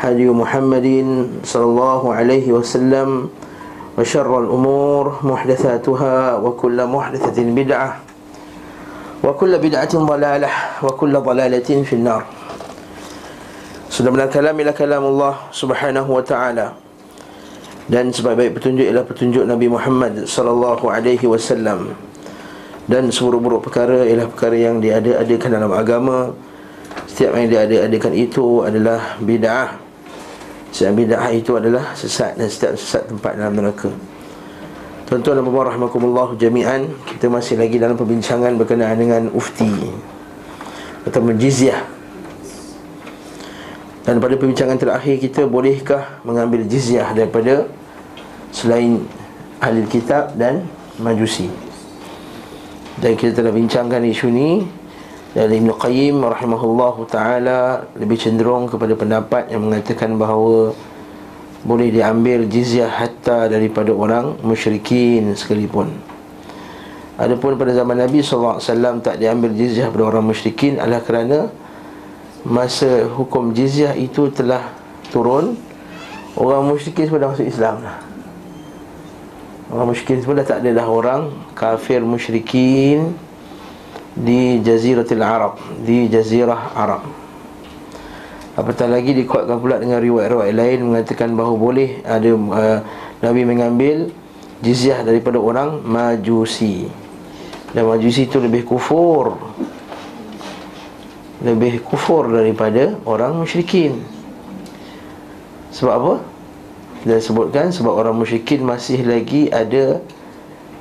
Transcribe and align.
هدي 0.00 0.32
محمد 0.32 0.88
صلى 1.44 1.66
الله 1.76 2.02
عليه 2.14 2.46
وسلم 2.56 3.08
وشر 4.00 4.32
الأمور 4.38 5.04
محدثاتها 5.22 6.16
وكل 6.36 6.78
محدثة 6.86 7.36
بدعة 7.36 7.90
وكل 9.24 9.52
بدعة 9.58 9.94
ضلالة 9.94 10.50
وكل 10.82 11.14
ضلالة 11.20 11.68
في 11.84 11.94
النار 12.00 12.24
Sudah 13.90 14.08
benar 14.14 14.30
kalam 14.30 14.54
ila 14.54 14.72
kalam 14.72 15.02
Allah 15.02 15.50
subhanahu 15.50 16.14
wa 16.14 16.22
ta'ala 16.22 16.78
Dan 17.90 18.14
sebaik-baik 18.14 18.56
petunjuk 18.56 18.86
ialah 18.86 19.02
petunjuk 19.02 19.44
Nabi 19.44 19.66
Muhammad 19.66 20.30
sallallahu 20.30 20.86
alaihi 20.88 21.26
wasallam 21.26 21.98
Dan 22.86 23.10
seburuk-buruk 23.10 23.66
perkara 23.66 24.06
ialah 24.06 24.30
perkara 24.30 24.56
yang 24.56 24.78
diada-adakan 24.78 25.50
dalam 25.58 25.74
agama 25.74 26.30
Setiap 27.10 27.34
yang 27.34 27.50
diada-adakan 27.50 28.14
itu 28.14 28.62
adalah 28.62 29.18
bid'ah 29.18 29.83
Setiap 30.75 30.91
bid'ah 30.91 31.31
itu 31.31 31.55
adalah 31.55 31.95
sesat 31.95 32.35
dan 32.35 32.51
setiap 32.51 32.75
sesat 32.75 33.07
tempat 33.07 33.39
dalam 33.39 33.55
neraka. 33.55 33.87
Tuan-tuan 35.07 35.39
dan 35.39 35.47
puan 35.47 35.71
rahmatullah 35.71 36.35
jami'an. 36.35 36.91
Kita 37.07 37.31
masih 37.31 37.55
lagi 37.55 37.79
dalam 37.79 37.95
perbincangan 37.95 38.59
berkenaan 38.59 38.99
dengan 38.99 39.23
ufti 39.31 39.69
Atau 41.05 41.21
menjizyah 41.21 41.77
Dan 44.01 44.17
pada 44.17 44.33
perbincangan 44.33 44.81
terakhir 44.81 45.21
kita 45.21 45.45
Bolehkah 45.45 46.25
mengambil 46.25 46.65
jizyah 46.65 47.13
daripada 47.13 47.69
Selain 48.49 49.05
ahli 49.61 49.85
kitab 49.85 50.33
dan 50.33 50.65
majusi? 50.97 51.53
Dan 52.97 53.13
kita 53.13 53.45
telah 53.45 53.53
bincangkan 53.53 54.01
isu 54.09 54.27
ini 54.33 54.65
dan 55.35 55.51
Ibn 55.51 55.75
Qayyim 55.75 56.23
rahimahullahu 56.23 57.11
ta'ala 57.11 57.91
Lebih 57.99 58.15
cenderung 58.15 58.71
kepada 58.71 58.95
pendapat 58.95 59.51
yang 59.51 59.67
mengatakan 59.67 60.15
bahawa 60.15 60.71
Boleh 61.67 61.91
diambil 61.91 62.47
jizyah 62.47 62.87
hatta 62.87 63.51
daripada 63.51 63.91
orang 63.91 64.39
musyrikin 64.47 65.35
sekalipun. 65.35 65.91
Adapun 67.19 67.59
pada 67.59 67.75
zaman 67.75 67.99
Nabi 67.99 68.23
SAW 68.23 68.63
tak 69.03 69.19
diambil 69.19 69.51
jizyah 69.51 69.91
pada 69.91 70.07
orang 70.07 70.23
musyrikin 70.31 70.79
adalah 70.79 71.03
kerana 71.03 71.51
Masa 72.47 73.03
hukum 73.03 73.51
jizyah 73.51 73.91
itu 73.91 74.31
telah 74.31 74.71
turun 75.11 75.59
Orang 76.39 76.71
musyrikin 76.71 77.11
sudah 77.11 77.27
masuk 77.27 77.43
Islam 77.43 77.83
lah 77.83 77.99
Orang 79.67 79.91
musyrikin 79.91 80.23
sudah 80.23 80.47
tak 80.47 80.63
ada 80.63 80.79
dah 80.79 80.87
orang 80.87 81.27
kafir 81.59 81.99
musyrikin 81.99 83.24
di 84.15 84.63
Jaziratul 84.63 85.21
Arab. 85.21 85.59
Di 85.83 86.07
Jazirah 86.07 86.73
Arab. 86.73 87.03
Apatah 88.55 88.87
lagi 88.87 89.11
dikuatkan 89.11 89.59
pula 89.59 89.75
dengan 89.83 89.99
riwayat-riwayat 89.99 90.55
lain 90.55 90.79
mengatakan 90.87 91.35
bahawa 91.35 91.55
boleh 91.59 91.89
ada 92.07 92.31
uh, 92.31 92.79
Nabi 93.19 93.43
mengambil 93.43 94.15
jizyah 94.63 95.03
daripada 95.03 95.35
orang 95.35 95.83
Majusi. 95.83 96.87
Dan 97.75 97.91
Majusi 97.91 98.31
itu 98.31 98.39
lebih 98.39 98.63
kufur. 98.63 99.35
Lebih 101.43 101.83
kufur 101.83 102.31
daripada 102.31 102.95
orang 103.03 103.43
musyrikin. 103.43 103.99
Sebab 105.75 105.93
apa? 105.99 106.15
dia 107.05 107.21
sebutkan 107.21 107.69
sebab 107.69 107.93
orang 107.93 108.17
musyrikin 108.17 108.65
masih 108.65 109.05
lagi 109.05 109.45
ada 109.53 110.01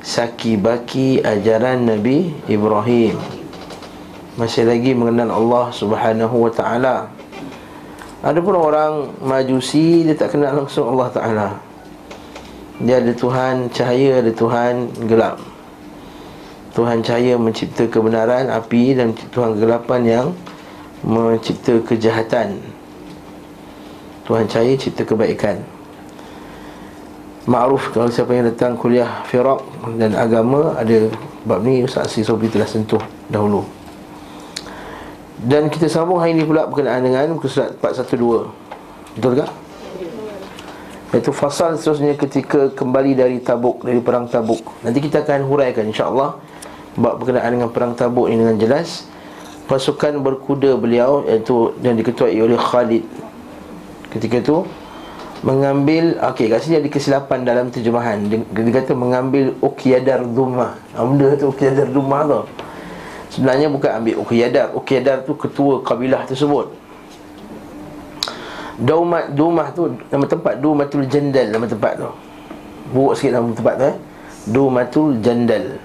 saki 0.04 0.60
baki 0.60 1.25
ajaran 1.25 1.88
Nabi 1.88 2.37
Ibrahim. 2.44 3.16
Masih 4.37 4.69
lagi 4.69 4.92
mengenal 4.92 5.32
Allah 5.32 5.72
Subhanahu 5.72 6.44
wa 6.44 6.53
taala. 6.53 7.09
Adapun 8.20 8.53
orang 8.53 9.16
majusi 9.25 10.04
dia 10.04 10.12
tak 10.12 10.37
kenal 10.37 10.53
langsung 10.53 10.92
Allah 10.92 11.09
taala. 11.09 11.48
Dia 12.84 13.00
ada 13.00 13.16
Tuhan 13.16 13.72
cahaya 13.72 14.20
ada 14.20 14.28
Tuhan 14.28 14.92
gelap. 15.09 15.41
Tuhan 16.76 17.00
cahaya 17.00 17.41
mencipta 17.41 17.88
kebenaran 17.88 18.53
api 18.53 18.92
dan 18.92 19.16
Tuhan 19.32 19.56
kegelapan 19.56 20.03
yang 20.04 20.26
mencipta 21.00 21.81
kejahatan. 21.81 22.60
Tuhan 24.28 24.44
cahaya 24.53 24.76
cipta 24.76 25.04
kebaikan 25.04 25.74
Ma'ruf 27.44 27.93
kalau 27.93 28.09
siapa 28.09 28.32
yang 28.32 28.49
datang 28.49 28.72
kuliah 28.72 29.21
firak 29.28 29.60
dan 30.00 30.16
agama 30.16 30.81
ada 30.81 31.12
bab 31.44 31.60
ni 31.60 31.84
Ustaz 31.84 32.09
Asri 32.09 32.25
Sobri 32.25 32.49
telah 32.49 32.65
sentuh 32.65 33.00
dahulu. 33.28 33.69
Dan 35.44 35.69
kita 35.69 35.93
sambung 35.93 36.25
hari 36.25 36.33
ini 36.33 36.49
pula 36.49 36.65
berkenaan 36.65 37.04
dengan 37.04 37.37
muka 37.37 37.44
surat 37.53 37.77
412. 37.77 38.49
Betul 39.21 39.33
tak? 39.44 39.53
Itu 41.12 41.37
fasal 41.37 41.77
seterusnya 41.77 42.16
ketika 42.16 42.72
kembali 42.72 43.12
dari 43.12 43.37
Tabuk, 43.44 43.84
dari 43.84 44.00
perang 44.00 44.25
Tabuk. 44.25 44.65
Nanti 44.81 45.04
kita 45.04 45.21
akan 45.21 45.44
huraikan 45.44 45.84
insya-Allah 45.93 46.41
bab 46.97 47.21
berkenaan 47.21 47.60
dengan 47.60 47.69
perang 47.69 47.93
Tabuk 47.93 48.33
ini 48.33 48.41
dengan 48.41 48.56
jelas. 48.56 49.04
Pasukan 49.69 50.16
berkuda 50.25 50.81
beliau 50.81 51.28
iaitu 51.28 51.77
yang 51.84 51.93
diketuai 52.00 52.41
oleh 52.41 52.56
Khalid. 52.56 53.04
Ketika 54.16 54.41
itu 54.41 54.56
mengambil 55.44 56.16
okey 56.32 56.49
kat 56.49 56.65
sini 56.65 56.81
ada 56.81 56.88
kesilapan 56.88 57.44
dalam 57.44 57.69
terjemahan 57.69 58.16
dia, 58.32 58.41
dia 58.41 58.72
kata 58.81 58.97
mengambil 58.97 59.53
ukiyadar 59.60 60.25
dumah 60.25 60.72
ha, 60.97 61.05
benda 61.05 61.37
tu 61.37 61.53
ukiyadar 61.53 61.93
dumah 61.93 62.21
tu 62.25 62.41
sebenarnya 63.37 63.69
bukan 63.69 63.91
ambil 64.00 64.15
ukiyadar 64.25 64.72
ukiyadar 64.72 65.21
tu 65.28 65.37
ketua 65.37 65.84
kabilah 65.84 66.25
tersebut 66.25 66.72
Daumat 68.75 69.31
Dumah 69.38 69.71
tu 69.71 69.87
nama 70.10 70.27
tempat 70.27 70.59
Dumatul 70.59 71.06
Jandal 71.06 71.47
nama 71.54 71.62
tempat 71.62 71.94
tu. 71.94 72.10
Buruk 72.91 73.15
sikit 73.15 73.38
nama 73.38 73.47
tempat 73.54 73.75
tu 73.78 73.87
eh. 73.87 73.97
Dumatul 74.50 75.09
Jandal. 75.22 75.78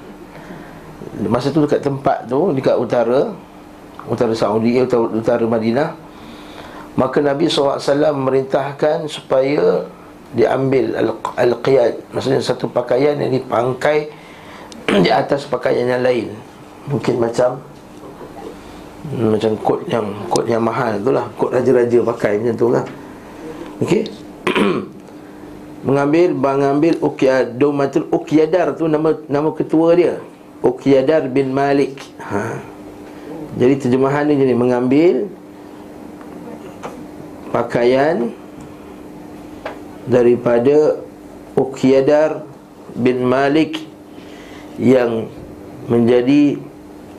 Masa 1.29 1.53
tu 1.53 1.61
dekat 1.61 1.85
tempat 1.85 2.25
tu 2.25 2.49
dekat 2.57 2.75
utara 2.81 3.29
utara 4.09 4.33
Saudi 4.33 4.81
utara, 4.81 5.05
utara 5.05 5.45
Madinah 5.45 5.93
Maka 6.99 7.23
Nabi 7.23 7.47
SAW 7.47 7.79
memerintahkan 8.11 9.07
supaya 9.07 9.87
diambil 10.35 10.99
al-qiyad. 11.39 12.11
Maksudnya 12.11 12.43
satu 12.43 12.67
pakaian 12.67 13.15
yang 13.15 13.31
dipangkai 13.31 14.11
di 15.05 15.07
atas 15.07 15.47
pakaian 15.47 15.87
yang 15.87 16.03
lain. 16.03 16.27
Mungkin 16.91 17.15
macam 17.23 17.63
Macam 19.09 19.55
kot 19.63 19.87
yang 19.87 20.11
kot 20.27 20.43
yang 20.43 20.59
mahal 20.59 20.99
tu 20.99 21.15
lah. 21.15 21.23
Kot 21.39 21.55
raja-raja 21.55 22.03
pakai 22.03 22.35
macam 22.35 22.55
tu 22.59 22.67
lah. 22.67 22.83
Okey? 23.79 24.03
Mengambil, 25.87 26.35
mengambil 26.35 26.93
Uqiyad, 26.99 27.55
Domatul 27.55 28.11
Uqiyadar 28.11 28.75
tu 28.75 28.91
nama 28.91 29.15
nama 29.31 29.55
ketua 29.55 29.95
dia. 29.95 30.19
Uqiyadar 30.59 31.31
bin 31.31 31.55
Malik. 31.55 31.95
Ha. 32.19 32.59
Jadi 33.55 33.87
terjemahan 33.87 34.27
ni. 34.27 34.35
Jadi 34.35 34.53
mengambil 34.59 35.31
pakaian 37.49 38.33
daripada 40.09 41.01
Uqyadar 41.59 42.47
bin 42.95 43.25
Malik 43.27 43.83
yang 44.79 45.27
menjadi 45.91 46.55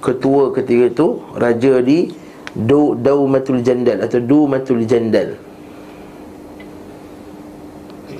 ketua 0.01 0.51
ketika 0.57 0.85
itu 0.91 1.09
raja 1.37 1.79
di 1.85 2.11
Du 2.51 2.99
Daumatul 2.99 3.63
Jandal 3.63 4.03
atau 4.03 4.19
Dumatul 4.19 4.83
Jandal. 4.83 5.39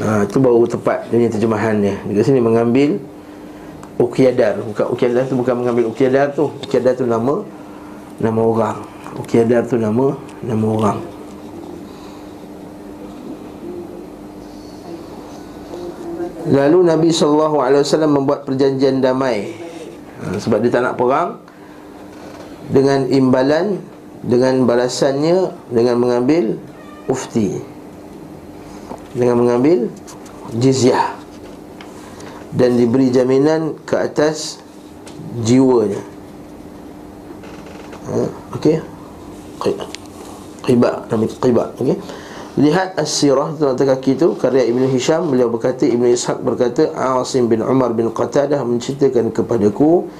Ha, 0.01 0.25
itu 0.25 0.39
baru 0.41 0.65
tepat 0.65 1.11
dia 1.13 1.29
terjemahannya. 1.29 2.09
Di 2.09 2.23
sini 2.25 2.41
mengambil 2.41 2.97
Uqyadar. 4.01 4.61
Bukan 4.65 4.87
Uqyadar 4.97 5.29
tu 5.29 5.35
bukan 5.37 5.55
mengambil 5.61 5.93
Uqyadar 5.93 6.33
tu. 6.33 6.49
Uqyadar 6.65 6.97
tu 6.97 7.05
nama 7.05 7.45
nama 8.17 8.41
orang. 8.41 8.79
Uqyadar 9.19 9.67
tu 9.69 9.77
nama 9.77 10.17
nama 10.41 10.67
orang. 10.69 10.99
Lalu 16.51 16.79
Nabi 16.83 17.09
SAW 17.15 17.55
membuat 18.11 18.43
perjanjian 18.43 18.99
damai 18.99 19.55
ha, 20.19 20.35
Sebab 20.35 20.59
dia 20.61 20.71
tak 20.75 20.83
nak 20.83 20.99
perang 20.99 21.39
Dengan 22.71 23.07
imbalan 23.07 23.79
Dengan 24.27 24.67
balasannya 24.67 25.55
Dengan 25.71 25.95
mengambil 26.03 26.59
ufti 27.11 27.71
dengan 29.11 29.43
mengambil 29.43 29.91
jizyah 30.55 31.19
dan 32.55 32.79
diberi 32.79 33.11
jaminan 33.11 33.79
ke 33.87 33.95
atas 33.95 34.59
jiwanya. 35.43 36.03
Ha, 38.11 38.27
okey. 38.59 38.77
Qiba, 40.67 40.91
nama 41.11 41.25
qiba, 41.27 41.65
okey. 41.79 41.99
Lihat 42.59 42.99
as-sirah 42.99 43.55
tentang 43.55 43.95
kaki 43.95 44.19
itu 44.19 44.35
karya 44.35 44.67
Ibn 44.67 44.91
Hisham 44.91 45.31
beliau 45.31 45.47
berkata 45.47 45.87
Ibn 45.87 46.03
Ishaq 46.11 46.43
berkata 46.43 46.91
Asim 46.99 47.47
bin 47.47 47.63
Umar 47.63 47.95
bin 47.95 48.11
Qatadah 48.11 48.67
menceritakan 48.67 49.31
kepadaku 49.31 50.11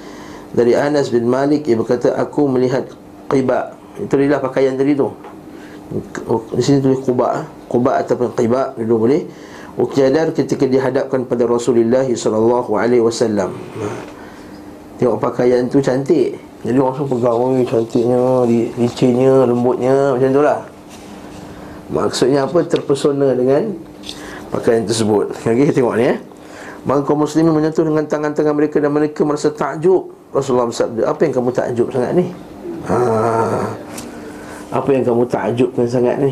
dari 0.55 0.71
Anas 0.71 1.11
bin 1.11 1.27
Malik 1.27 1.67
ia 1.67 1.75
berkata 1.75 2.15
aku 2.15 2.47
melihat 2.47 2.87
qiba. 3.27 3.75
Itu 3.99 4.15
adalah 4.15 4.39
pakaian 4.39 4.79
tadi 4.79 4.95
tu. 4.95 5.11
Di 6.55 6.63
sini 6.63 6.79
tulis 6.79 7.03
quba 7.03 7.43
quba 7.67 7.99
ataupun 7.99 8.31
qiba 8.31 8.79
dulu 8.79 9.11
boleh. 9.11 9.27
Uqyadar 9.75 10.31
ketika 10.31 10.63
dihadapkan 10.67 11.27
pada 11.27 11.43
Rasulullah 11.43 12.07
wasallam. 13.03 13.51
Tengok 15.03 15.19
pakaian 15.19 15.67
tu 15.67 15.83
cantik. 15.83 16.39
Jadi 16.63 16.77
orang 16.79 17.09
pegang 17.11 17.55
cantiknya 17.67 18.47
licin 18.79 19.19
lembutnya 19.19 20.13
macam 20.15 20.29
itulah 20.29 20.70
Maksudnya 21.91 22.47
apa? 22.47 22.63
Terpesona 22.63 23.35
dengan 23.35 23.75
pakaian 24.47 24.87
tersebut 24.87 25.35
Okey, 25.35 25.67
kita 25.67 25.83
tengok 25.83 25.95
ni 25.99 26.05
eh 26.15 26.17
Maka 26.87 27.03
kaum 27.03 27.27
muslimin 27.27 27.51
menyentuh 27.51 27.83
dengan 27.83 28.07
tangan-tangan 28.07 28.55
mereka 28.55 28.79
Dan 28.79 28.95
mereka 28.95 29.27
merasa 29.27 29.51
takjub 29.51 30.11
Rasulullah 30.31 30.71
bersabda 30.71 31.11
Apa 31.11 31.19
yang 31.27 31.33
kamu 31.35 31.49
takjub 31.51 31.87
sangat 31.91 32.11
ni? 32.15 32.25
Ha. 32.87 32.97
Apa 34.71 34.89
yang 34.95 35.03
kamu 35.03 35.23
takjubkan 35.27 35.85
sangat 35.87 36.15
ni? 36.23 36.31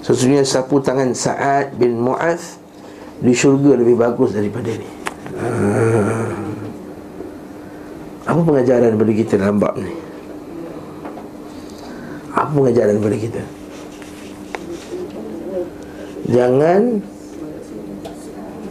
Sesungguhnya 0.00 0.46
sapu 0.48 0.80
tangan 0.80 1.12
Sa'ad 1.12 1.76
bin 1.76 2.00
Mu'az 2.00 2.56
Di 3.20 3.36
syurga 3.36 3.76
lebih 3.76 4.00
bagus 4.00 4.32
daripada 4.32 4.72
ni 4.72 4.88
ha. 5.36 5.48
Apa 8.26 8.40
pengajaran 8.42 8.96
bagi 8.96 9.22
kita 9.22 9.38
dalam 9.38 9.60
bab 9.60 9.76
ni? 9.78 10.05
Apa 12.36 12.52
pengajaran 12.52 13.00
kepada 13.00 13.16
kita? 13.16 13.42
Jangan 16.28 17.00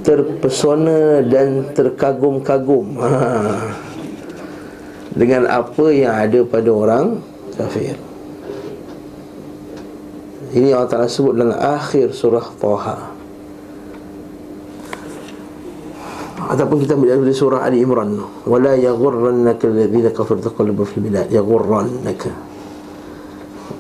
terpesona 0.06 1.25
dan 1.25 1.73
terkagum-kagum 1.73 3.01
ha. 3.01 3.09
dengan 5.17 5.50
apa 5.50 5.85
yang 5.89 6.13
ada 6.13 6.45
pada 6.45 6.69
orang 6.69 7.06
kafir. 7.57 7.97
Ini 10.53 10.71
Allah 10.71 10.88
Ta'ala 10.88 11.09
sebut 11.09 11.33
dalam 11.33 11.57
akhir 11.57 12.13
surah 12.13 12.47
Taha. 12.62 12.97
Ataupun 16.45 16.77
kita 16.85 16.94
melihat 16.94 17.25
dari 17.25 17.33
surah 17.33 17.65
Ali 17.65 17.81
Imran. 17.81 18.21
Wala 18.45 18.77
yaghurrannaka 18.77 19.65
alladhina 19.65 20.13
kafaru 20.13 20.45
taqallubu 20.45 20.85
fil 20.85 21.01
bilad. 21.01 21.33
Yaghurrannaka. 21.33 22.44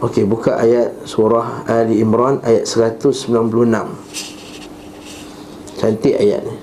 Okey, 0.03 0.27
buka 0.27 0.59
ayat 0.59 1.07
surah 1.07 1.63
Ali 1.71 2.03
Imran 2.03 2.43
ayat 2.43 2.67
196. 2.67 3.15
Cantik 5.79 6.15
ayat 6.19 6.43
ni. 6.43 6.55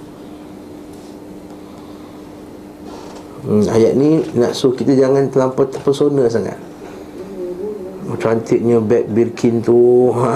Hmm, 3.43 3.64
ayat 3.73 3.93
ni 3.96 4.20
nak 4.37 4.52
suruh 4.52 4.76
kita 4.76 4.93
jangan 4.93 5.32
terlampau 5.32 5.64
terpesona 5.64 6.29
sangat. 6.29 6.61
Oh, 8.12 8.20
cantiknya 8.20 8.84
beg 8.84 9.08
Birkin 9.08 9.64
tu. 9.64 10.12
Ha. 10.12 10.32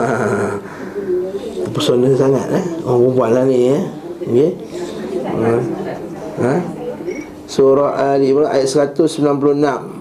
Terpesona 1.68 2.08
sangat 2.16 2.48
eh. 2.48 2.64
Oh, 2.88 2.96
perempuan 2.96 3.30
lah 3.36 3.44
ni 3.44 3.76
eh. 3.76 3.84
Okey. 4.24 4.50
Ha. 5.36 5.52
ha. 6.40 6.54
Surah 7.44 8.16
Ali 8.16 8.32
Imran 8.32 8.48
ayat 8.48 8.72
196. 8.72 9.95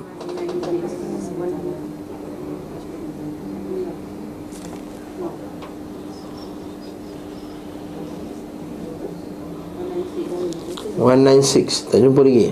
196 11.05 11.93
Tak 11.93 12.01
jumpa 12.01 12.25
lagi 12.25 12.49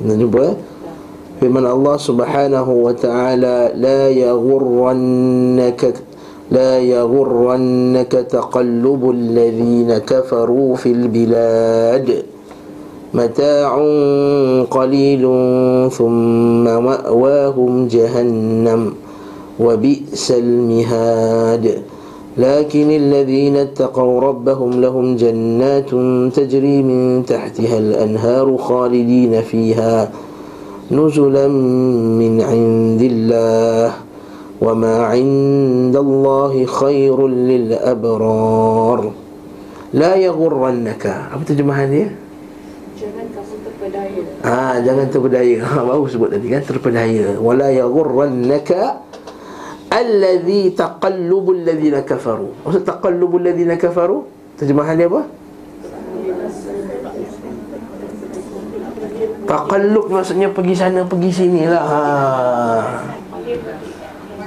Tak 0.00 0.16
jumpa 0.16 0.40
eh 0.48 0.56
Firman 1.36 1.68
Allah 1.68 1.96
subhanahu 2.00 2.88
wa 2.88 2.96
ta'ala 2.96 3.76
La 3.76 4.08
yaghurrannaka 4.08 5.92
لا 6.50 6.78
يغرنك 6.78 8.12
تقلب 8.12 9.10
الذين 9.10 9.98
كفروا 9.98 10.76
في 10.76 10.90
البلاد 10.92 12.22
متاع 13.14 13.70
قليل 14.70 15.22
ثم 15.90 16.64
مأواهم 16.64 17.88
جهنم 17.88 18.92
وبئس 19.60 20.30
المهاد 20.30 21.82
لكن 22.37 22.87
الذين 22.91 23.55
اتقوا 23.55 24.21
ربهم 24.21 24.81
لهم 24.81 25.15
جنات 25.15 25.89
تجري 26.35 26.77
من 26.83 27.25
تحتها 27.25 27.77
الأنهار 27.77 28.57
خالدين 28.57 29.41
فيها 29.41 30.11
نزلا 30.91 31.47
من 32.21 32.33
عند 32.41 33.01
الله 33.01 33.93
وما 34.61 34.95
عند 35.03 35.95
الله 35.95 36.65
خير 36.65 37.27
للأبرار 37.27 39.11
لا 39.93 40.15
يغرنك 40.15 41.03
apa 41.35 41.43
terjemahan 41.43 41.91
dia? 41.91 42.07
Jangan 42.95 43.25
kamu 43.33 43.55
terpedaya. 43.65 44.21
Ah, 44.45 44.75
jangan 44.79 45.07
terpedaya. 45.11 45.57
Ha, 45.67 45.77
baru 45.83 46.05
sebut 46.07 46.29
tadi 46.31 46.47
kan 46.47 46.63
terpedaya. 46.63 47.35
Wala 47.41 47.67
yaghurrannaka 47.75 49.04
Alladhi 49.96 50.76
taqallubul 50.76 51.64
ladhina 51.64 52.04
kafaru 52.04 52.52
Maksud 52.68 52.84
taqallubul 52.84 53.48
ladhina 53.48 53.80
kafaru 53.80 54.28
Terjemahan 54.60 55.00
dia 55.00 55.08
apa? 55.08 55.24
Taqallub 59.48 60.12
maksudnya 60.12 60.52
pergi 60.52 60.74
sana 60.76 61.00
pergi 61.08 61.30
sini 61.32 61.62
lah 61.64 61.84
ha. 61.88 62.00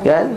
Kan? 0.06 0.28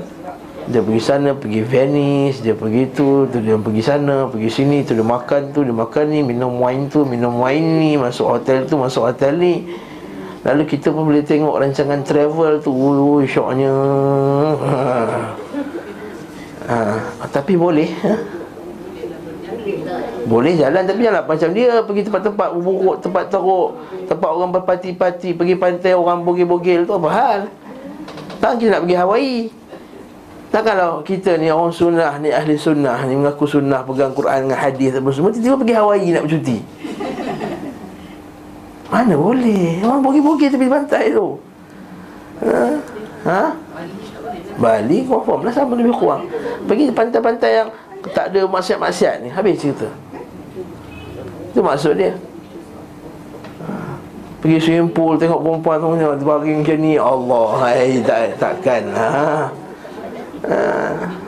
Dia 0.63 0.79
pergi 0.79 1.03
sana, 1.03 1.35
pergi 1.35 1.61
Venice 1.61 2.39
Dia 2.41 2.55
pergi 2.55 2.95
tu, 2.95 3.27
tu 3.27 3.43
dia 3.43 3.59
pergi 3.59 3.83
sana 3.83 4.31
Pergi 4.31 4.49
sini, 4.49 4.87
tu 4.87 4.95
dia 4.95 5.03
makan 5.03 5.51
tu, 5.51 5.67
dia 5.67 5.75
makan 5.75 6.05
ni 6.09 6.23
Minum 6.23 6.63
wine 6.63 6.87
tu, 6.87 7.03
minum 7.03 7.43
wine 7.43 7.83
ni 7.83 7.91
Masuk 7.99 8.31
hotel 8.31 8.65
tu, 8.71 8.79
masuk 8.79 9.11
hotel 9.11 9.35
ni 9.37 9.67
Lalu 10.43 10.63
kita 10.67 10.91
pun 10.91 11.07
boleh 11.07 11.23
tengok 11.23 11.55
rancangan 11.55 12.03
travel 12.03 12.59
tu 12.59 12.75
Ui, 12.75 13.23
syoknya 13.31 13.71
ha. 14.59 14.83
ha. 16.67 16.79
Tapi 17.31 17.55
boleh 17.55 17.87
ha? 18.03 18.15
Boleh 20.27 20.59
jalan 20.59 20.83
tapi 20.83 21.07
jangan 21.07 21.23
macam 21.31 21.51
dia 21.55 21.79
Pergi 21.87 22.03
tempat-tempat 22.11 22.49
buruk, 22.59 22.99
tempat 22.99 23.31
teruk 23.31 23.79
Tempat 24.11 24.31
orang 24.35 24.51
berpati-pati 24.51 25.31
Pergi 25.39 25.55
pantai 25.55 25.95
orang 25.95 26.27
bogil-bogil 26.27 26.91
tu 26.91 26.99
apa 26.99 27.09
hal 27.15 27.41
Tak 28.43 28.59
kita 28.59 28.79
nak 28.79 28.81
pergi 28.83 28.97
Hawaii 28.99 29.41
Tak 30.51 30.63
kalau 30.67 31.07
kita 31.07 31.39
ni 31.39 31.55
orang 31.55 31.71
sunnah 31.71 32.19
ni 32.19 32.35
Ahli 32.35 32.59
sunnah 32.59 32.99
ni 33.07 33.15
mengaku 33.15 33.47
sunnah 33.47 33.87
Pegang 33.87 34.11
Quran 34.11 34.51
dengan 34.51 34.59
hadis 34.59 34.91
Semua 34.99 35.31
tiba-tiba 35.31 35.55
pergi 35.55 35.75
Hawaii 35.79 36.09
nak 36.11 36.23
bercuti 36.27 36.59
mana 38.93 39.15
boleh 39.17 39.81
Orang 39.81 40.05
pergi-pergi 40.05 40.47
tepi 40.53 40.69
pantai 40.69 41.05
tu 41.17 41.29
Ha? 42.43 42.65
Ha? 43.23 43.43
Bali 44.59 45.07
confirm 45.07 45.47
lah 45.47 45.55
sama 45.55 45.79
lebih 45.79 45.95
kurang 45.97 46.29
Pergi 46.69 46.93
pantai-pantai 46.93 47.51
yang 47.65 47.69
Tak 48.13 48.35
ada 48.35 48.45
maksiat-maksiat 48.45 49.25
ni 49.25 49.29
Habis 49.33 49.63
cerita 49.63 49.89
Itu 51.55 51.63
maksud 51.65 51.97
dia 51.97 52.13
ha. 53.63 53.97
Pergi 54.43 54.59
swimming 54.59 54.91
pool 54.91 55.15
Tengok 55.17 55.41
perempuan 55.41 55.79
tu 55.79 55.95
Terbagi 55.97 56.53
macam 56.61 56.79
ni 56.83 56.93
Allah 56.99 57.49
hai, 57.63 58.03
tak, 58.03 58.37
Takkan 58.43 58.83
ha? 58.91 59.09
Ha? 60.43 61.22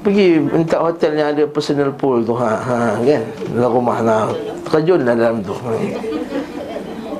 Pergi 0.00 0.40
minta 0.40 0.80
hotel 0.80 1.12
yang 1.20 1.36
ada 1.36 1.44
personal 1.44 1.92
pool 1.92 2.24
tu 2.24 2.32
ha, 2.32 2.56
ha, 2.56 2.76
kan 3.04 3.22
Dalam 3.52 3.70
rumah 3.70 3.98
nah. 4.00 4.32
Terjun 4.64 5.04
lah 5.04 5.12
dalam 5.12 5.44
tu 5.44 5.52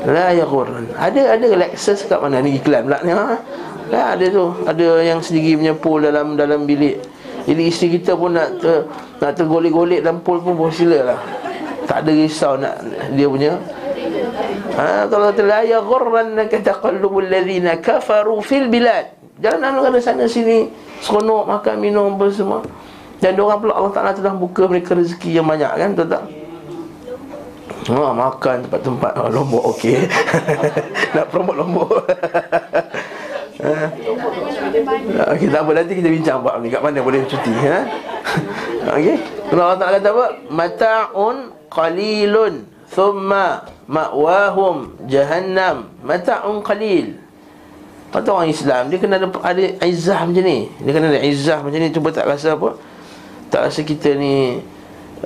La 0.01 0.33
yaghurran. 0.33 0.89
Ada 0.97 1.37
ada 1.37 1.47
Lexus 1.61 2.09
kat 2.09 2.17
mana 2.25 2.41
ni 2.41 2.57
iklan 2.57 2.89
pula 2.89 2.99
ni 3.05 3.13
ha? 3.13 3.37
Ha, 3.91 4.17
ada 4.17 4.25
tu. 4.33 4.49
Ada 4.65 5.05
yang 5.05 5.21
sendiri 5.21 5.61
punya 5.61 5.75
pool 5.77 6.01
dalam 6.01 6.41
dalam 6.41 6.65
bilik. 6.65 7.05
Jadi 7.45 7.63
isteri 7.69 8.01
kita 8.01 8.17
pun 8.17 8.33
nak 8.33 8.63
ter, 8.63 8.87
nak 9.21 9.33
tergolek-golek 9.37 10.01
dalam 10.01 10.25
pool 10.25 10.41
pun 10.41 10.57
boleh 10.57 10.73
silalah. 10.73 11.21
Tak 11.85 12.07
ada 12.07 12.11
risau 12.17 12.57
nak 12.57 12.81
dia 13.13 13.27
punya. 13.29 13.53
Ha 14.79 15.05
kalau 15.11 15.35
la 15.37 15.61
yaghurrannaka 15.67 16.65
taqallubul 16.65 17.29
ladzina 17.29 17.77
kafaru 17.83 18.41
fil 18.41 18.73
bilad. 18.73 19.11
Jangan 19.41 19.85
nak 19.85 20.01
sana 20.01 20.25
sini 20.25 20.69
Seronok 21.00 21.49
makan 21.49 21.75
minum 21.80 22.16
apa 22.16 22.28
semua. 22.28 22.61
Dan 23.21 23.37
orang 23.37 23.61
pula 23.61 23.73
Allah 23.76 23.92
Ta'ala 23.92 24.11
telah 24.16 24.33
buka 24.33 24.64
mereka 24.64 24.97
rezeki 24.97 25.37
yang 25.37 25.45
banyak 25.45 25.69
kan 25.69 25.92
Betul 25.92 26.09
tak? 26.09 26.25
Ha, 27.88 28.12
makan 28.12 28.57
tempat-tempat. 28.69 29.12
Ha, 29.16 29.23
Lombok 29.33 29.76
okey. 29.76 30.09
Nak 31.16 31.26
promote 31.33 31.59
Lombok. 31.61 31.88
Ha. 33.61 33.92
Okey 35.37 35.52
tak 35.52 35.69
apa. 35.69 35.71
Nanti 35.76 35.92
kita 36.00 36.09
bincang 36.09 36.40
ni. 36.64 36.73
Kat 36.73 36.80
mana 36.80 37.04
boleh 37.04 37.28
cuti 37.28 37.52
ha? 37.69 37.85
Okey. 38.97 39.21
Allah 39.52 39.76
Ta'ala 39.76 40.00
kata 40.00 40.11
apa? 40.16 40.26
Mata'un 40.49 41.37
qalilun. 41.69 42.64
Thumma 42.88 43.69
ma'wahum 43.85 44.97
jahannam. 45.04 45.92
Mata'un 46.00 46.64
qalil 46.64 47.20
Kata 48.11 48.29
orang 48.35 48.50
Islam 48.50 48.90
Dia 48.90 48.99
kena 48.99 49.23
ada, 49.23 49.31
ada 49.31 49.87
izzah 49.87 50.26
macam 50.26 50.43
ni. 50.43 50.67
Dia 50.83 50.90
kena 50.90 51.07
ada 51.14 51.23
izzah 51.23 51.59
macam 51.62 51.79
ni 51.79 51.88
Cuba 51.95 52.09
tak 52.11 52.26
rasa 52.26 52.59
apa? 52.59 52.75
Tak 53.50 53.61
rasa 53.71 53.81
kita 53.87 54.14
ni 54.19 54.59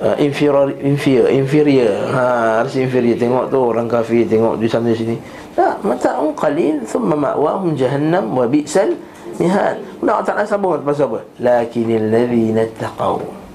uh, 0.01 0.15
inferior 0.21 0.73
inferior 0.81 1.29
inferior. 1.29 1.93
Ha 2.13 2.61
rasa 2.65 2.77
inferior. 2.81 3.17
Tengok 3.17 3.53
tu 3.53 3.57
orang 3.61 3.85
kafir 3.89 4.25
tengok 4.25 4.57
di 4.57 4.65
sana 4.69 4.93
sini. 4.93 5.17
Tak 5.53 5.81
mata'un 5.85 6.33
qalil 6.33 6.81
thumma 6.85 7.13
ma'wahum 7.13 7.77
jahannam 7.77 8.33
wa 8.33 8.45
bi'sal 8.49 8.97
mihad. 9.37 9.77
Allah 10.01 10.21
Ta'ala 10.25 10.43
sambung 10.45 10.77
pasal 10.81 11.09
apa? 11.09 11.19
Lakinil 11.41 12.09
ladzina 12.09 12.65
taqaw 12.77 13.45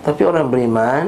tapi 0.00 0.24
orang 0.24 0.48
beriman 0.48 1.06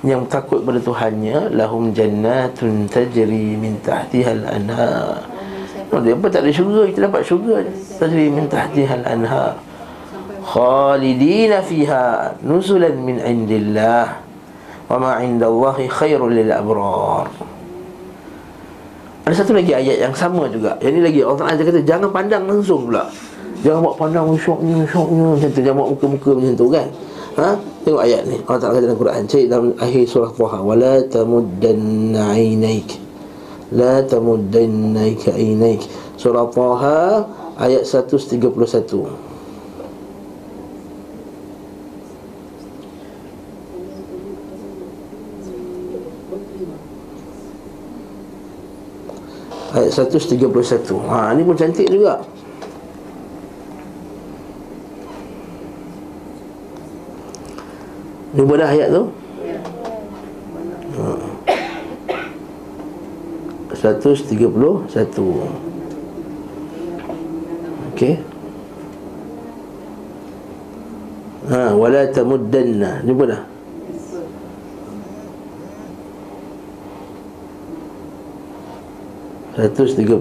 yang 0.00 0.24
takut 0.24 0.64
pada 0.64 0.80
Tuhannya 0.80 1.52
lahum 1.52 1.92
jannatun 1.92 2.88
tajri 2.88 3.52
min 3.60 3.76
tahtiha 3.84 4.32
al-anhar 4.32 5.28
Oh, 5.90 5.98
dia 5.98 6.14
tak 6.14 6.46
ada 6.46 6.50
syurga 6.54 6.86
Kita 6.86 7.10
dapat 7.10 7.26
syurga 7.26 7.66
Tajri 7.98 8.30
min 8.30 8.46
tahtiha 8.46 9.02
al-anhar 9.02 9.58
khalidina 10.50 11.62
fiha 11.62 12.34
nuzulan 12.42 12.96
min 12.98 13.22
indillah. 13.22 14.18
Wa 14.90 14.96
ma 14.98 15.22
indallahi 15.22 15.86
khairul 15.86 16.34
lil 16.34 16.50
abrar. 16.50 17.30
Ada 19.28 19.34
satu 19.44 19.54
lagi 19.54 19.70
ayat 19.70 20.10
yang 20.10 20.14
sama 20.16 20.50
juga. 20.50 20.74
Yang 20.82 20.90
ini 20.90 21.00
lagi 21.06 21.18
Allah 21.22 21.38
Taala 21.38 21.62
kata 21.62 21.80
jangan 21.86 22.10
pandang 22.10 22.44
langsung 22.50 22.90
pula. 22.90 23.06
Jangan 23.62 23.78
buat 23.84 23.96
pandang 24.00 24.26
syoknya 24.34 24.82
syoknya. 24.90 25.26
Macam 25.38 25.48
tu 25.54 25.60
jangan 25.62 25.78
buat 25.78 25.90
muka-muka 25.94 26.30
macam 26.34 26.54
tu 26.56 26.66
kan? 26.72 26.86
Ha? 27.38 27.48
Tengok 27.86 28.02
ayat 28.02 28.22
ni. 28.26 28.36
Allah 28.42 28.58
Taala 28.58 28.74
kata 28.74 28.86
dalam 28.90 28.98
Quran 28.98 29.22
cari 29.30 29.44
dalam 29.46 29.66
akhir 29.78 30.02
surah 30.10 30.32
Taha 30.34 30.58
wala 30.66 30.94
tamuddanna 31.06 32.34
ainaik 32.34 33.09
la 33.70 34.02
tamuddanna 34.02 35.14
ainaik 35.30 35.86
surah 36.18 36.50
Taha 36.50 37.26
ayat 37.58 37.86
131 37.86 38.50
Ayat 49.70 49.94
131 49.94 50.50
ha, 51.06 51.30
Ini 51.30 51.46
pun 51.46 51.54
cantik 51.54 51.86
juga. 51.86 52.18
Ini 58.34 58.42
dah 58.46 58.66
ayat 58.66 58.88
tu? 58.90 59.02
Ha. 60.98 61.29
131 63.80 64.84
Okey. 67.90 68.14
Ha, 71.48 71.72
wala 71.72 72.04
tamuddanna. 72.12 73.00
Jumpa 73.08 73.24
dah. 73.24 73.42
131 79.68 80.16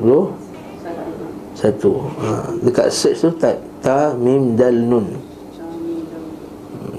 ha, 2.19 2.31
Dekat 2.59 2.87
search 2.91 3.19
tu 3.23 3.29
tak 3.39 3.55
Ta 3.79 4.11
mim 4.11 4.59
dal 4.59 4.75
nun. 4.75 5.07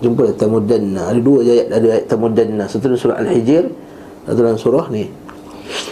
Jumpa 0.00 0.32
tamudanna 0.40 1.12
Ada 1.12 1.20
dua 1.20 1.44
ayat 1.44 1.68
Ada 1.68 1.86
ayat 1.92 2.04
tamudanna 2.08 2.64
Satu 2.64 2.88
dalam 2.88 2.96
surah 2.96 3.20
Al-Hijr 3.20 3.64
Satu 4.24 4.38
dalam 4.40 4.56
surah 4.56 4.86
ni 4.88 5.04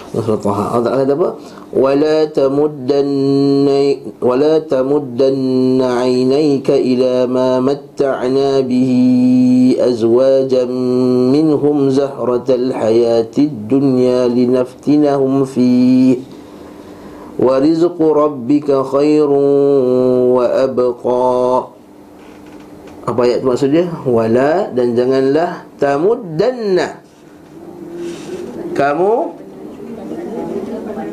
Surah 0.09 0.41
Taha. 0.41 0.65
Allah 0.75 0.85
Ta'ala 0.89 1.03
ada 1.05 1.15
apa? 1.15 1.31
Wala 1.69 2.19
tamuddanna 2.33 3.79
wala 4.25 4.55
tamuddanna 4.65 5.87
'ainaika 6.01 6.75
ila 6.75 7.29
ma 7.29 7.61
matta'na 7.61 8.65
bihi 8.65 9.77
azwajan 9.77 10.73
minhum 11.31 11.93
zahratal 11.93 12.73
hayatid 12.73 13.69
dunya 13.69 14.27
linaftinahum 14.27 15.45
fihi. 15.45 16.39
ورزق 17.39 18.03
ربك 18.03 18.69
خير 18.83 19.31
وأبقى 20.35 21.39
Apa 23.07 23.21
ayat 23.25 23.41
maksud 23.47 23.71
dia? 23.71 23.87
Wala 24.03 24.75
dan 24.75 24.99
janganlah 24.99 25.65
tamuddanna 25.79 26.99
Kamu 28.75 29.38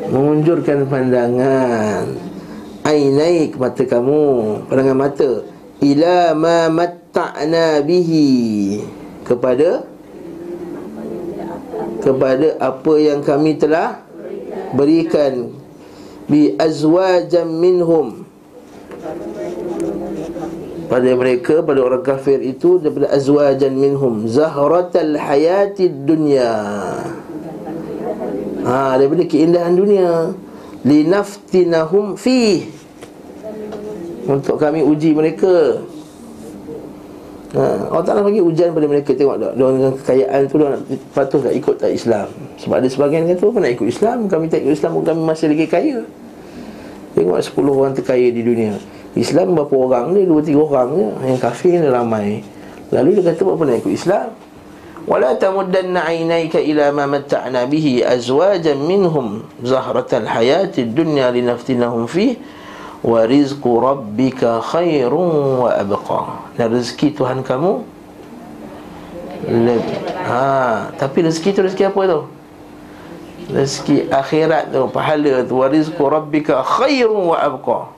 Mengunjurkan 0.06 0.86
pandangan. 0.86 2.06
Ainaik 2.86 3.58
mata 3.58 3.82
kamu 3.82 4.22
Pandangan 4.70 4.98
mata. 4.98 5.30
Ila 5.82 6.32
ma 6.38 6.70
matta'na 6.70 7.82
bihi. 7.82 8.80
Kepada? 9.26 9.82
Kepada 11.98 12.54
apa 12.62 12.92
yang 13.02 13.26
kami 13.26 13.58
telah 13.58 14.06
Berikan. 14.70 15.50
Bi 16.30 16.54
azwajam 16.54 17.50
minhum. 17.50 18.26
Pada 20.86 21.10
mereka 21.18 21.66
pada 21.66 21.82
orang 21.82 22.06
kafir 22.06 22.38
itu 22.46 22.78
daripada 22.78 23.10
azwajan 23.10 23.74
minhum. 23.74 24.30
Zahratal 24.30 25.18
hayatid 25.18 26.06
dunya 26.06 26.54
ha 28.66 28.98
daripada 28.98 29.22
keindahan 29.24 29.78
dunia. 29.78 30.34
Linaftinahum 30.86 32.14
fi 32.14 32.62
untuk 34.26 34.58
kami 34.58 34.82
uji 34.82 35.14
mereka. 35.14 35.82
Ha, 37.56 37.88
Allah 37.88 38.04
Ta'ala 38.04 38.20
bagi 38.26 38.42
ujian 38.42 38.74
pada 38.74 38.84
mereka. 38.90 39.14
Tengok 39.14 39.38
tak, 39.38 39.52
dengan 39.56 39.92
kekayaan 39.96 40.40
tu 40.50 40.60
Dia 40.60 40.76
patut 41.14 41.40
tak 41.40 41.54
ikut 41.54 41.74
tak 41.78 41.90
Islam. 41.94 42.28
Sebab 42.60 42.76
ada 42.82 42.88
sebagian 42.90 43.22
kata, 43.30 43.48
apa 43.48 43.58
nak 43.62 43.72
ikut 43.78 43.88
Islam 43.88 44.18
Kami 44.28 44.44
tak 44.50 44.58
ikut 44.66 44.74
Islam, 44.76 44.90
kami 45.00 45.22
masih 45.24 45.46
lagi 45.54 45.66
kaya. 45.70 45.98
Tengok 47.16 47.38
10 47.40 47.64
orang 47.64 47.94
terkaya 47.96 48.28
di 48.28 48.42
dunia. 48.44 48.76
Islam 49.16 49.56
berapa 49.56 49.72
orang 49.72 50.06
ni, 50.12 50.28
2-3 50.28 50.52
orang 50.52 50.88
je 50.92 51.08
Yang 51.32 51.40
kafir 51.40 51.72
ni 51.80 51.88
ramai. 51.88 52.44
Lalu 52.92 53.08
dia 53.16 53.32
kata, 53.32 53.42
apa 53.46 53.62
nak 53.64 53.76
ikut 53.80 53.94
Islam 53.94 54.26
Wala 55.06 55.38
tamuddanna 55.38 56.02
aynaika 56.02 56.58
ila 56.58 56.90
ma 56.90 57.06
matta'na 57.06 57.62
bihi 57.70 58.02
azwajan 58.02 58.74
minhum 58.82 59.46
zahratal 59.62 60.26
hayati 60.26 60.82
dunya 60.82 61.30
linaftinahum 61.30 62.10
fih 62.10 62.34
wa 63.06 63.22
rizqu 63.22 63.70
rabbika 63.70 64.58
khairun 64.66 65.62
wa 65.62 65.70
abqa 65.78 66.50
dan 66.58 66.74
rezeki 66.74 67.14
Tuhan 67.14 67.46
kamu 67.46 67.86
lebih. 69.46 69.98
Ha 70.26 70.90
tapi 70.98 71.22
rezeki 71.22 71.54
tu 71.54 71.60
rezeki 71.62 71.86
apa 71.86 72.00
tu? 72.10 72.20
Rezeki 73.54 74.10
akhirat 74.10 74.74
tu 74.74 74.90
pahala 74.90 75.46
tu. 75.46 75.54
Wa 75.62 75.70
rizqu 75.70 76.02
rabbika 76.02 76.66
khairun 76.66 77.30
wa 77.30 77.38
abqa. 77.38 77.94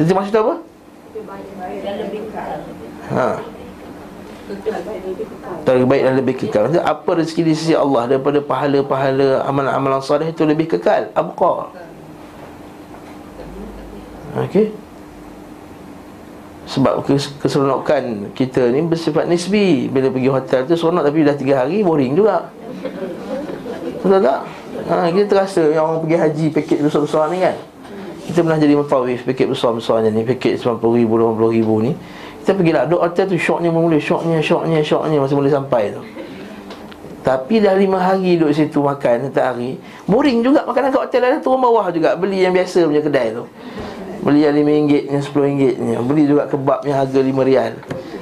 Jadi 0.00 0.08
maksud 0.08 0.34
apa? 0.40 0.54
Ha 3.12 3.55
terbaik 5.66 6.02
dan 6.06 6.14
lebih 6.14 6.34
kekal. 6.38 6.70
Apa 6.78 7.18
rezeki 7.18 7.42
di 7.42 7.52
sisi 7.58 7.74
Allah 7.74 8.06
daripada 8.06 8.38
pahala-pahala 8.38 9.42
amalan-amalan 9.42 9.98
soleh 10.02 10.30
itu 10.30 10.46
lebih 10.46 10.70
kekal? 10.70 11.10
Abqa 11.14 11.74
Okey. 14.36 14.68
Sebab 16.66 17.06
keseronokan 17.40 18.34
kita 18.34 18.68
ni 18.74 18.82
bersifat 18.84 19.30
nisbi. 19.30 19.86
Bila 19.86 20.10
pergi 20.10 20.28
hotel 20.28 20.60
tu 20.66 20.74
seronok 20.74 21.06
tapi 21.06 21.24
dah 21.24 21.38
3 21.38 21.62
hari 21.62 21.80
boring 21.80 22.12
juga. 22.18 22.50
Betul 24.02 24.20
tak? 24.22 24.40
Ha, 24.86 25.10
kita 25.10 25.26
terasa 25.26 25.62
yang 25.72 25.88
orang 25.88 26.00
pergi 26.04 26.16
haji 26.20 26.46
paket 26.52 26.78
besar-besar 26.84 27.32
ni 27.32 27.42
kan? 27.42 27.56
Kita 28.26 28.42
pernah 28.42 28.58
jadi 28.58 28.74
mutawif 28.74 29.22
paket 29.22 29.46
besar-besarnya 29.46 30.10
ni 30.10 30.26
Paket 30.26 30.58
RM90,000, 30.58 31.06
RM80,000 31.06 31.70
ni 31.86 31.92
Kita 32.46 32.54
pergi 32.54 32.70
lah, 32.70 32.86
duduk 32.86 33.02
hotel 33.02 33.26
tu 33.26 33.34
syoknya 33.34 33.74
mula 33.74 33.98
Syoknya, 33.98 34.38
syoknya, 34.38 34.78
syoknya 34.78 35.18
masih 35.18 35.34
boleh 35.34 35.50
sampai 35.50 35.90
tu. 35.90 35.98
Tapi 37.26 37.58
dah 37.58 37.74
lima 37.74 37.98
hari 37.98 38.38
duduk 38.38 38.54
situ 38.54 38.78
makan 38.78 39.26
setiap 39.26 39.50
hari 39.50 39.82
Boring 40.06 40.46
juga 40.46 40.62
makanan 40.62 40.94
kat 40.94 41.10
hotel 41.10 41.26
ada 41.26 41.42
turun 41.42 41.58
bawah 41.58 41.90
juga. 41.90 42.14
Beli 42.14 42.46
yang 42.46 42.54
biasa 42.54 42.86
punya 42.86 43.02
kedai 43.02 43.34
tu. 43.34 43.50
Beli 44.22 44.46
yang 44.46 44.54
RM5 44.54 44.70
yang 45.10 45.22
RM10 45.26 45.74
nya 45.82 45.98
Beli 46.06 46.22
juga 46.30 46.46
kebab 46.46 46.86
yang 46.86 47.02
harga 47.02 47.18
RM5 47.18 47.40
rial. 47.42 47.74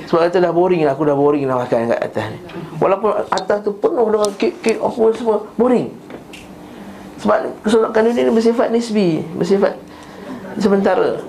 Sebab 0.08 0.20
kata 0.24 0.36
dah 0.40 0.52
boring 0.56 0.88
lah 0.88 0.96
Aku 0.96 1.04
dah 1.04 1.12
boring 1.12 1.44
lah 1.44 1.60
makan 1.60 1.92
kat 1.92 2.00
atas 2.00 2.24
ni. 2.32 2.38
Walaupun 2.80 3.28
atas 3.28 3.56
tu 3.60 3.76
penuh 3.76 4.08
dengan 4.08 4.30
kek-kek 4.40 4.80
apa 4.80 5.00
semua 5.12 5.36
Boring. 5.60 5.92
Sebab 7.20 7.60
keseronokan 7.60 8.08
dunia 8.08 8.24
ni 8.24 8.32
bersifat 8.32 8.72
nisbi 8.72 9.20
Bersifat 9.36 9.76
sementara 10.56 11.20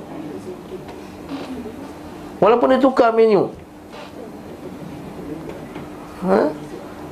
Walaupun 2.40 2.76
dia 2.76 2.80
tukar 2.82 3.16
menu 3.16 3.52
Ha? 6.26 6.50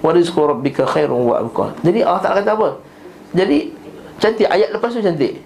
Wa 0.02 0.12
rizqu 0.12 0.42
rabbika 0.42 0.90
khairun 0.90 1.22
wa 1.30 1.38
abqa. 1.38 1.78
Jadi 1.86 2.02
Allah 2.02 2.22
Taala 2.26 2.42
kata 2.42 2.52
apa? 2.58 2.70
Jadi 3.32 3.58
cantik 4.18 4.50
ayat 4.50 4.74
lepas 4.74 4.90
tu 4.90 5.00
cantik. 5.06 5.38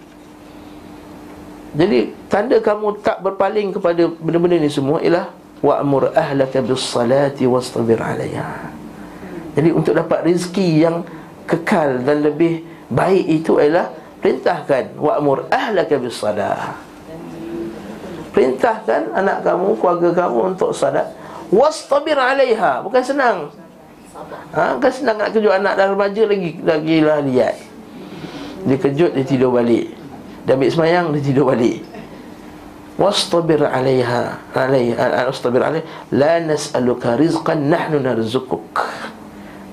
Jadi 1.77 1.99
tanda 2.31 2.57
kamu 2.57 3.03
tak 3.03 3.21
berpaling 3.21 3.75
kepada 3.75 4.07
benda-benda 4.07 4.57
ni 4.57 4.71
semua 4.71 5.03
ialah 5.03 5.29
wa'mur 5.61 6.15
ahlaka 6.15 6.63
bis 6.63 6.81
salati 6.81 7.45
wastabir 7.45 7.99
'alayha. 7.99 8.71
Jadi 9.53 9.69
untuk 9.75 9.93
dapat 9.93 10.25
rezeki 10.25 10.67
yang 10.87 11.05
kekal 11.45 12.01
dan 12.01 12.23
lebih 12.25 12.65
baik 12.89 13.25
itu 13.29 13.59
ialah 13.61 13.93
perintahkan 14.23 14.95
wa'mur 14.97 15.51
ahlaka 15.53 15.99
bis 16.01 16.17
salah. 16.17 16.86
Perintahkan 18.37 19.17
anak 19.17 19.41
kamu, 19.41 19.81
keluarga 19.81 20.09
kamu 20.13 20.53
untuk 20.53 20.69
salat 20.77 21.09
wastabir 21.49 22.21
'alaiha. 22.21 22.85
Bukan 22.85 23.01
senang. 23.01 23.49
Ha, 24.53 24.77
kan 24.77 24.91
senang 24.93 25.17
nak 25.17 25.33
kejut 25.33 25.49
anak 25.49 25.73
dan 25.73 25.97
remaja 25.97 26.25
lagi 26.29 26.61
lagi 26.61 26.97
lah 27.01 27.17
lihat. 27.25 27.57
Dia 28.69 28.77
kejut 28.77 29.17
dia 29.17 29.25
tidur 29.25 29.57
balik. 29.57 29.97
Dia 30.47 30.55
ambil 30.55 30.71
semayang 30.71 31.11
Dia 31.11 31.21
tidur 31.21 31.51
balik 31.51 31.83
Wastabir 32.95 33.67
alaiha 33.67 34.39
Alaiha 34.55 35.27
Wastabir 35.27 35.59
alaiha 35.59 35.85
La 36.15 36.39
nas'aluka 36.39 37.19
rizqan 37.19 37.67
Nahnu 37.67 37.99
narzukuk 37.99 38.79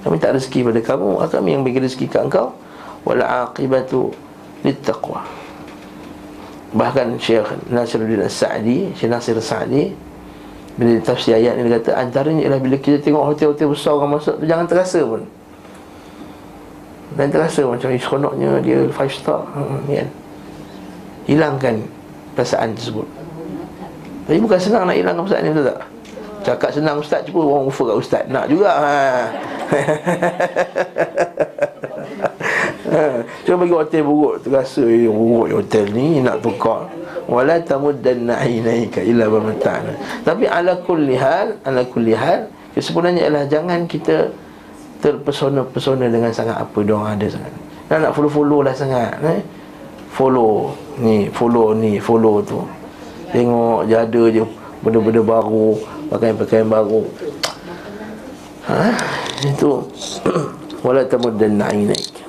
Kami 0.03 0.19
tak 0.19 0.35
rezeki 0.35 0.67
pada 0.67 0.83
kamu 0.83 1.23
Kami 1.31 1.49
yang 1.55 1.63
bagi 1.63 1.79
rezeki 1.79 2.11
ke 2.11 2.19
engkau 2.19 2.59
Wala 3.07 3.47
aqibatu 3.47 4.11
Littaqwa 4.67 5.44
Bahkan 6.75 7.17
Syekh 7.23 7.47
Nasiruddin 7.71 8.27
Sa'di 8.27 8.91
Syekh 8.99 9.11
Nasir 9.11 9.39
Sa'di 9.39 9.95
Bila 10.75 10.99
tafsir 11.01 11.39
ayat 11.39 11.55
ni 11.55 11.71
Dia 11.71 11.79
kata 11.79 11.95
Antaranya 11.95 12.43
ialah 12.43 12.59
bila 12.59 12.77
kita 12.83 12.99
tengok 12.99 13.31
Hotel-hotel 13.31 13.71
besar 13.71 13.95
orang 13.95 14.19
masuk 14.19 14.43
tu 14.43 14.45
Jangan 14.51 14.67
terasa 14.67 15.01
pun 15.07 15.23
Dan 17.15 17.31
terasa 17.31 17.63
macam 17.63 17.89
Seronoknya 17.95 18.59
dia 18.59 18.91
five 18.91 19.15
star 19.15 19.47
hmm, 19.55 19.87
kan? 19.87 20.09
hilangkan 21.25 21.81
perasaan 22.37 22.77
tersebut. 22.77 23.07
Tapi 24.25 24.41
bukan 24.41 24.59
senang 24.61 24.89
nak 24.89 24.97
hilangkan 24.97 25.25
perasaan 25.25 25.45
ni 25.45 25.51
betul 25.53 25.69
tak? 25.69 25.81
Cakap 26.45 26.71
senang 26.77 27.01
ustaz 27.01 27.25
cuba 27.25 27.41
orang 27.41 27.69
offer 27.69 27.89
kat 27.89 27.97
ustaz. 27.97 28.25
Nak 28.29 28.45
juga 28.53 28.71
ha. 28.73 29.33
Cuba 33.45 33.57
bagi 33.67 33.75
hotel 33.75 34.03
buruk 34.07 34.35
terasa 34.47 34.83
eh, 34.87 35.11
buruk 35.11 35.51
hotel 35.51 35.87
ni 35.91 36.23
nak 36.23 36.41
tukar. 36.41 36.89
Wala 37.27 37.59
tamuddanna 37.59 38.39
ainaika 38.39 39.01
illa 39.03 39.27
bamata'na. 39.27 40.23
Tapi 40.23 40.45
ala 40.45 40.79
kulli 40.85 41.17
hal, 41.17 41.59
ala 41.65 41.83
kulli 41.89 42.13
hal, 42.13 42.53
sebenarnya 42.77 43.27
ialah 43.27 43.45
jangan 43.49 43.89
kita 43.89 44.31
terpesona-pesona 45.01 46.09
dengan 46.09 46.31
sangat 46.33 46.61
apa 46.61 46.79
dia 46.85 46.95
orang 46.95 47.17
ada 47.17 47.27
sangat. 47.33 47.53
Nak 47.89 47.99
nak 47.99 48.13
follow-follow 48.17 48.61
lah 48.65 48.75
sangat, 48.77 49.21
eh? 49.25 49.41
follow 50.15 50.71
ni 51.03 51.27
follow 51.35 51.75
ni 51.75 51.99
follow 51.99 52.39
tu 52.39 52.63
tengok 53.35 53.91
jada 53.91 54.23
je 54.31 54.47
benda-benda 54.79 55.27
baru 55.27 55.75
pakaian-pakaian 56.07 56.71
baru 56.71 57.03
ha 58.71 58.95
itu 59.43 59.83
wala 60.87 61.03
tamuddan 61.03 61.59
naik 61.59 62.24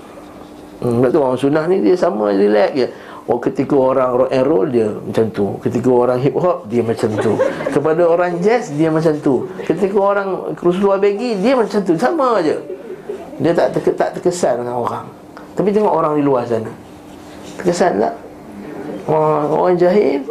hmm, 0.85 1.09
tu 1.09 1.19
orang 1.19 1.39
sunnah 1.39 1.65
ni 1.65 1.81
dia 1.81 1.95
sama 1.97 2.29
relax 2.29 2.71
je. 2.77 2.87
Oh 3.25 3.41
ketika 3.41 3.73
orang 3.73 4.21
rock 4.21 4.29
and 4.29 4.45
roll 4.45 4.67
dia 4.69 4.87
macam 4.93 5.25
tu. 5.33 5.45
Ketika 5.65 5.89
orang 5.89 6.19
hip 6.21 6.35
hop 6.37 6.69
dia 6.69 6.81
macam 6.85 7.09
tu. 7.17 7.33
Kepada 7.73 8.01
orang 8.05 8.37
jazz 8.37 8.69
dia 8.77 8.93
macam 8.93 9.13
tu. 9.17 9.49
Ketika 9.65 9.97
orang 9.97 10.53
kerusuhan 10.53 11.01
bagi 11.01 11.33
dia 11.41 11.57
macam 11.57 11.81
tu. 11.81 11.97
Sama 11.97 12.37
aja 12.37 12.53
Dia 13.41 13.51
tak, 13.57 13.73
ter- 13.81 13.97
tak 13.97 14.13
terkesan 14.13 14.61
dengan 14.61 14.77
orang. 14.77 15.09
Tapi 15.57 15.73
tengok 15.73 15.89
orang 15.89 16.13
di 16.15 16.23
luar 16.23 16.45
sana. 16.45 16.69
Terkesan 17.57 17.97
tak? 17.97 18.13
Orang, 19.09 19.49
orang 19.49 19.75
jahil 19.77 20.21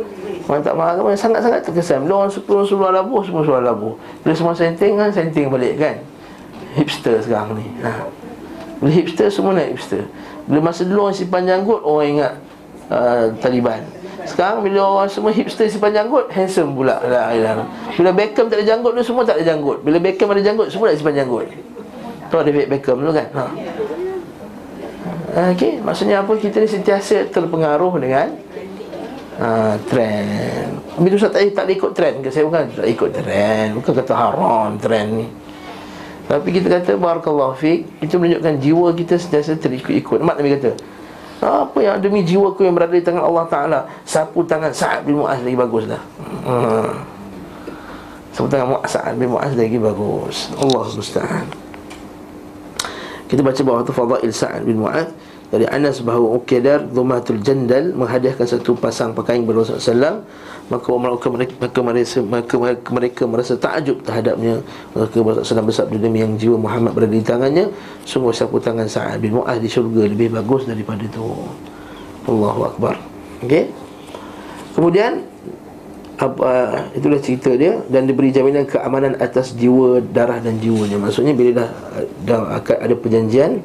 Orang 0.45 0.61
tak 0.61 0.77
faham 0.77 0.93
agama 0.93 1.17
sangat-sangat 1.17 1.61
terkesan. 1.65 2.05
Bila 2.05 2.25
orang 2.25 2.33
sepuluh 2.33 2.69
suruh 2.69 2.93
labu, 2.93 3.25
semua 3.25 3.41
suruh 3.49 3.65
labu 3.65 3.97
Bila 4.21 4.33
semua 4.37 4.53
senting 4.53 5.01
kan, 5.01 5.09
senting 5.09 5.49
balik 5.49 5.81
kan. 5.81 5.97
Hipster 6.77 7.17
sekarang 7.25 7.57
ni. 7.57 7.67
Ha. 7.81 8.24
Bila 8.81 8.91
hipster, 8.91 9.29
semua 9.31 9.55
nak 9.55 9.71
hipster 9.71 10.05
Bila 10.47 10.71
masa 10.71 10.83
dulu 10.87 11.09
orang 11.09 11.17
simpan 11.17 11.43
janggut, 11.47 11.81
orang 11.83 12.09
ingat 12.09 12.33
uh, 12.91 13.25
Taliban 13.39 13.83
Sekarang 14.25 14.65
bila 14.65 14.81
orang 14.85 15.11
semua 15.11 15.31
hipster 15.31 15.67
simpan 15.71 15.93
janggut 15.95 16.31
Handsome 16.33 16.75
pula 16.75 16.99
Bila 17.95 18.11
Beckham 18.11 18.47
tak 18.51 18.59
ada 18.63 18.67
janggut 18.67 18.93
tu, 18.97 19.03
semua 19.05 19.23
tak 19.23 19.39
ada 19.41 19.45
janggut 19.47 19.79
Bila 19.85 19.99
Beckham 20.01 20.29
ada 20.31 20.43
janggut, 20.43 20.69
semua 20.71 20.91
nak 20.91 20.97
simpan 20.99 21.17
janggut 21.17 21.47
Tu 22.31 22.37
ada 22.37 22.51
Beckham 22.51 22.97
dulu 22.99 23.13
kan 23.15 23.29
ha. 23.35 23.45
Okey, 25.35 25.83
maksudnya 25.83 26.23
apa? 26.23 26.31
Kita 26.39 26.63
ni 26.63 26.71
sentiasa 26.71 27.27
terpengaruh 27.27 27.99
dengan 27.99 28.39
uh, 29.43 29.75
trend. 29.91 30.79
Tapi 30.95 31.07
tu 31.11 31.19
tak 31.19 31.43
tak 31.51 31.67
ikut 31.67 31.91
trend 31.91 32.17
ke? 32.23 32.29
Saya 32.31 32.47
bukan 32.47 32.71
tak 32.71 32.87
ikut 32.87 33.11
trend, 33.11 33.69
bukan 33.75 33.93
kata 33.99 34.15
haram 34.15 34.79
trend 34.79 35.09
ni. 35.11 35.27
Tapi 36.25 36.49
kita 36.57 36.73
kata 36.73 36.97
barakallahu 36.97 37.53
fik, 37.61 38.01
itu 38.01 38.17
menunjukkan 38.17 38.55
jiwa 38.61 38.89
kita 38.97 39.21
sentiasa 39.21 39.61
terikut-ikut. 39.61 40.25
Mak 40.25 40.41
Nabi 40.41 40.57
kata, 40.57 40.71
apa 41.45 41.79
yang 41.85 42.01
demi 42.01 42.25
jiwa 42.25 42.57
ku 42.57 42.65
yang 42.65 42.73
berada 42.73 42.97
di 42.97 43.05
tangan 43.05 43.29
Allah 43.29 43.45
Taala, 43.53 43.81
sapu 44.09 44.41
tangan 44.49 44.73
Sa'ad 44.73 45.05
bin 45.05 45.21
Mu'az 45.21 45.45
lagi 45.45 45.57
bagus 45.57 45.85
dah. 45.85 46.03
Hmm. 46.49 46.91
Sapu 48.33 48.49
tangan 48.49 48.81
Sa'ad 48.89 49.15
bin 49.21 49.29
Mu'az 49.37 49.53
lagi 49.53 49.77
bagus. 49.77 50.49
Allah 50.57 50.85
musta'an. 50.89 51.47
Kita 53.29 53.41
baca 53.45 53.61
bawah 53.61 53.83
tu 53.85 53.93
Fadail 53.93 54.33
Sa'ad 54.33 54.63
bin 54.65 54.81
Mu'ad 54.81 55.13
dari 55.55 55.71
Anas 55.71 56.03
bahawa 56.03 56.43
Uqaidar 56.43 56.83
Dhumatul 56.91 57.39
Jandal 57.39 57.95
menghadiahkan 57.95 58.43
satu 58.43 58.75
pasang 58.75 59.15
pakaian 59.15 59.47
kepada 59.47 59.63
Rasulullah 59.63 60.19
maka 60.67 60.89
mereka 60.97 61.29
mereka 61.29 61.55
maka 61.61 61.81
mereka, 61.85 62.19
maka 62.25 62.55
mereka, 62.57 62.89
mereka 62.89 63.23
merasa 63.29 63.55
takjub 63.55 64.01
terhadapnya. 64.01 64.65
Maka 64.97 65.13
Rasulullah 65.21 65.67
bersabda 65.69 65.97
demi 66.01 66.25
yang 66.25 66.41
jiwa 66.41 66.57
Muhammad 66.57 66.97
berada 66.97 67.13
di 67.13 67.21
tangannya 67.21 67.69
sungguh 68.09 68.33
sapu 68.33 68.57
tangan 68.57 68.89
Sa'ad 68.89 69.21
bin 69.21 69.37
Mu'ad 69.37 69.61
di 69.61 69.69
syurga 69.69 70.09
lebih 70.09 70.33
bagus 70.33 70.65
daripada 70.65 71.05
itu. 71.05 71.21
Allahu 72.25 72.61
Akbar. 72.65 72.97
Okey? 73.45 73.69
Kemudian 74.73 75.21
apa 76.17 76.81
itulah 76.97 77.21
cerita 77.21 77.53
dia. 77.53 77.85
Dan 77.93 78.09
diberi 78.09 78.33
jaminan 78.33 78.65
keamanan 78.65 79.21
atas 79.21 79.53
jiwa 79.53 80.01
darah 80.01 80.41
dan 80.41 80.57
jiwanya. 80.65 80.97
Maksudnya 80.97 81.37
bila 81.37 81.61
dah 81.61 81.71
dah 82.25 82.41
ada 82.65 82.95
perjanjian 82.97 83.61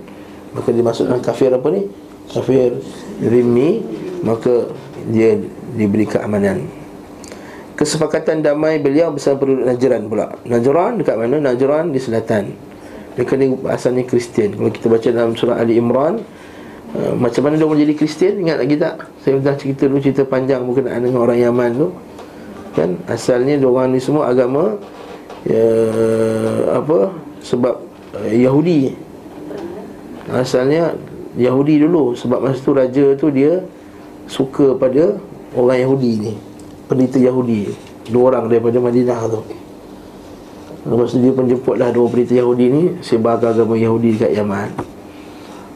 maka 0.53 0.69
dimasukkan 0.73 1.19
kafir 1.21 1.53
apa 1.53 1.67
ni? 1.69 1.85
Kafir 2.29 2.77
rimmi 3.21 3.81
maka 4.21 4.69
dia 5.09 5.39
diberi 5.73 6.05
keamanan. 6.05 6.65
Kesepakatan 7.79 8.43
damai 8.43 8.75
beliau 8.83 9.15
bersama 9.15 9.39
penduduk 9.39 9.63
Najran 9.63 10.03
pula. 10.11 10.35
Najran 10.43 10.99
dekat 10.99 11.15
mana? 11.15 11.39
Najran 11.39 11.95
di 11.95 11.99
selatan. 12.03 12.51
Mereka 13.15 13.33
ni 13.39 13.55
asalnya 13.71 14.03
Kristian. 14.03 14.59
Kalau 14.59 14.71
kita 14.71 14.87
baca 14.91 15.07
dalam 15.15 15.31
surah 15.39 15.55
Ali 15.59 15.79
Imran 15.79 16.19
uh, 16.95 17.13
macam 17.15 17.47
mana 17.47 17.55
dia 17.55 17.67
menjadi 17.67 17.93
Kristian? 17.95 18.35
Ingat 18.43 18.57
lagi 18.59 18.75
tak? 18.75 19.07
Saya 19.23 19.39
dah 19.39 19.55
cerita 19.55 19.87
dulu 19.87 20.03
cerita 20.03 20.27
panjang 20.27 20.67
berkenaan 20.67 20.99
dengan 21.07 21.23
orang 21.23 21.39
Yaman 21.39 21.71
tu. 21.79 21.87
Kan? 22.75 22.99
Asalnya 23.07 23.55
orang 23.63 23.95
ni 23.95 23.99
semua 24.03 24.27
agama 24.27 24.75
ya, 25.47 25.67
apa? 26.75 27.15
Sebab 27.47 27.75
uh, 28.19 28.31
Yahudi 28.35 28.91
asalnya 30.31 30.93
Yahudi 31.37 31.81
dulu 31.81 32.13
sebab 32.17 32.41
masa 32.41 32.59
tu 32.61 32.73
raja 32.73 33.05
tu 33.17 33.29
dia 33.29 33.61
suka 34.29 34.77
pada 34.77 35.17
orang 35.57 35.77
Yahudi 35.81 36.11
ni 36.21 36.33
pendeta 36.89 37.17
Yahudi 37.17 37.69
dua 38.09 38.33
orang 38.33 38.49
daripada 38.49 38.77
Madinah 38.81 39.21
tu. 39.29 39.41
Lepas 40.89 41.11
tu 41.11 41.19
dia 41.21 41.31
pun 41.35 41.45
jemputlah 41.45 41.91
dua 41.91 42.07
pendeta 42.07 42.39
Yahudi 42.39 42.65
ni 42.71 42.83
Sebarkan 43.03 43.51
agama 43.51 43.75
Yahudi 43.75 44.15
dekat 44.15 44.31
Yaman. 44.31 44.71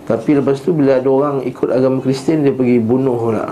Tapi 0.08 0.40
lepas 0.40 0.64
tu 0.64 0.72
bila 0.72 0.96
ada 1.04 1.10
orang 1.12 1.44
ikut 1.44 1.68
agama 1.68 2.00
Kristian 2.00 2.44
Dia 2.44 2.56
pergi 2.56 2.80
bunuh 2.80 3.20
lah 3.32 3.52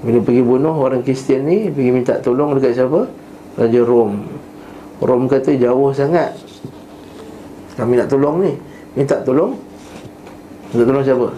bila 0.00 0.18
pergi 0.24 0.42
bunuh 0.42 0.72
orang 0.72 1.02
Kristian 1.04 1.44
ni 1.44 1.68
Pergi 1.68 1.90
minta 1.92 2.16
tolong 2.22 2.56
dekat 2.56 2.72
siapa? 2.78 3.04
Raja 3.58 3.80
Rom. 3.84 4.16
Rom 5.00 5.22
kata 5.28 5.52
jauh 5.56 5.92
sangat. 5.92 6.36
Kami 7.76 7.96
nak 7.96 8.08
tolong 8.08 8.36
ni. 8.44 8.52
Minta 8.96 9.20
tolong 9.20 9.56
Minta 10.70 10.84
tolong 10.86 11.02
siapa? 11.02 11.28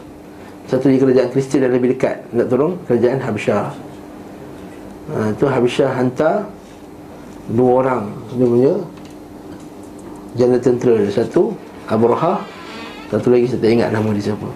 Satu 0.68 0.86
di 0.92 1.00
kerajaan 1.00 1.28
Kristian 1.32 1.64
yang 1.64 1.74
lebih 1.76 1.96
dekat. 1.96 2.20
Minta 2.32 2.44
tolong? 2.52 2.76
Kerajaan 2.84 3.18
Habsyah. 3.20 3.64
Ha, 5.12 5.16
Tu 5.34 5.44
Habsyah 5.48 5.90
hantar 5.92 6.46
Dua 7.50 7.82
orang. 7.82 8.12
Dia 8.38 8.46
punya 8.46 8.72
Jana 10.38 10.56
tentera 10.56 10.94
Satu 11.10 11.52
Abraha 11.90 12.40
Satu 13.10 13.34
lagi 13.34 13.50
saya 13.50 13.60
tak 13.60 13.70
ingat 13.72 13.88
nama 13.90 14.08
dia 14.14 14.32
siapa. 14.32 14.48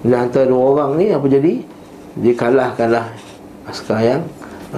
Bila 0.00 0.16
hantar 0.24 0.44
dua 0.48 0.62
orang 0.76 0.90
ni 0.96 1.12
Apa 1.12 1.26
jadi? 1.26 1.64
Dia 2.20 2.32
kalah 2.36 2.72
Askar 3.68 4.00
yang 4.02 4.22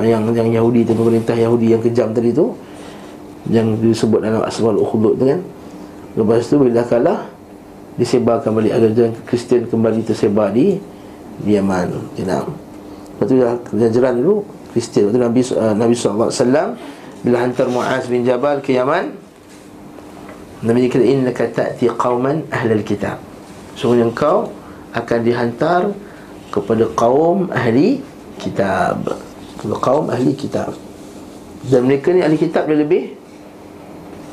yang 0.00 0.24
yang 0.32 0.48
Yahudi 0.48 0.88
tu 0.88 0.96
pemerintah 0.96 1.36
Yahudi 1.36 1.76
yang 1.76 1.82
kejam 1.84 2.16
tadi 2.16 2.32
tu. 2.32 2.56
Yang 3.52 3.76
disebut 3.84 4.24
dalam 4.24 4.40
asmal 4.40 4.80
ukhdud 4.80 5.20
tu 5.20 5.24
kan. 5.28 5.40
Lepas 6.16 6.48
tu 6.48 6.56
bila 6.56 6.80
kalah 6.84 7.28
disebarkan 7.96 8.50
balik 8.56 8.72
agar 8.72 8.90
Kristian 9.28 9.68
kembali 9.68 10.06
tersebar 10.06 10.52
di 10.52 10.80
di 11.42 11.56
Yaman 11.56 12.16
kenal 12.16 12.48
lepas 13.16 13.26
tu 13.28 13.34
dah 13.36 13.56
jajaran 13.76 14.20
dulu 14.20 14.44
Kristian 14.72 15.12
tu 15.12 15.18
Nabi 15.20 15.40
uh, 15.52 15.74
Nabi 15.76 15.94
wasallam 15.96 16.76
bila 17.22 17.36
hantar 17.44 17.68
Muaz 17.68 18.08
bin 18.08 18.24
Jabal 18.24 18.64
ke 18.64 18.74
Yaman 18.74 19.22
Nabi 20.62 20.86
kata 20.86 21.02
innaka 21.02 21.50
ta'ti 21.50 21.90
qauman 21.90 22.46
ahlul 22.54 22.86
kitab. 22.86 23.18
Sungguhnya 23.74 24.06
engkau 24.06 24.54
akan 24.94 25.18
dihantar 25.26 25.90
kepada 26.54 26.86
kaum 26.94 27.50
ahli 27.50 27.98
kitab. 28.38 29.18
Kepada 29.58 29.76
kaum 29.82 30.06
ahli 30.06 30.38
kitab. 30.38 30.70
Dan 31.66 31.90
mereka 31.90 32.14
ni 32.14 32.22
ahli 32.22 32.38
kitab 32.38 32.70
dia 32.70 32.78
lebih 32.78 33.18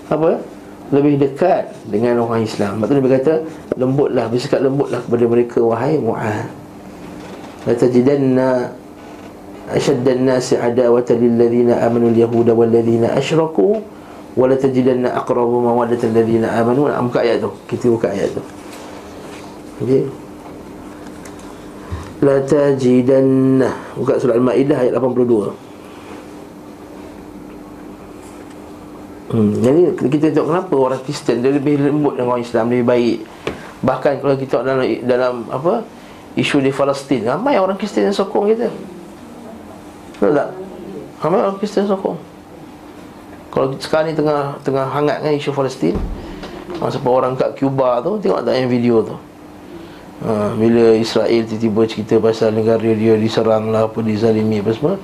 apa? 0.05 0.37
Lebih 0.89 1.21
dekat 1.21 1.69
dengan 1.85 2.25
orang 2.25 2.41
Islam. 2.41 2.81
Sebab 2.81 2.85
tu 2.89 2.95
Nabi 2.97 3.09
kata 3.13 3.33
lembutlah, 3.77 4.25
bersikap 4.25 4.59
lembutlah 4.65 4.99
kepada 5.05 5.25
mereka 5.29 5.59
wahai 5.61 6.01
Mu'ad. 6.01 6.49
La 7.69 7.73
tajidanna 7.77 8.73
ashadda 9.69 10.17
an-nasi 10.17 10.57
adawatan 10.57 11.21
lil 11.21 11.33
ladzina 11.37 11.77
amanu 11.85 12.09
al-yahuda 12.09 12.57
wal 12.57 12.65
ladzina 12.65 13.13
asyraku 13.13 13.85
wala 14.33 14.57
tajidanna 14.57 15.13
aqrabu 15.13 15.61
mawaddatan 15.61 16.09
alladhina 16.09 16.57
amanu. 16.57 16.89
Nak 16.89 17.05
buka 17.05 17.21
ayat 17.21 17.37
tu. 17.45 17.53
Kita 17.69 17.85
buka 17.93 18.09
ayat 18.09 18.33
tu. 18.33 18.41
Okey. 19.85 20.09
La 22.25 22.41
tajidanna 22.41 23.69
buka 23.93 24.17
surah 24.17 24.41
al-maidah 24.41 24.89
ayat 24.89 24.97
82 24.97 25.68
Hmm, 29.29 29.61
jadi 29.61 29.81
kita 30.09 30.33
tengok 30.33 30.47
kenapa 30.49 30.73
orang 30.73 31.01
Kristen 31.05 31.45
dia 31.45 31.53
lebih 31.53 31.77
lembut 31.77 32.17
dengan 32.17 32.33
orang 32.33 32.41
Islam 32.41 32.65
lebih 32.73 32.85
baik. 32.89 33.17
Bahkan 33.85 34.13
kalau 34.25 34.35
kita 34.35 34.65
dalam 34.65 34.85
dalam 35.05 35.33
apa 35.53 35.85
isu 36.33 36.59
di 36.65 36.73
Palestin, 36.73 37.29
ramai 37.29 37.61
orang 37.61 37.77
Kristen 37.77 38.09
yang 38.09 38.17
sokong 38.17 38.49
kita. 38.49 38.73
Betul 40.17 40.33
tak? 40.33 40.49
Ramai 41.21 41.39
orang 41.45 41.57
Kristen 41.61 41.85
sokong. 41.85 42.17
Kalau 43.49 43.73
sekarang 43.81 44.13
ni 44.13 44.15
tengah 44.17 44.61
tengah 44.61 44.85
hangat 44.85 45.25
kan 45.25 45.33
isu 45.33 45.49
Palestin 45.49 45.97
Masa 46.77 47.01
orang 47.01 47.33
kat 47.33 47.57
Cuba 47.57 47.97
tu 48.05 48.21
Tengok 48.21 48.45
tak 48.45 48.53
yang 48.55 48.69
video 48.69 49.01
tu 49.01 49.17
ha, 50.23 50.53
Bila 50.53 50.93
Israel 50.95 51.41
tiba-tiba 51.43 51.81
cerita 51.89 52.15
pasal 52.21 52.53
negara 52.53 52.85
dia 52.85 53.17
diserang 53.17 53.73
lah 53.73 53.89
Apa 53.89 54.05
dizalimi 54.05 54.61
apa 54.61 54.71
semua 54.71 54.95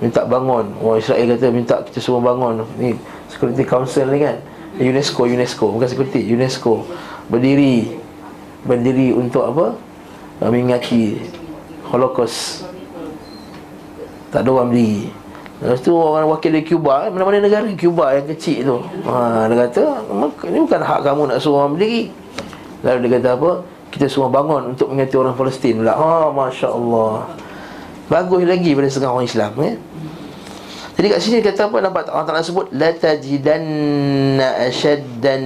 Minta 0.00 0.24
bangun 0.24 0.72
Orang 0.80 0.98
Israel 0.98 1.36
kata 1.36 1.46
minta 1.52 1.76
kita 1.84 2.00
semua 2.00 2.32
bangun 2.32 2.64
Ni 2.80 2.96
Security 3.32 3.64
Council 3.64 4.06
ni 4.12 4.20
kan? 4.20 4.36
UNESCO, 4.76 5.24
UNESCO. 5.24 5.64
Bukan 5.72 5.88
security, 5.88 6.20
UNESCO. 6.28 6.84
Berdiri 7.32 7.96
Berdiri 8.62 9.10
untuk 9.16 9.42
apa? 9.48 9.74
Mengingati 10.44 11.18
Holocaust. 11.88 12.68
Tak 14.32 14.44
ada 14.44 14.50
orang 14.52 14.72
berdiri 14.72 15.12
Lepas 15.62 15.78
tu 15.78 15.94
orang 15.94 16.26
wakil 16.26 16.50
dari 16.50 16.66
Cuba 16.66 17.06
eh, 17.06 17.10
Mana-mana 17.14 17.38
negara. 17.38 17.68
Cuba 17.78 18.18
yang 18.18 18.26
kecil 18.34 18.66
tu. 18.66 18.76
Ha, 19.06 19.46
Dia 19.46 19.56
kata 19.68 19.82
Ini 20.50 20.58
bukan 20.66 20.82
hak 20.82 21.00
kamu 21.06 21.22
nak 21.30 21.38
suruh 21.38 21.62
orang 21.62 21.78
berdiri. 21.78 22.10
Lalu 22.82 22.98
dia 23.06 23.10
kata 23.18 23.28
apa? 23.38 23.50
Kita 23.92 24.06
semua 24.10 24.32
bangun 24.32 24.74
untuk 24.74 24.90
mengganti 24.90 25.14
orang 25.14 25.36
Palestin. 25.38 25.78
Pula 25.78 25.94
Ha, 25.94 26.32
Masya 26.34 26.68
Allah. 26.70 27.30
Bagus 28.10 28.42
lagi 28.42 28.74
pada 28.74 28.88
setengah 28.90 29.12
orang 29.14 29.28
Islam 29.28 29.52
eh? 29.62 29.74
Jadi 31.02 31.18
kat 31.18 31.18
sini 31.18 31.42
kata 31.42 31.66
apa 31.66 31.82
nampak 31.82 32.14
Allah 32.14 32.30
Taala 32.30 32.46
sebut 32.46 32.70
la 32.78 32.94
tajidanna 32.94 34.70
ashaddan 34.70 35.42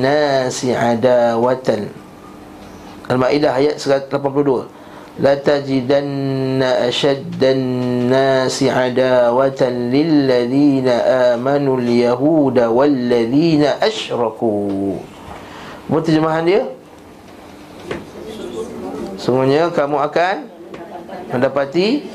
nasi 0.00 0.72
adawatan. 0.72 1.92
Al-Maidah 3.12 3.52
ayat 3.52 3.76
182. 3.76 5.20
La 5.20 5.36
tajidanna 5.36 6.88
ashaddan 6.88 7.60
nasi 8.08 8.72
adawatan 8.72 9.92
lil 9.92 10.24
lilladheena 10.24 11.36
amanu 11.36 11.76
al-yahuda 11.76 12.72
wal 12.72 12.88
walladheena 12.88 13.76
asyraku. 13.84 14.96
Apa 15.84 16.00
terjemahan 16.00 16.48
dia? 16.48 16.64
Semuanya 19.20 19.68
kamu 19.68 20.00
akan 20.00 20.48
mendapati 21.28 22.08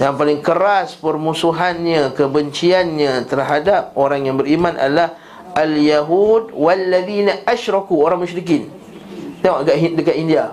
yang 0.00 0.16
paling 0.16 0.40
keras 0.40 0.96
permusuhannya, 0.96 2.16
kebenciannya 2.16 3.28
terhadap 3.28 3.92
orang 4.00 4.24
yang 4.24 4.40
beriman 4.40 4.72
adalah 4.80 5.20
al-yahud 5.52 6.56
walladzina 6.56 7.44
asyraku, 7.44 8.00
orang 8.00 8.24
musyrikin. 8.24 8.72
Tengok 9.44 9.68
dekat 9.68 9.92
dekat 10.00 10.16
India. 10.16 10.44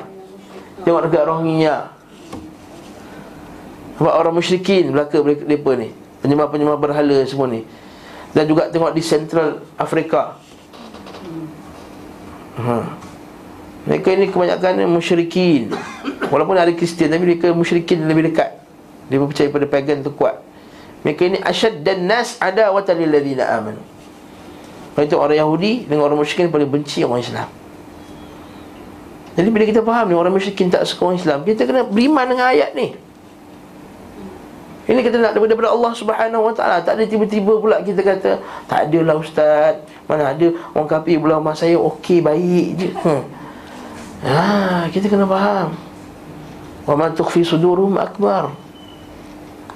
Tengok 0.87 1.09
dekat 1.09 1.23
Rohingya 1.25 1.91
Sebab 3.97 4.13
orang 4.13 4.33
musyrikin 4.37 4.93
Belaka 4.93 5.19
mereka 5.19 5.43
ni 5.49 5.89
Penyembah-penyembah 6.21 6.77
berhala 6.77 7.17
semua 7.25 7.49
ni 7.49 7.65
Dan 8.31 8.45
juga 8.45 8.69
tengok 8.69 8.93
di 8.93 9.01
Central 9.01 9.65
Afrika 9.75 10.37
ha. 12.61 12.93
Mereka 13.89 14.07
ini 14.13 14.29
kebanyakan 14.29 14.85
musyrikin 14.85 15.73
Walaupun 16.29 16.55
ada 16.55 16.69
Kristian 16.71 17.09
Tapi 17.09 17.35
mereka 17.35 17.49
musyrikin 17.51 18.05
lebih 18.05 18.29
dekat 18.29 18.66
Dia 19.07 19.19
percaya 19.19 19.47
pada 19.47 19.65
pagan 19.67 20.03
tu 20.03 20.11
kuat 20.11 20.43
Mereka 21.07 21.21
ini 21.23 21.37
asyad 21.39 21.83
dan 21.83 22.07
nas 22.07 22.35
ada 22.43 22.71
watalil 22.75 23.07
ladina 23.07 23.47
aman 23.55 23.79
Kalau 24.93 25.23
orang 25.23 25.39
Yahudi 25.39 25.87
dengan 25.87 26.11
orang 26.11 26.19
musyrikin 26.19 26.51
paling 26.51 26.67
benci 26.67 27.05
orang 27.07 27.23
Islam 27.23 27.47
jadi 29.37 29.53
bila 29.53 29.69
kita 29.69 29.85
faham 29.85 30.09
ni 30.09 30.17
orang 30.17 30.33
musyrikin 30.33 30.73
tak 30.73 30.81
suka 30.89 31.13
orang 31.13 31.21
Islam, 31.21 31.45
kita 31.45 31.69
kena 31.69 31.85
beriman 31.85 32.25
dengan 32.25 32.49
ayat 32.49 32.73
ni. 32.73 32.97
Ini 34.89 34.99
kita 35.05 35.21
nak 35.21 35.37
daripada 35.37 35.69
Allah 35.69 35.93
Subhanahu 35.93 36.41
Wa 36.49 36.53
Taala. 36.57 36.77
Tak 36.81 36.97
ada 36.97 37.05
tiba-tiba 37.05 37.61
pula 37.61 37.85
kita 37.85 38.01
kata 38.01 38.41
tak 38.65 38.89
adalah 38.89 39.21
ustaz. 39.21 39.83
Mana 40.09 40.33
ada 40.33 40.47
orang 40.73 40.89
kafir 40.89 41.21
belah 41.21 41.37
rumah 41.37 41.53
saya 41.53 41.77
okey 41.77 42.23
baik 42.23 42.67
je. 42.81 42.89
Hmm. 42.97 43.23
Ha, 44.25 44.89
kita 44.89 45.05
kena 45.05 45.29
faham. 45.29 45.77
Wa 46.89 46.97
man 46.97 47.13
tukhfi 47.13 47.45
sudurum 47.45 47.99
akbar. 48.01 48.49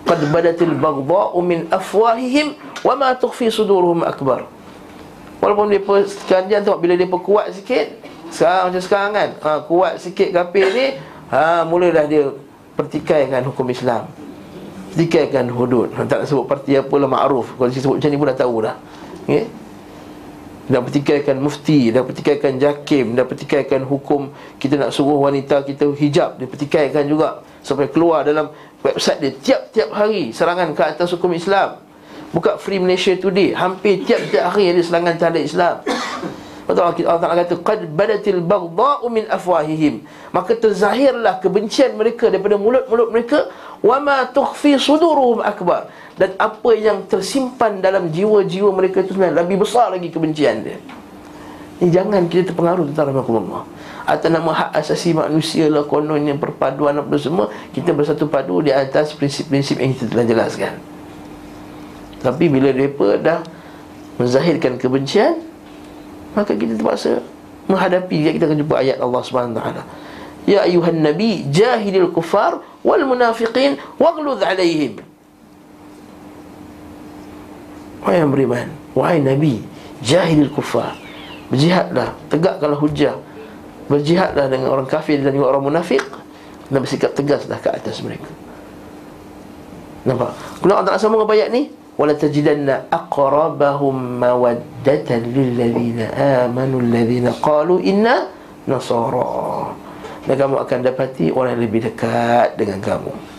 Qad 0.08 0.20
badatil 0.34 0.76
baghdha'u 0.76 1.40
min 1.46 1.70
afwahihim 1.70 2.58
wa 2.82 2.94
ma 2.98 3.14
tukhfi 3.16 3.48
sudurum 3.54 4.02
akbar. 4.02 4.50
Walaupun 5.42 5.74
dia 5.74 5.82
sekarang 6.06 6.62
tengok 6.62 6.80
bila 6.82 6.94
dia 6.94 7.10
perkuat 7.10 7.50
sikit, 7.54 8.02
sekarang 8.32 8.64
macam 8.72 8.82
sekarang 8.82 9.12
kan? 9.12 9.30
Ha, 9.44 9.50
Kuat 9.68 9.94
sikit 10.00 10.32
kapir 10.32 10.72
ni 10.72 10.96
ha, 11.30 11.68
Mulalah 11.68 12.08
dia 12.08 12.32
Pertikaikan 12.80 13.44
hukum 13.44 13.68
Islam. 13.68 14.08
Pertikaikan 14.96 15.52
hudud. 15.52 15.92
Ha, 16.00 16.08
Tak 16.08 16.24
nak 16.24 16.28
sebut 16.32 16.48
parti 16.48 16.80
apa 16.80 16.96
lah 16.96 17.12
ma'ruf. 17.12 17.52
Kalau 17.60 17.68
sebut 17.68 18.00
macam 18.00 18.10
ni 18.10 18.18
pun 18.18 18.28
dah 18.32 18.40
tahu 18.40 18.56
dah. 18.64 18.76
Okay? 19.28 19.44
Dan 20.72 20.88
pertikaikan 20.88 21.36
mufti 21.44 21.92
Dan 21.92 22.08
pertikaikan 22.08 22.56
jakim 22.56 23.20
Dan 23.20 23.28
pertikaikan 23.28 23.84
hukum. 23.84 24.32
Kita 24.56 24.80
nak 24.80 24.96
suruh 24.96 25.20
wanita 25.20 25.68
kita 25.68 25.92
hijab 25.92 26.40
Dia 26.40 26.48
pertikaikan 26.48 27.04
juga. 27.12 27.44
Sampai 27.60 27.92
keluar 27.92 28.24
dalam 28.24 28.56
website 28.86 29.20
dia 29.22 29.32
Tiap-tiap 29.34 29.90
hari 29.94 30.36
serangan 30.36 30.74
ke 30.76 30.82
atas 30.84 31.14
hukum 31.14 31.32
Islam. 31.34 31.82
Buka 32.36 32.58
Free 32.58 32.82
Malaysia 32.82 33.16
Today 33.18 33.56
Hampir 33.56 34.04
tiap-tiap 34.06 34.54
hari 34.54 34.74
ada 34.74 34.82
serangan 34.82 35.14
terhadap 35.18 35.44
Islam. 35.44 35.76
Allah 36.72 36.96
Ta'ala 36.96 37.36
kata 37.44 37.60
Qad 37.60 37.84
badatil 37.92 38.40
bagdha'u 38.40 39.08
min 39.12 39.28
afwahihim. 39.28 40.08
Maka 40.32 40.56
terzahirlah 40.56 41.44
kebencian 41.44 42.00
mereka 42.00 42.32
Daripada 42.32 42.56
mulut-mulut 42.56 43.12
mereka 43.12 43.52
Wa 43.84 44.00
ma 44.00 44.30
tukhfi 44.30 44.80
suduruhum 44.80 45.44
akbar. 45.44 45.92
Dan 46.16 46.38
apa 46.40 46.72
yang 46.78 47.04
tersimpan 47.10 47.82
dalam 47.82 48.08
jiwa-jiwa 48.14 48.72
mereka 48.72 49.04
itu 49.04 49.18
sebenarnya 49.18 49.44
Lebih 49.44 49.58
besar 49.68 49.92
lagi 49.92 50.08
kebencian 50.08 50.64
dia. 50.64 50.80
Ini 51.82 51.90
jangan 51.90 52.30
kita 52.30 52.54
terpengaruh 52.54 52.94
tentang 52.94 53.10
Allah 53.10 53.66
Atas 54.12 54.28
nama 54.28 54.52
hak 54.52 54.76
asasi 54.76 55.16
manusia 55.16 55.72
lah 55.72 55.88
Kononnya 55.88 56.36
perpaduan 56.36 57.00
apa 57.00 57.16
semua 57.16 57.48
Kita 57.72 57.96
bersatu 57.96 58.28
padu 58.28 58.60
di 58.60 58.76
atas 58.76 59.16
prinsip-prinsip 59.16 59.80
yang 59.80 59.96
kita 59.96 60.12
telah 60.12 60.26
jelaskan. 60.28 60.74
Tapi 62.20 62.52
bila 62.52 62.76
mereka 62.76 63.16
dah 63.16 63.40
Menzahirkan 64.20 64.76
kebencian 64.76 65.48
maka 66.32 66.56
kita 66.56 66.80
terpaksa 66.80 67.20
menghadapi 67.68 68.16
dia. 68.24 68.32
Kita 68.32 68.48
akan 68.48 68.58
jumpa 68.64 68.76
ayat 68.80 68.98
Allah 69.04 69.22
taala. 69.28 69.84
Ya 70.48 70.64
ayuhan 70.64 71.04
nabi 71.04 71.44
jahilil 71.52 72.08
kufar 72.16 72.64
wal 72.88 73.04
munafiqin 73.04 73.76
waghluz 74.00 74.40
alaihim. 74.40 75.04
Wahai 78.02 78.18
yang 78.26 78.34
beriman 78.34 78.68
Wahai 78.98 79.22
Nabi 79.22 79.62
Jahilil 80.02 80.50
kufar 80.50 80.98
Berjihadlah 81.54 82.18
Tegakkanlah 82.34 82.82
hujah 82.82 83.14
Berjihadlah 83.92 84.48
dengan 84.48 84.72
orang 84.72 84.88
kafir 84.88 85.20
dan 85.20 85.36
juga 85.36 85.52
orang 85.52 85.68
munafik 85.68 86.00
Dan 86.72 86.80
bersikap 86.80 87.12
tegaslah 87.12 87.60
ke 87.60 87.68
atas 87.68 88.00
mereka 88.00 88.32
Nampak? 90.08 90.32
Kemudian 90.64 90.80
Allah 90.80 90.96
Ta'ala 90.96 91.04
sambung 91.04 91.28
apa 91.28 91.36
ayat 91.36 91.52
ni? 91.52 91.68
Wala 92.00 92.16
tajidanna 92.16 92.88
aqrabahum 92.88 94.18
mawaddatan 94.24 95.36
lilladhina 95.36 96.08
amanu 96.48 96.80
alladhina 96.80 97.36
qalu 97.44 97.84
inna 97.84 98.32
nasara 98.64 99.76
Dan 100.24 100.40
kamu 100.40 100.56
akan 100.64 100.78
dapati 100.88 101.36
orang 101.36 101.60
yang 101.60 101.64
lebih 101.68 101.92
dekat 101.92 102.56
dengan 102.56 102.80
kamu 102.80 103.31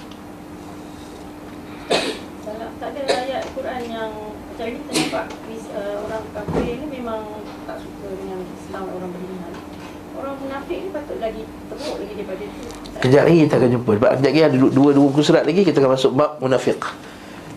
Kejap 13.03 13.27
lagi 13.27 13.39
kita 13.47 13.55
akan 13.59 13.71
jumpa. 13.75 13.91
Sebab 13.99 14.11
kejap 14.23 14.31
lagi 14.31 14.43
ada 14.47 14.57
dua, 14.57 14.91
dua 14.95 15.03
muka 15.11 15.23
surat 15.27 15.43
lagi 15.43 15.67
Kita 15.67 15.83
akan 15.83 15.93
masuk 15.99 16.13
bab 16.15 16.39
munafiq. 16.39 16.79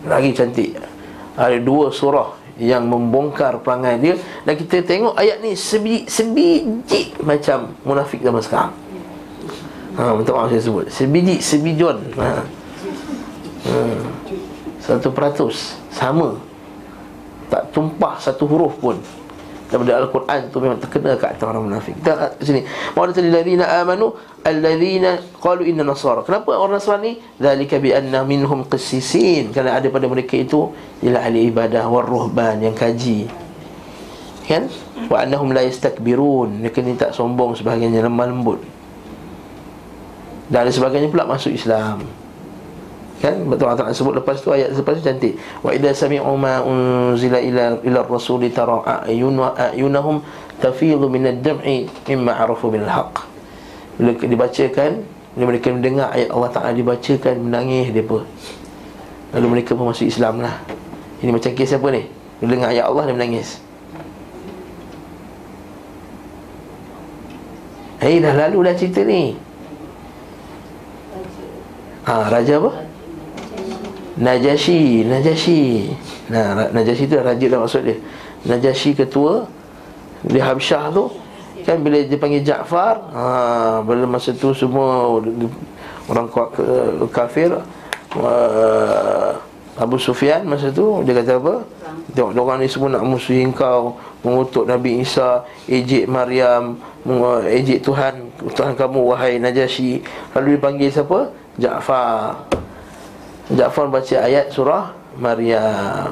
Lagi 0.06 0.30
cantik. 0.34 0.74
Ada 1.38 1.62
dua 1.62 1.94
surah 1.94 2.34
yang 2.58 2.88
membongkar 2.88 3.62
perangai 3.62 4.00
dia. 4.02 4.14
Dan 4.42 4.54
kita 4.58 4.82
tengok 4.82 5.14
ayat 5.14 5.38
ni 5.44 5.54
sebiji, 5.54 6.08
sebiji 6.10 7.14
macam 7.22 7.78
munafik 7.86 8.24
zaman 8.24 8.42
sekarang. 8.42 8.72
Ha, 9.96 10.12
minta 10.12 10.34
maaf 10.34 10.52
saya 10.52 10.60
sebut. 10.60 10.86
Sebiji, 10.92 11.40
sebijon 11.40 11.96
ha. 12.20 12.42
ha. 13.70 13.74
Satu 14.82 15.08
peratus. 15.14 15.78
Sama. 15.94 16.36
Tak 17.46 17.70
tumpah 17.70 18.18
satu 18.18 18.50
huruf 18.50 18.74
pun 18.82 18.98
daripada 19.66 19.98
Al-Quran 19.98 20.40
tu 20.54 20.58
memang 20.62 20.78
terkena 20.78 21.18
kat 21.18 21.36
atas 21.38 21.46
orang 21.46 21.66
munafik. 21.66 21.98
Kita 21.98 22.12
kat 22.14 22.30
sini. 22.38 22.62
Ma'adatul 22.94 23.30
ladzina 23.34 23.64
amanu 23.82 24.14
alladzina 24.46 25.18
qalu 25.42 25.66
inna 25.66 25.82
nasara. 25.82 26.22
Kenapa 26.22 26.54
orang 26.54 26.78
Nasrani? 26.78 27.18
Dzalika 27.38 27.82
bi 27.82 27.90
anna 27.90 28.22
minhum 28.22 28.62
qissisin. 28.70 29.50
Kerana 29.50 29.82
ada 29.82 29.90
pada 29.90 30.06
mereka 30.06 30.38
itu 30.38 30.70
ialah 31.02 31.26
ahli 31.26 31.50
ibadah 31.50 31.84
war 31.90 32.06
ruhban 32.06 32.62
yang 32.62 32.78
kaji. 32.78 33.26
Kan? 34.46 34.70
Wa 35.10 35.26
annahum 35.26 35.50
la 35.50 35.66
yastakbirun. 35.66 36.62
Mereka 36.62 36.78
ni 36.86 36.94
tak 36.94 37.10
sombong 37.10 37.58
sebagainya 37.58 38.06
lemah 38.06 38.26
lembut. 38.30 38.62
Dan 40.46 40.62
ada 40.62 40.70
sebagainya 40.70 41.10
pula 41.10 41.26
masuk 41.26 41.50
Islam. 41.50 42.06
Kan 43.16 43.48
betul 43.48 43.64
Allah 43.64 43.80
Taala 43.80 43.96
sebut 43.96 44.12
lepas 44.12 44.36
tu 44.44 44.52
ayat 44.52 44.76
lepas 44.76 44.92
tu 45.00 45.02
cantik. 45.04 45.40
Wa 45.64 45.72
idza 45.72 46.04
sami'u 46.04 46.36
ma 46.36 46.60
unzila 46.60 47.40
ila 47.40 47.80
ila 47.80 48.04
rasul 48.04 48.44
tara 48.52 48.84
ayunahum 49.08 50.20
tafidu 50.60 51.08
min 51.08 51.24
ad-dam'i 51.24 51.88
mimma 52.04 52.36
arafu 52.36 52.68
bil 52.68 52.84
haqq. 52.84 53.24
Bila 53.96 54.12
dibacakan 54.20 55.00
bila 55.32 55.52
mereka 55.52 55.72
mendengar 55.72 56.12
ayat 56.12 56.28
Allah 56.28 56.50
Taala 56.52 56.72
dibacakan 56.76 57.34
menangis 57.40 57.88
depa. 57.92 58.20
Lalu 59.32 59.46
mereka 59.48 59.72
pun 59.72 59.88
masuk 59.88 60.08
Islam 60.08 60.44
lah. 60.44 60.60
Ini 61.24 61.32
macam 61.32 61.52
kes 61.56 61.72
siapa 61.72 61.88
ni? 61.88 62.04
Bila 62.40 62.48
dengar 62.52 62.68
ayat 62.72 62.84
Allah 62.84 63.02
dia 63.08 63.14
menangis. 63.16 63.48
Eh 68.04 68.20
dah 68.20 68.36
lalu 68.36 68.60
dah 68.60 68.74
cerita 68.76 69.00
ni. 69.08 69.40
Ha, 72.04 72.28
raja 72.28 72.60
apa? 72.60 72.86
Najashi 74.16 75.04
Najashi. 75.04 75.92
Nah, 76.32 76.72
Najashi 76.72 77.04
tu 77.04 77.20
raja 77.20 77.46
dah 77.46 77.60
maksud 77.60 77.82
dia. 77.84 77.96
Najashi 78.46 78.94
ketua 78.94 79.44
Di 80.22 80.38
Habsyah 80.38 80.94
tu 80.94 81.10
Kan 81.66 81.82
bila 81.82 81.98
dia 81.98 82.14
panggil 82.14 82.46
Ja'far 82.46 83.02
ha, 83.10 83.24
Bila 83.82 84.06
masa 84.06 84.30
tu 84.30 84.54
semua 84.54 85.18
Orang 86.06 86.30
kafir 87.10 87.50
uh, 88.14 89.30
Abu 89.76 89.98
Sufyan 89.98 90.46
masa 90.46 90.70
tu 90.70 91.02
Dia 91.02 91.18
kata 91.18 91.42
apa? 91.42 91.54
Tengok 92.14 92.38
orang 92.38 92.62
ni 92.62 92.70
semua 92.70 92.94
nak 92.94 93.02
musuhi 93.02 93.42
kau 93.50 93.98
Mengutuk 94.22 94.70
Nabi 94.70 95.02
Isa 95.02 95.42
Ejek 95.66 96.06
Maryam 96.06 96.78
Ejek 97.50 97.82
Tuhan 97.82 98.30
Tuhan 98.54 98.74
kamu 98.74 99.14
wahai 99.14 99.38
Najashi. 99.42 100.02
Lalu 100.34 100.58
dipanggil 100.58 100.90
siapa? 100.90 101.30
Ja'far 101.58 102.46
Ja'far 103.46 103.86
baca 103.86 104.16
ayat 104.26 104.50
surah 104.50 104.90
Maryam. 105.14 106.10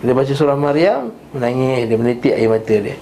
Dia 0.00 0.16
baca 0.16 0.32
surah 0.32 0.56
Maryam 0.56 1.12
Menangis, 1.36 1.84
dia 1.84 1.96
menitik 2.00 2.32
air 2.32 2.48
mata 2.48 2.72
dia. 2.72 2.96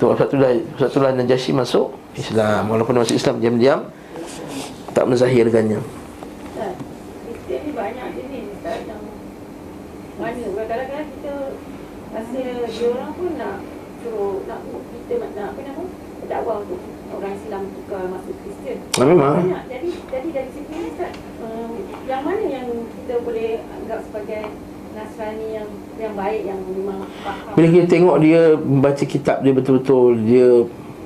Tu, 0.00 0.04
Sebab 0.08 0.24
itulah, 0.24 0.50
sebab 0.80 0.88
itulah 0.88 1.10
Najasyi 1.12 1.52
masuk 1.52 1.92
Islam. 2.16 2.72
Walaupun 2.72 2.96
dia 2.96 3.02
masuk 3.04 3.16
Islam 3.20 3.36
diam-diam 3.44 3.80
Tak 4.96 5.04
menzahirkannya. 5.04 5.80
Kadang-kadang 10.66 11.08
kita 11.20 11.34
rasa 12.10 12.38
dia 12.42 12.86
orang 12.90 13.12
pun 13.14 13.30
nak 13.36 13.62
suruh 14.02 14.42
nak 14.48 14.60
kita 15.06 15.14
nak 15.20 15.52
apa 15.54 15.60
nama 15.62 15.82
dakwah 16.26 16.56
untuk 16.64 16.95
orang 17.16 17.34
Islam 17.34 17.62
tukar 17.72 18.02
masuk 18.08 18.34
Kristian. 18.44 18.78
Memang. 19.00 19.36
Banyak. 19.42 19.62
Jadi 19.72 19.90
jadi 20.12 20.28
dari 20.32 20.50
segi 20.52 20.74
ni 20.76 20.90
um, 21.42 21.70
yang 22.04 22.22
mana 22.22 22.44
yang 22.44 22.66
kita 22.92 23.14
boleh 23.24 23.50
anggap 23.82 24.00
sebagai 24.06 24.42
Nasrani 24.96 25.48
yang 25.52 25.68
yang 26.00 26.14
baik 26.16 26.42
yang 26.48 26.60
memang 26.72 27.04
faham. 27.20 27.52
Bila 27.52 27.66
kita 27.68 27.86
tengok 27.88 28.16
dia 28.24 28.40
membaca 28.56 29.04
kitab 29.04 29.36
dia 29.44 29.52
betul-betul 29.52 30.10
dia 30.24 30.48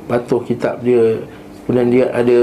patuh 0.07 0.43
kitab 0.43 0.83
dia 0.83 1.23
kemudian 1.67 1.89
dia 1.91 2.05
ada 2.11 2.39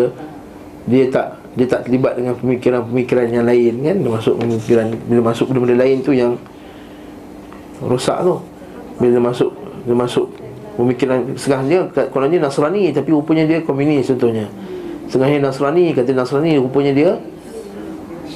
dia 0.88 1.04
tak 1.12 1.28
dia 1.60 1.68
tak 1.68 1.84
terlibat 1.84 2.16
dengan 2.16 2.38
pemikiran-pemikiran 2.40 3.28
yang 3.28 3.46
lain 3.48 3.74
kan 3.84 3.96
dia 4.00 4.12
masuk 4.12 4.36
pemikiran 4.40 4.88
bila 5.10 5.22
masuk 5.32 5.46
benda-benda 5.52 5.76
lain 5.84 5.98
tu 6.00 6.12
yang 6.16 6.34
rosak 7.84 8.24
tu 8.24 8.40
bila 9.02 9.32
masuk 9.32 9.52
dia 9.84 9.96
masuk 9.96 10.28
pemikiran 10.78 11.34
setengahnya 11.34 11.90
kononnya 12.14 12.46
Nasrani 12.46 12.94
tapi 12.94 13.10
rupanya 13.10 13.50
dia 13.50 13.60
komunis 13.66 14.06
contohnya. 14.14 14.46
Setengahnya 15.10 15.50
Nasrani 15.50 15.92
kata 15.98 16.14
Nasrani 16.14 16.62
rupanya 16.62 16.94
dia 16.94 17.12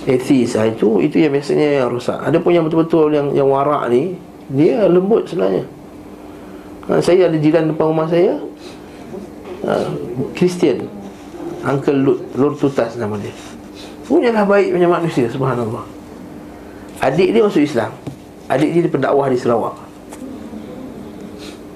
atheist. 0.10 0.58
Ha, 0.58 0.66
itu 0.74 0.98
itu 1.06 1.22
yang 1.22 1.32
biasanya 1.38 1.86
yang 1.86 1.88
rosak. 1.94 2.18
Ada 2.18 2.42
pun 2.42 2.52
yang 2.52 2.66
betul-betul 2.66 3.14
yang 3.14 3.28
yang 3.38 3.48
warak 3.48 3.94
ni 3.94 4.18
dia 4.50 4.90
lembut 4.90 5.30
sebenarnya. 5.30 5.70
Ha, 6.90 6.98
saya 6.98 7.30
ada 7.30 7.38
jiran 7.38 7.70
depan 7.70 7.94
rumah 7.94 8.10
saya. 8.10 8.42
Ha, 9.62 9.72
Uncle 11.62 11.94
Lut 11.94 12.20
Lur 12.34 12.58
Tutas 12.58 12.98
nama 12.98 13.22
dia. 13.22 13.30
Punyalah 14.10 14.50
baik 14.50 14.74
punya 14.74 14.90
manusia 14.90 15.30
Subhanallah. 15.30 15.86
Adik 17.06 17.38
dia 17.38 17.46
masuk 17.46 17.62
Islam. 17.62 17.94
Adik 18.50 18.74
dia 18.74 18.90
pendakwah 18.90 19.30
di 19.30 19.38
Sarawak 19.38 19.91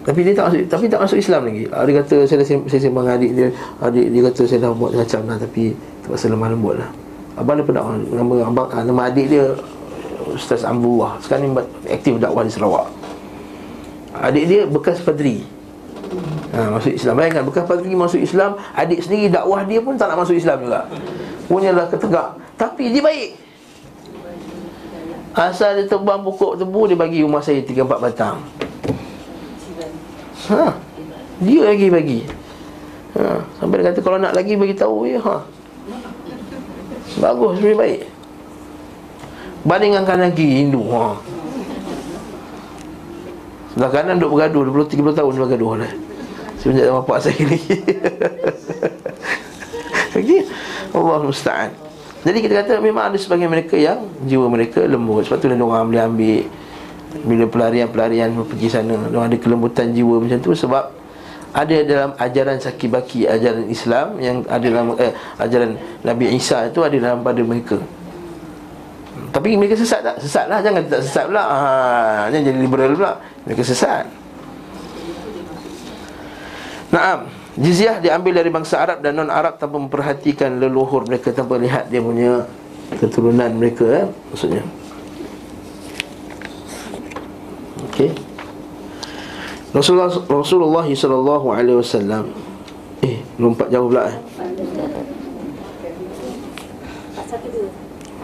tapi 0.06 0.22
dia 0.22 0.38
tak 0.38 0.54
masuk 0.54 0.62
tapi 0.70 0.86
tak 0.86 1.02
masuk 1.02 1.18
Islam 1.18 1.42
lagi. 1.50 1.64
Ah, 1.74 1.82
dia 1.82 1.94
kata 1.98 2.16
saya 2.30 2.38
dah 2.38 2.48
saya 2.70 2.80
sembang 2.86 3.10
adik 3.10 3.32
dia. 3.34 3.48
Adik 3.82 4.08
dia 4.14 4.22
kata 4.30 4.42
saya 4.46 4.60
dah 4.62 4.72
buat 4.78 4.94
macam 4.94 5.22
lah 5.26 5.38
tapi 5.42 5.74
terpaksa 6.06 6.26
lemah 6.30 6.50
lembut 6.54 6.76
lah. 6.78 6.90
Abang 7.36 7.58
dia 7.58 7.66
pendakwah 7.66 7.98
nama 7.98 8.34
abang 8.46 8.68
ah, 8.70 8.84
nama 8.86 9.02
adik 9.10 9.28
dia 9.34 9.44
Ustaz 10.30 10.62
Abdullah. 10.62 11.18
Sekarang 11.26 11.50
ni 11.50 11.52
aktif 11.90 12.22
dakwah 12.22 12.46
di 12.46 12.54
Sarawak. 12.54 12.86
Adik 14.14 14.46
dia 14.46 14.62
bekas 14.70 15.02
padri. 15.02 15.42
Ha, 16.54 16.78
masuk 16.78 16.94
Islam. 16.94 17.14
Bayangkan 17.18 17.44
bekas 17.50 17.66
padri 17.66 17.92
masuk 17.98 18.22
Islam, 18.22 18.56
adik 18.78 19.02
sendiri 19.02 19.28
dakwah 19.34 19.66
dia 19.66 19.82
pun 19.82 19.98
tak 19.98 20.14
nak 20.14 20.22
masuk 20.22 20.38
Islam 20.38 20.70
juga. 20.70 20.86
Punyalah 21.50 21.90
ketegak. 21.90 22.30
Tapi 22.56 22.94
dia 22.94 23.02
baik. 23.02 23.30
Asal 25.36 25.82
dia 25.82 25.90
terbang 25.90 26.24
pokok 26.24 26.56
tebu 26.62 26.88
dia 26.88 26.96
bagi 26.96 27.20
rumah 27.20 27.44
saya 27.44 27.60
3 27.60 27.76
4 27.76 28.06
batang. 28.06 28.40
Ha. 30.52 30.78
Dia 31.42 31.62
lagi 31.66 31.88
bagi. 31.90 32.20
Ha. 33.18 33.42
Sampai 33.58 33.82
dia 33.82 33.90
kata 33.90 34.00
kalau 34.06 34.22
nak 34.22 34.38
lagi 34.38 34.54
bagi 34.54 34.78
tahu 34.78 35.10
ya. 35.10 35.18
Ha. 35.24 35.38
Bagus 37.22 37.58
lebih 37.64 37.78
baik. 37.80 38.02
Bandingkan 39.66 40.20
lagi 40.22 40.48
Hindu. 40.62 40.86
Ha. 40.94 41.06
Sebelah 43.76 43.92
kanan 43.92 44.22
duduk 44.22 44.40
bergaduh 44.40 44.72
20 44.72 45.04
30 45.04 45.20
tahun 45.20 45.34
bergaduh 45.36 45.84
lah. 45.84 45.92
Semenjak 46.64 46.96
bapak 46.96 47.18
saya 47.20 47.44
ni. 47.44 47.60
Okey. 50.16 50.48
Allah 50.96 51.28
musta'an. 51.28 51.76
Jadi 52.26 52.38
kita 52.42 52.54
kata 52.64 52.80
memang 52.80 53.12
ada 53.12 53.18
sebagian 53.20 53.52
mereka 53.52 53.76
yang 53.76 54.08
jiwa 54.26 54.48
mereka 54.48 54.88
lembut. 54.88 55.28
Sebab 55.28 55.38
tu 55.44 55.52
dia 55.52 55.60
orang 55.60 55.92
boleh 55.92 56.04
ambil 56.08 56.48
bila 57.24 57.48
pelarian-pelarian 57.48 58.36
pergi 58.44 58.68
sana 58.68 59.00
ada 59.08 59.38
kelembutan 59.40 59.96
jiwa 59.96 60.20
macam 60.20 60.40
tu 60.44 60.52
Sebab 60.52 60.84
ada 61.56 61.78
dalam 61.88 62.12
ajaran 62.20 62.58
sakibaki 62.60 63.24
Ajaran 63.24 63.72
Islam 63.72 64.20
Yang 64.20 64.38
ada 64.52 64.66
dalam 64.68 64.88
eh, 65.00 65.14
ajaran 65.40 65.72
Nabi 66.04 66.36
Isa 66.36 66.68
itu 66.68 66.84
Ada 66.84 66.98
dalam 67.00 67.20
pada 67.24 67.40
mereka. 67.46 67.80
Tapi 69.32 69.56
mereka 69.56 69.80
sesat 69.80 70.04
tak? 70.04 70.18
Sesat 70.20 70.52
lah 70.52 70.60
Jangan 70.60 70.82
tak 70.92 71.02
sesat 71.04 71.24
pula. 71.32 71.44
Ha, 71.44 72.28
Jangan 72.34 72.44
jadi 72.52 72.60
liberal 72.60 72.92
pula. 72.96 73.14
Mereka 73.48 73.64
sesat. 73.64 74.06
Naam. 76.92 77.32
Jizyah 77.56 78.04
diambil 78.04 78.44
dari 78.44 78.52
bangsa 78.52 78.84
Arab 78.84 79.00
dan 79.00 79.16
non-Arab 79.16 79.56
Tanpa 79.56 79.80
memperhatikan 79.80 80.60
leluhur 80.60 81.08
mereka 81.08 81.32
Tanpa 81.32 81.56
lihat 81.56 81.88
dia 81.88 82.04
punya 82.04 82.44
keturunan 83.00 83.48
mereka 83.56 83.88
eh? 83.88 84.06
Maksudnya 84.32 84.85
Okey. 87.96 88.12
Rasulullah 89.72 90.12
Rasulullah 90.12 90.84
sallallahu 90.84 91.48
alaihi 91.48 91.80
wasallam. 91.80 92.28
Eh 93.00 93.24
lompat 93.40 93.72
jauh 93.72 93.88
pula 93.88 94.12
eh. 94.12 94.20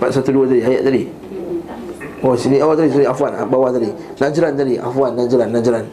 412 0.04 0.52
tadi 0.52 0.62
ayat 0.68 0.84
tadi? 0.84 1.02
Oh 2.20 2.36
sini 2.36 2.60
awal 2.60 2.76
tadi 2.76 2.92
sorry 2.92 3.08
afwan 3.08 3.32
bawah 3.48 3.72
tadi. 3.72 3.88
Najran 4.20 4.60
tadi 4.60 4.76
afwan 4.76 5.16
Najran 5.16 5.50
Najran. 5.56 5.86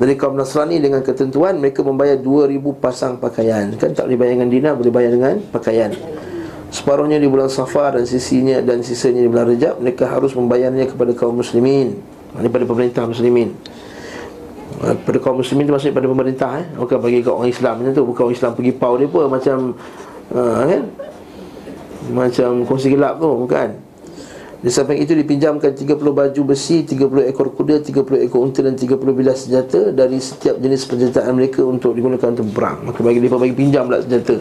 Dari 0.00 0.16
kaum 0.16 0.32
Nasrani 0.32 0.80
dengan 0.80 1.04
ketentuan 1.04 1.60
mereka 1.60 1.84
membayar 1.84 2.16
2000 2.16 2.64
pasang 2.80 3.20
pakaian. 3.20 3.76
Kan 3.76 3.92
tak 3.92 4.08
boleh 4.08 4.16
bayar 4.24 4.40
dengan 4.40 4.48
dinar 4.48 4.72
boleh 4.72 4.88
bayar 4.88 5.12
dengan 5.12 5.36
pakaian. 5.52 5.92
Separuhnya 6.72 7.20
di 7.20 7.28
bulan 7.28 7.52
Safar 7.52 8.00
dan 8.00 8.08
sisinya 8.08 8.56
dan 8.64 8.80
sisanya 8.80 9.20
di 9.20 9.28
bulan 9.28 9.52
Rejab 9.52 9.84
mereka 9.84 10.08
harus 10.08 10.32
membayarnya 10.32 10.88
kepada 10.88 11.12
kaum 11.12 11.36
muslimin 11.36 12.00
pada 12.36 12.64
pemerintah 12.64 13.04
muslimin 13.04 13.52
pada 14.82 15.18
kaum 15.22 15.38
muslimin 15.38 15.68
itu 15.68 15.72
maksudnya 15.72 15.94
pada 15.94 16.08
pemerintah 16.08 16.50
eh? 16.58 16.66
bukan 16.74 16.98
bagi 16.98 17.18
kaum 17.22 17.44
orang 17.44 17.52
Islam 17.52 17.74
macam 17.78 17.92
tu 17.92 18.04
bukan 18.08 18.22
orang 18.26 18.36
Islam 18.36 18.50
pergi 18.56 18.72
pau 18.74 18.94
dia 18.98 19.08
pun 19.08 19.22
macam 19.28 19.56
uh, 20.34 20.62
kan 20.66 20.82
macam 22.10 22.50
kongsi 22.66 22.88
gelap 22.90 23.22
tu 23.22 23.30
bukan 23.30 23.68
di 24.62 24.70
samping 24.70 25.02
itu 25.02 25.18
dipinjamkan 25.18 25.74
30 25.74 25.98
baju 25.98 26.40
besi, 26.54 26.86
30 26.86 27.34
ekor 27.34 27.50
kuda, 27.50 27.82
30 27.82 28.30
ekor 28.30 28.46
unta 28.46 28.62
dan 28.62 28.78
30 28.78 28.94
bilah 28.94 29.34
senjata 29.34 29.90
dari 29.90 30.22
setiap 30.22 30.54
jenis 30.62 30.86
persenjataan 30.86 31.34
mereka 31.34 31.66
untuk 31.66 31.98
digunakan 31.98 32.30
untuk 32.30 32.46
perang. 32.54 32.78
Maka 32.86 33.02
bagi 33.02 33.18
mereka 33.18 33.42
bagi 33.42 33.58
pinjam 33.58 33.90
pula 33.90 33.98
senjata. 34.06 34.38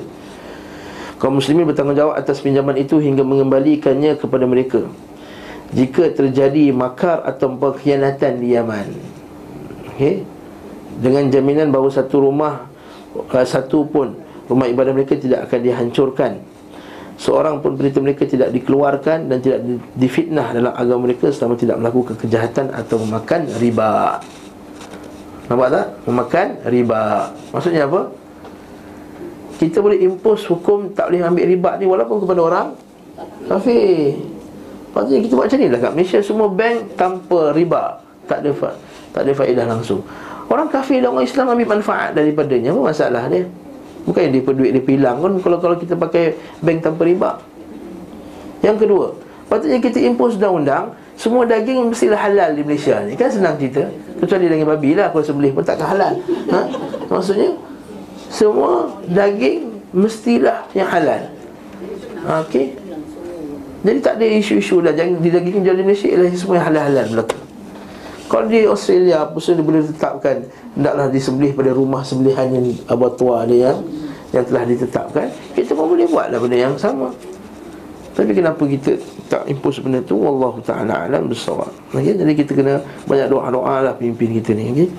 Kaum 1.17 1.41
muslimin 1.41 1.65
bertanggungjawab 1.65 2.13
atas 2.13 2.37
pinjaman 2.37 2.77
itu 2.77 3.01
hingga 3.01 3.25
mengembalikannya 3.25 4.13
kepada 4.21 4.45
mereka. 4.45 4.85
Jika 5.71 6.11
terjadi 6.11 6.75
makar 6.75 7.23
atau 7.23 7.55
pengkhianatan 7.55 8.33
di 8.43 8.47
Yaman. 8.55 8.87
Okey. 9.95 10.27
Dengan 10.99 11.31
jaminan 11.31 11.71
bahawa 11.71 11.87
satu 11.87 12.27
rumah 12.27 12.67
eh, 13.15 13.47
satu 13.47 13.87
pun 13.87 14.13
rumah 14.51 14.67
ibadah 14.67 14.91
mereka 14.91 15.15
tidak 15.15 15.47
akan 15.47 15.59
dihancurkan 15.63 16.31
Seorang 17.21 17.61
pun 17.61 17.77
berita 17.77 18.01
mereka 18.01 18.25
tidak 18.25 18.49
dikeluarkan 18.49 19.29
dan 19.29 19.37
tidak 19.45 19.61
difitnah 19.93 20.57
dalam 20.57 20.73
agama 20.73 21.05
mereka 21.05 21.29
selama 21.29 21.53
tidak 21.53 21.77
melakukan 21.77 22.17
kejahatan 22.17 22.73
atau 22.73 22.97
memakan 22.97 23.45
riba. 23.61 24.17
Nampak 25.45 25.69
tak? 25.69 25.85
Memakan 26.09 26.47
riba. 26.65 27.29
Maksudnya 27.53 27.85
apa? 27.85 28.09
Kita 29.61 29.85
boleh 29.85 30.01
impose 30.01 30.49
hukum 30.49 30.97
tak 30.97 31.13
boleh 31.13 31.21
ambil 31.21 31.45
riba 31.45 31.69
ni 31.77 31.85
walaupun 31.85 32.25
kepada 32.25 32.41
orang 32.41 32.67
kafir. 33.45 34.17
Maksudnya 34.91 35.19
kita 35.23 35.33
buat 35.39 35.45
macam 35.47 35.59
ni 35.59 35.67
lah 35.71 35.79
kat 35.79 35.91
Malaysia 35.95 36.19
semua 36.19 36.47
bank 36.51 36.77
tanpa 36.99 37.55
riba. 37.55 37.83
Tak 38.27 38.43
ada 38.43 38.51
fa- 38.51 38.77
tak 39.11 39.21
ada 39.27 39.31
faedah 39.31 39.65
langsung. 39.67 40.03
Orang 40.51 40.67
kafir 40.67 40.99
dan 40.99 41.15
orang 41.15 41.23
Islam 41.23 41.47
ambil 41.55 41.79
manfaat 41.79 42.11
daripadanya. 42.11 42.75
Apa 42.75 42.81
masalah 42.91 43.23
dia? 43.31 43.47
Bukan 44.03 44.19
yang 44.27 44.33
dia 44.33 44.51
duit 44.51 44.71
dia 44.73 44.83
hilang 44.83 45.21
kan 45.21 45.31
kalau 45.39 45.57
kalau 45.61 45.75
kita 45.77 45.95
pakai 45.95 46.35
bank 46.59 46.83
tanpa 46.83 47.07
riba. 47.07 47.39
Yang 48.59 48.77
kedua, 48.85 49.05
patutnya 49.47 49.79
kita 49.79 50.01
impose 50.03 50.35
undang-undang 50.35 50.91
semua 51.15 51.45
daging 51.45 51.93
mestilah 51.93 52.17
halal 52.17 52.51
di 52.51 52.61
Malaysia 52.65 52.97
ni. 53.05 53.13
Kan 53.13 53.29
senang 53.29 53.55
cerita. 53.61 53.85
Kecuali 54.19 54.49
daging 54.49 54.67
babi 54.67 54.91
lah 54.97 55.13
kalau 55.13 55.23
sembelih 55.23 55.53
pun 55.53 55.63
takkan 55.63 55.87
halal. 55.97 56.13
Ha? 56.51 56.59
Maksudnya 57.07 57.55
semua 58.27 58.89
daging 59.07 59.69
mestilah 59.93 60.65
yang 60.73 60.89
halal. 60.89 61.29
Ha, 62.25 62.41
Okey. 62.43 62.80
Jadi 63.81 63.97
tak 63.97 64.21
ada 64.21 64.25
isu-isu 64.29 64.77
dah 64.85 64.93
Jangan 64.93 65.21
di 65.21 65.29
daging 65.33 65.65
jual 65.65 65.77
di 65.77 65.83
Malaysia 65.85 66.07
Ialah 66.09 66.27
semua 66.37 66.55
yang 66.61 66.65
halal-halal 66.69 67.05
berlaku 67.09 67.37
Kalau 68.29 68.45
di 68.45 68.59
Australia 68.69 69.15
Apa 69.25 69.37
dia 69.41 69.63
boleh 69.65 69.81
tetapkan 69.81 70.35
Hendaklah 70.77 71.07
disembelih 71.09 71.51
pada 71.57 71.71
rumah 71.73 72.01
sembelihan 72.05 72.47
yang 72.53 72.65
abattoir 72.85 73.49
dia 73.49 73.73
yang 73.73 73.77
Yang 74.29 74.43
telah 74.53 74.63
ditetapkan 74.69 75.27
Kita 75.57 75.71
pun 75.73 75.85
boleh 75.97 76.05
buatlah 76.07 76.39
benda 76.39 76.57
yang 76.57 76.77
sama. 76.77 77.09
Tapi 78.11 78.35
kenapa 78.35 78.59
kita 78.67 78.99
tak 79.31 79.47
impose 79.47 79.79
benda 79.79 80.03
tu? 80.03 80.19
Allah 80.19 80.53
Ta'ala 80.59 80.93
alam 81.07 81.31
bersawab 81.31 81.71
okay? 81.95 82.11
Jadi 82.11 82.33
kita 82.35 82.51
kena 82.51 82.83
banyak 83.07 83.31
doa-doa 83.31 83.87
lah 83.87 83.93
Pimpin 83.95 84.35
kita 84.35 84.51
ni 84.51 84.67
okay? 84.67 84.89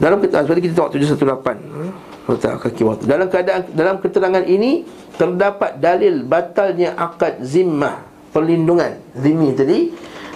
Dalam 0.00 0.18
kita 0.24 0.42
kita 0.42 0.72
tengok 0.72 0.90
718 0.98 2.11
Letak 2.28 2.62
kaki 2.62 2.82
waktu 2.86 3.04
Dalam 3.06 3.26
keadaan 3.26 3.66
dalam 3.74 3.96
keterangan 3.98 4.44
ini 4.46 4.86
Terdapat 5.18 5.82
dalil 5.82 6.22
batalnya 6.22 6.94
akad 6.94 7.42
zimmah 7.42 8.02
Perlindungan. 8.30 8.98
Zimmi 9.18 9.52
tadi 9.52 9.92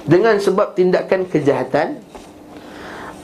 Dengan 0.06 0.38
sebab 0.38 0.74
tindakan 0.74 1.26
kejahatan 1.26 2.06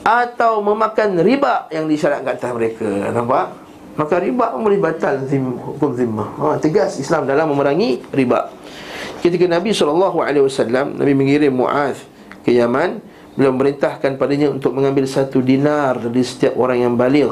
atau 0.03 0.59
memakan 0.59 1.23
riba 1.23 1.71
yang 1.71 1.87
disyaratkan 1.87 2.35
atas 2.35 2.51
mereka. 2.51 2.85
Nampak? 3.15 3.55
Maka 3.95 4.15
riba 4.19 4.51
boleh 4.57 4.81
batal 4.81 5.23
zim, 5.31 5.55
hukum 5.55 5.95
zimmah. 5.95 6.29
Ha, 6.37 6.45
tegas 6.59 6.99
Islam 6.99 7.23
dalam 7.23 7.47
memerangi 7.47 8.03
riba. 8.11 8.51
Ketika 9.23 9.47
Nabi 9.47 9.71
SAW 9.71 10.11
Nabi 10.99 11.13
mengirim 11.15 11.55
Mu'az 11.55 12.03
ke 12.43 12.51
Yaman 12.51 12.99
beliau 13.33 13.55
memerintahkan 13.55 14.19
padanya 14.19 14.51
untuk 14.51 14.75
mengambil 14.75 15.07
satu 15.07 15.39
dinar 15.39 15.97
dari 15.97 16.21
setiap 16.21 16.59
orang 16.59 16.83
yang 16.83 16.93
baligh 16.99 17.31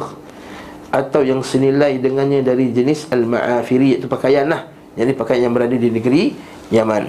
atau 0.91 1.23
yang 1.23 1.39
senilai 1.39 1.97
dengannya 2.03 2.43
dari 2.43 2.75
jenis 2.75 3.07
al-ma'afiri 3.09 3.95
iaitu 3.95 4.11
pakaian 4.11 4.45
lah. 4.45 4.67
Jadi 4.99 5.15
pakaian 5.15 5.47
yang 5.47 5.55
berada 5.55 5.71
di 5.71 5.87
negeri 5.87 6.35
Yaman. 6.67 7.03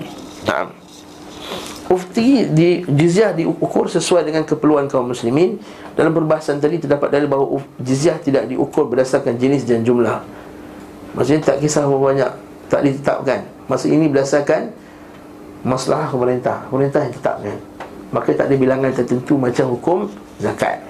Naam. 0.46 0.70
Ufti 1.90 2.46
di 2.48 2.86
jizyah 2.88 3.36
diukur 3.36 3.90
sesuai 3.90 4.24
dengan 4.24 4.46
keperluan 4.46 4.86
kaum 4.86 5.10
muslimin. 5.10 5.58
Dalam 5.92 6.14
perbahasan 6.14 6.62
tadi 6.62 6.80
terdapat 6.80 7.12
dalil 7.12 7.28
bahawa 7.28 7.60
jizyah 7.82 8.16
tidak 8.22 8.48
diukur 8.48 8.88
berdasarkan 8.88 9.36
jenis 9.36 9.66
dan 9.66 9.84
jumlah. 9.84 10.24
Maksudnya 11.12 11.42
tak 11.44 11.60
kisah 11.60 11.84
berapa 11.84 12.00
banyak 12.00 12.30
Tak 12.72 12.80
ditetapkan. 12.88 13.44
Maksud 13.68 13.92
ini 13.92 14.08
berdasarkan 14.08 14.72
Masalah 15.62 16.10
pemerintah. 16.10 16.66
Pemerintah 16.66 17.06
yang 17.06 17.14
tetapkan. 17.14 17.56
Maka 18.10 18.28
tak 18.34 18.50
ada 18.50 18.56
bilangan 18.58 18.90
tertentu 18.90 19.38
macam 19.38 19.66
hukum 19.78 19.98
zakat. 20.42 20.82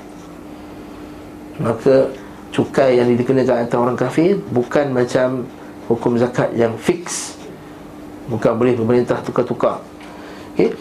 Maka 1.61 2.09
cukai 2.53 3.01
yang 3.01 3.09
dikenakan 3.17 3.67
antara 3.67 3.81
orang 3.83 3.99
kafir 3.99 4.39
Bukan 4.53 4.93
macam 4.93 5.49
hukum 5.89 6.21
zakat 6.21 6.53
yang 6.53 6.77
fix 6.77 7.35
Bukan 8.29 8.55
boleh 8.55 8.77
pemerintah 8.77 9.19
tukar-tukar 9.25 9.81
Okay 10.53 10.77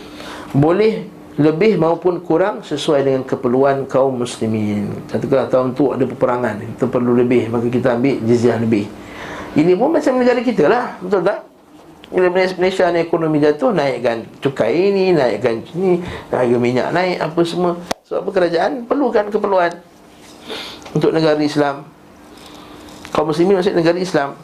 boleh 0.51 1.07
lebih 1.39 1.79
maupun 1.79 2.19
kurang 2.19 2.59
sesuai 2.59 3.07
dengan 3.07 3.23
keperluan 3.23 3.87
kaum 3.87 4.19
muslimin. 4.19 4.91
Katakanlah 5.07 5.47
tahun 5.47 5.67
tu 5.71 5.95
ada 5.95 6.03
peperangan, 6.03 6.59
kita 6.75 6.85
perlu 6.91 7.15
lebih, 7.15 7.47
maka 7.47 7.71
kita 7.71 7.95
ambil 7.95 8.19
jizyah 8.27 8.59
lebih. 8.59 8.85
Ini 9.55 9.71
pun 9.79 9.95
macam 9.95 10.19
negara 10.19 10.39
kita 10.43 10.67
lah, 10.67 10.99
betul 10.99 11.23
tak? 11.23 11.39
Bila 12.11 12.27
Malaysia 12.35 12.91
ni 12.91 12.99
ekonomi 12.99 13.39
jatuh, 13.39 13.71
naikkan 13.71 14.27
cukai 14.43 14.91
ini, 14.91 15.15
naikkan 15.15 15.63
ini, 15.71 16.03
harga 16.27 16.57
minyak 16.59 16.91
naik, 16.91 17.23
apa 17.23 17.39
semua. 17.47 17.79
Sebab 18.03 18.27
apa 18.27 18.29
kerajaan 18.35 18.71
perlukan 18.83 19.31
keperluan 19.31 19.71
untuk 20.95 21.11
negara 21.15 21.39
Islam. 21.39 21.87
Kaum 23.11 23.27
muslimin 23.31 23.59
maksud 23.59 23.75
negara 23.75 23.99
Islam. 23.99 24.39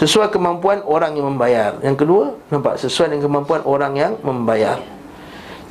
Sesuai 0.00 0.32
kemampuan 0.32 0.80
orang 0.88 1.12
yang 1.12 1.28
membayar. 1.28 1.76
Yang 1.84 1.96
kedua, 2.00 2.24
nampak 2.48 2.80
sesuai 2.80 3.12
dengan 3.12 3.28
kemampuan 3.28 3.60
orang 3.68 3.92
yang 3.92 4.12
membayar. 4.24 4.80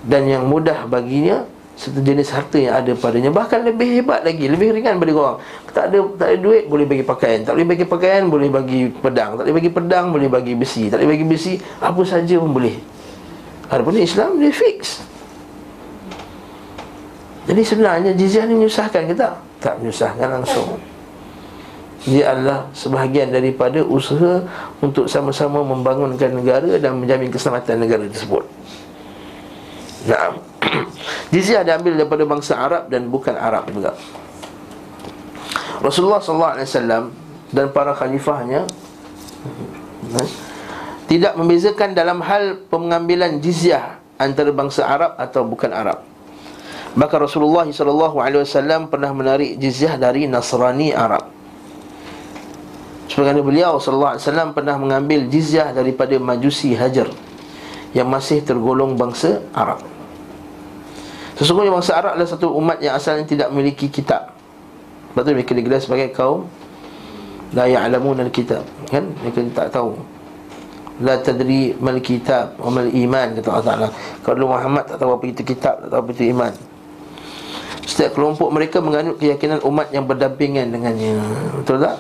Dan 0.06 0.30
yang 0.30 0.46
mudah 0.46 0.86
baginya 0.86 1.50
Satu 1.80 2.04
jenis 2.04 2.28
harta 2.36 2.60
yang 2.60 2.76
ada 2.76 2.92
padanya. 2.92 3.32
Bahkan 3.32 3.64
lebih 3.64 3.88
hebat 4.04 4.28
lagi, 4.28 4.52
lebih 4.52 4.76
ringan 4.76 5.00
bagi 5.00 5.16
orang. 5.16 5.40
Tak 5.72 5.88
ada 5.88 6.00
tak 6.20 6.28
ada 6.28 6.38
duit, 6.44 6.68
boleh 6.68 6.84
bagi 6.84 7.08
pakaian. 7.08 7.48
Tak 7.48 7.56
boleh 7.56 7.68
bagi 7.72 7.86
pakaian, 7.88 8.24
boleh 8.28 8.50
bagi 8.52 8.82
pedang. 8.92 9.40
Tak 9.40 9.48
boleh 9.48 9.56
bagi 9.56 9.72
pedang, 9.72 10.06
boleh 10.12 10.28
bagi 10.28 10.54
besi. 10.60 10.92
Tak 10.92 11.00
boleh 11.00 11.16
bagi 11.16 11.24
besi, 11.24 11.56
apa 11.80 12.04
saja 12.04 12.36
pun 12.36 12.52
boleh. 12.52 12.76
Adapun 13.72 13.96
Islam, 13.96 14.44
dia 14.44 14.52
fix 14.52 15.00
Jadi 17.48 17.62
sebenarnya 17.64 18.12
jizyah 18.18 18.44
ni 18.50 18.60
menyusahkan 18.60 19.08
ke 19.08 19.16
tak? 19.16 19.34
Menyusahkan 19.80 20.28
langsung 20.28 20.80
dia 22.08 22.32
adalah 22.32 22.72
sebahagian 22.72 23.28
daripada 23.28 23.84
usaha 23.84 24.40
untuk 24.80 25.12
sama-sama 25.12 25.60
membangunkan 25.60 26.32
negara 26.32 26.80
dan 26.80 26.96
menjamin 26.96 27.28
keselamatan 27.28 27.76
negara 27.76 28.08
tersebut. 28.08 28.48
Nah, 30.08 30.40
jizyah 31.36 31.68
diambil 31.68 32.00
daripada 32.00 32.24
bangsa 32.24 32.56
Arab 32.56 32.88
dan 32.88 33.12
bukan 33.12 33.36
Arab 33.36 33.68
juga. 33.68 34.00
Rasulullah 35.84 36.24
wasallam 36.24 37.12
dan 37.52 37.72
para 37.72 37.96
khalifahnya 37.96 38.68
Tidak 41.10 41.34
membezakan 41.42 41.98
dalam 41.98 42.22
hal 42.22 42.70
pengambilan 42.70 43.42
jizyah 43.42 43.98
antara 44.22 44.54
bangsa 44.54 44.86
Arab 44.86 45.18
atau 45.18 45.42
bukan 45.42 45.74
Arab. 45.74 46.06
Maka 47.00 47.16
Rasulullah 47.16 47.64
SAW 47.72 48.92
pernah 48.92 49.16
menarik 49.16 49.56
jizyah 49.56 49.96
dari 49.96 50.28
Nasrani 50.28 50.92
Arab. 50.92 51.32
Sebagaimana 53.08 53.40
beliau 53.40 53.80
SAW 53.80 54.20
pernah 54.52 54.76
mengambil 54.76 55.32
jizyah 55.32 55.72
daripada 55.72 56.20
Majusi 56.20 56.76
Hajar 56.76 57.08
yang 57.96 58.12
masih 58.12 58.44
tergolong 58.44 59.00
bangsa 59.00 59.40
Arab. 59.56 59.80
Sesungguhnya 61.40 61.72
bangsa 61.72 61.96
Arab 61.96 62.20
adalah 62.20 62.28
satu 62.36 62.52
umat 62.52 62.84
yang 62.84 63.00
asalnya 63.00 63.24
tidak 63.24 63.48
memiliki 63.48 63.88
kitab. 63.88 64.36
Sebab 65.16 65.24
tu 65.24 65.32
mereka 65.34 65.52
digelar 65.56 65.82
sebagai 65.82 66.12
kaum 66.14 66.46
La 67.58 67.66
ya'lamun 67.66 68.22
al-kitab 68.22 68.62
Kan? 68.94 69.10
Mereka 69.26 69.58
tak 69.58 69.74
tahu 69.74 69.98
La 71.02 71.18
tadri 71.18 71.74
mal 71.82 71.98
kitab 71.98 72.54
Wa 72.62 72.70
mal 72.70 72.86
iman 72.86 73.28
Kata 73.34 73.48
Allah 73.50 73.66
Ta'ala 73.66 73.88
Kalau 74.22 74.54
Muhammad 74.54 74.86
tak 74.86 75.02
tahu 75.02 75.18
apa 75.18 75.26
itu 75.26 75.42
kitab 75.42 75.82
Tak 75.82 75.90
tahu 75.90 76.00
apa 76.06 76.10
itu 76.14 76.24
iman 76.30 76.54
Setiap 77.90 78.14
kelompok 78.14 78.54
mereka 78.54 78.78
menganut 78.86 79.18
keyakinan 79.18 79.66
umat 79.66 79.90
yang 79.90 80.06
berdampingan 80.06 80.70
dengannya. 80.70 81.18
Betul 81.58 81.82
tak? 81.82 81.98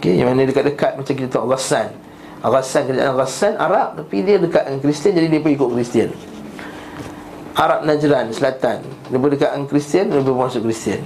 Okay, 0.00 0.16
yang 0.16 0.32
mana 0.32 0.48
dekat-dekat 0.48 0.96
macam 0.96 1.12
kita 1.12 1.28
tahu 1.28 1.52
Ghassan. 1.52 1.92
Ghassan, 2.40 2.90
kerajaan 2.90 3.14
Ghassan 3.14 3.54
Arab 3.54 4.02
Tapi 4.02 4.18
dia 4.26 4.34
dekat 4.34 4.66
dengan 4.66 4.82
Kristian 4.82 5.14
Jadi 5.14 5.30
dia 5.30 5.38
pun 5.38 5.52
ikut 5.54 5.68
Kristian. 5.76 6.10
Arab 7.54 7.86
Najran, 7.86 8.32
Selatan. 8.32 8.82
Dia 8.82 9.18
pun 9.20 9.28
dekat 9.28 9.50
dengan 9.54 9.68
Kristian 9.68 10.04
Dia 10.08 10.24
pun 10.24 10.40
masuk 10.40 10.64
Kristian. 10.64 11.04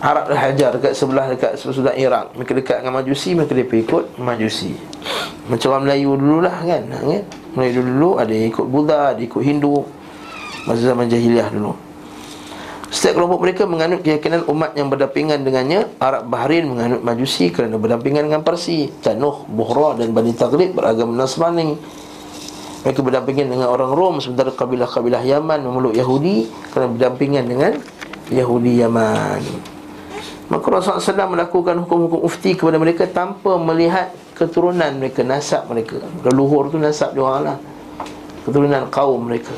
Arab 0.00 0.32
Hajar 0.32 0.70
dekat 0.80 0.92
sebelah 0.96 1.28
dekat 1.28 1.60
sebelah 1.60 1.92
Iraq. 1.92 2.32
Mereka 2.40 2.52
dekat 2.56 2.76
dengan 2.80 3.04
Majusi 3.04 3.36
mereka 3.36 3.52
dia 3.52 3.68
ikut 3.68 4.04
Majusi. 4.16 4.72
Macam 5.46 5.76
orang 5.76 5.84
Melayu 5.92 6.10
dululah 6.16 6.56
kan? 6.64 6.82
Kan? 6.88 7.24
Melayu 7.52 7.80
dulu 7.84 8.10
ada 8.16 8.32
yang 8.32 8.48
ikut 8.48 8.66
Buddha 8.66 9.12
ada 9.12 9.20
yang 9.20 9.28
ikut 9.28 9.42
Hindu. 9.44 9.84
Masa 10.66 10.82
zaman 10.90 11.06
jahiliah 11.06 11.52
dulu 11.52 11.85
Setiap 12.86 13.18
kelompok 13.18 13.42
mereka 13.42 13.66
menganut 13.66 14.00
keyakinan 14.06 14.46
umat 14.46 14.78
yang 14.78 14.86
berdampingan 14.86 15.42
dengannya 15.42 15.90
Arab 15.98 16.30
Bahrain 16.30 16.62
menganut 16.70 17.02
Majusi 17.02 17.50
kerana 17.50 17.82
berdampingan 17.82 18.30
dengan 18.30 18.46
Parsi 18.46 18.86
Tanuh, 19.02 19.42
Buhra 19.50 19.98
dan 19.98 20.14
Bani 20.14 20.30
Taghlib 20.30 20.78
beragama 20.78 21.18
Nasrani 21.18 21.74
Mereka 22.86 23.02
berdampingan 23.02 23.50
dengan 23.50 23.74
orang 23.74 23.90
Rom 23.90 24.22
Sementara 24.22 24.54
kabilah-kabilah 24.54 25.26
Yaman 25.26 25.66
memeluk 25.66 25.98
Yahudi 25.98 26.46
Kerana 26.70 26.94
berdampingan 26.94 27.44
dengan 27.50 27.72
Yahudi 28.30 28.78
Yaman 28.78 29.42
Maka 30.46 30.66
Rasulullah 30.70 31.02
SAW 31.02 31.34
melakukan 31.34 31.74
hukum-hukum 31.82 32.22
ufti 32.22 32.54
kepada 32.54 32.78
mereka 32.78 33.02
tanpa 33.10 33.58
melihat 33.58 34.14
keturunan 34.38 34.94
mereka, 34.94 35.26
nasab 35.26 35.66
mereka. 35.66 35.98
Leluhur 36.22 36.70
tu 36.70 36.78
nasab 36.78 37.18
dia 37.18 37.24
orang 37.26 37.42
lah. 37.50 37.58
Keturunan 38.46 38.86
kaum 38.86 39.26
mereka. 39.26 39.50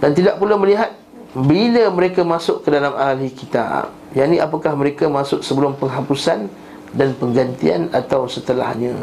Dan 0.00 0.16
tidak 0.16 0.40
pula 0.40 0.56
melihat 0.56 0.94
bila 1.36 1.92
mereka 1.92 2.24
masuk 2.24 2.64
ke 2.64 2.68
dalam 2.72 2.96
ahli 2.96 3.28
kitab. 3.28 3.92
Yang 4.16 4.26
ini 4.34 4.38
apakah 4.40 4.72
mereka 4.72 5.04
masuk 5.12 5.44
sebelum 5.44 5.76
penghapusan 5.76 6.48
dan 6.96 7.08
penggantian 7.20 7.92
atau 7.92 8.24
setelahnya. 8.24 8.96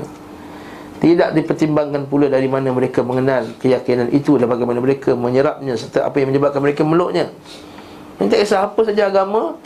Tidak 0.97 1.37
dipertimbangkan 1.37 2.09
pula 2.09 2.31
dari 2.31 2.49
mana 2.49 2.73
mereka 2.73 3.05
mengenal 3.05 3.53
keyakinan 3.61 4.09
itu 4.09 4.41
dan 4.41 4.49
bagaimana 4.49 4.81
mereka 4.81 5.13
menyerapnya 5.13 5.77
serta 5.77 6.07
apa 6.07 6.17
yang 6.17 6.33
menyebabkan 6.33 6.63
mereka 6.63 6.81
meluknya. 6.81 7.29
Tak 8.15 8.39
kisah 8.39 8.71
apa 8.71 8.79
saja 8.87 9.11
agama 9.11 9.59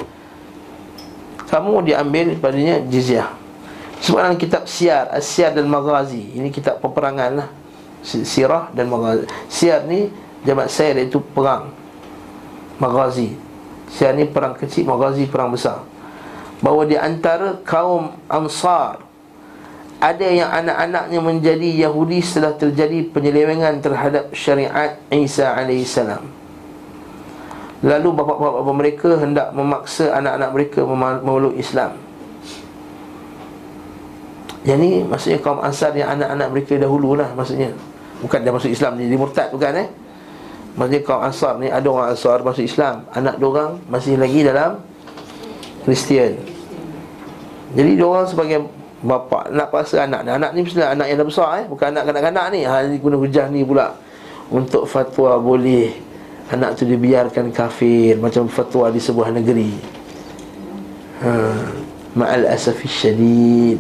Kamu 1.54 1.86
diambil 1.86 2.34
padanya 2.42 2.82
jizyah 2.82 3.30
Sebab 4.02 4.26
dalam 4.26 4.38
kitab 4.42 4.66
Siar 4.66 5.06
Siar 5.22 5.54
dan 5.54 5.70
Maghazi 5.70 6.34
Ini 6.34 6.50
kitab 6.50 6.82
peperangan 6.82 7.46
lah 7.46 7.50
Sirah 8.02 8.74
dan 8.74 8.90
Maghazi 8.90 9.30
Siar 9.46 9.86
ni 9.86 10.10
Jamat 10.50 10.74
Sair 10.74 10.98
iaitu 10.98 11.22
perang 11.22 11.70
Maghazi. 12.80 13.36
Siar 13.90 14.16
ni 14.16 14.30
perang 14.30 14.56
kecil 14.56 14.88
Maghazi 14.88 15.28
perang 15.28 15.52
besar. 15.52 15.84
Bahawa 16.64 16.86
di 16.88 16.96
antara 16.96 17.60
kaum 17.64 18.14
Ansar 18.28 19.02
Ada 20.00 20.28
yang 20.28 20.52
anak-anaknya 20.52 21.20
menjadi 21.24 21.70
Yahudi 21.88 22.20
Setelah 22.20 22.54
terjadi 22.60 23.08
penyelewengan 23.10 23.80
terhadap 23.80 24.32
syariat 24.36 25.00
Isa 25.10 25.56
alaihissalam 25.56 26.40
Lalu 27.80 28.10
bapa-bapa 28.12 28.72
mereka 28.76 29.16
hendak 29.16 29.56
memaksa 29.56 30.12
anak-anak 30.12 30.50
mereka 30.52 30.84
memeluk 30.84 31.56
Islam. 31.56 31.96
Ni 34.68 35.08
maksudnya 35.08 35.40
kaum 35.40 35.64
Ansar 35.64 35.96
yang 35.96 36.12
anak-anak 36.20 36.48
mereka 36.52 36.76
dahulu 36.76 37.16
lah 37.16 37.32
maksudnya. 37.40 37.72
Bukan 38.20 38.44
dia 38.44 38.52
masuk 38.52 38.68
Islam 38.68 39.00
jadi 39.00 39.16
murtad 39.16 39.48
bukan 39.56 39.80
eh 39.80 39.88
Maksudnya 40.80 41.00
kaum 41.04 41.20
Ansar 41.20 41.60
ni 41.60 41.68
ada 41.68 41.84
orang 41.92 42.16
Ansar 42.16 42.40
masuk 42.40 42.64
Islam 42.64 43.04
Anak 43.12 43.36
orang 43.44 43.84
masih 43.92 44.16
lagi 44.16 44.48
dalam 44.48 44.80
Kristian. 45.84 46.40
Jadi 47.76 48.00
orang 48.00 48.28
sebagai 48.32 48.64
bapa 49.04 49.48
nak 49.52 49.72
paksa 49.72 50.08
anak 50.08 50.24
ni. 50.24 50.30
Anak 50.32 50.52
ni 50.56 50.60
mesti 50.64 50.80
anak 50.80 51.08
yang 51.12 51.18
dah 51.20 51.28
besar 51.28 51.50
eh. 51.64 51.66
Bukan 51.68 51.92
anak 51.92 52.04
kanak-kanak 52.08 52.46
ni. 52.56 52.64
Ha 52.64 52.88
ni 52.88 52.96
guna 52.96 53.16
hujah 53.20 53.52
ni 53.52 53.68
pula 53.68 53.96
Untuk 54.48 54.88
fatwa 54.88 55.36
boleh 55.36 55.92
Anak 56.50 56.80
tu 56.80 56.88
dibiarkan 56.88 57.52
kafir 57.52 58.16
Macam 58.16 58.48
fatwa 58.48 58.88
di 58.88 59.04
sebuah 59.04 59.36
negeri. 59.36 59.72
Ha. 61.20 61.32
Ma'al 62.16 62.48
asafi 62.50 62.88
syadid. 62.88 63.80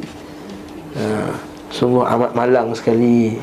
Ha. 0.99 1.31
Sungguh 1.69 2.03
amat 2.03 2.33
malang 2.33 2.73
sekali 2.73 3.37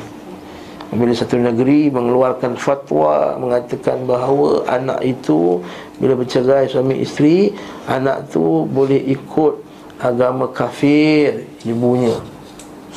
Bila 0.87 1.11
satu 1.11 1.35
negeri 1.35 1.91
mengeluarkan 1.91 2.55
fatwa 2.55 3.35
Mengatakan 3.35 4.07
bahawa 4.07 4.63
anak 4.71 5.03
itu 5.03 5.59
Bila 5.99 6.15
bercerai 6.15 6.71
suami 6.71 7.03
isteri 7.03 7.51
Anak 7.91 8.31
tu 8.31 8.63
boleh 8.71 8.95
ikut 9.11 9.67
agama 9.99 10.47
kafir 10.53 11.43
Ibunya. 11.67 12.15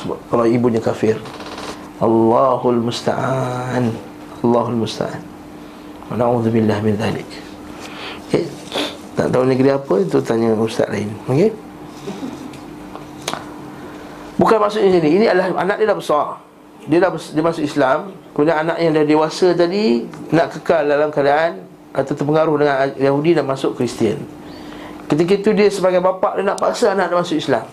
Sebab 0.01 0.17
kalau 0.33 0.45
ibunya 0.49 0.81
kafir. 0.81 1.13
Allahul 2.01 2.81
musta'an. 2.81 3.93
Allahul 4.41 4.81
musta'an. 4.81 5.21
Na'udzubillah 6.11 6.81
min 6.81 6.97
dhalik. 6.97 7.29
Okay. 8.27 8.43
Tak 9.13 9.29
tahu 9.29 9.43
negeri 9.45 9.69
apa 9.71 9.93
Itu 10.01 10.17
tanya 10.25 10.57
ustaz 10.57 10.89
lain. 10.89 11.13
Okay. 11.29 11.53
Bukan 14.41 14.57
maksudnya 14.57 14.97
sini. 14.97 15.09
Ini 15.21 15.25
adalah 15.29 15.61
anak 15.61 15.77
dia 15.77 15.93
dah 15.93 15.97
besar 15.97 16.50
Dia 16.89 16.97
dah 16.97 17.13
dia 17.13 17.43
masuk 17.45 17.61
Islam 17.61 18.15
Kemudian 18.33 18.57
anak 18.65 18.77
yang 18.81 18.91
dah 18.97 19.05
dewasa 19.05 19.53
tadi 19.53 20.05
Nak 20.33 20.47
kekal 20.57 20.89
dalam 20.89 21.13
keadaan 21.13 21.61
Atau 21.93 22.17
terpengaruh 22.17 22.55
dengan 22.57 22.75
Yahudi 22.97 23.37
Dan 23.37 23.45
masuk 23.45 23.77
Kristian. 23.77 24.17
Ketika 25.05 25.37
itu 25.37 25.49
dia 25.53 25.69
sebagai 25.69 26.01
bapa 26.01 26.39
Dia 26.39 26.47
nak 26.47 26.57
paksa 26.57 26.97
anak 26.97 27.13
dia 27.13 27.17
masuk 27.21 27.37
Islam. 27.37 27.65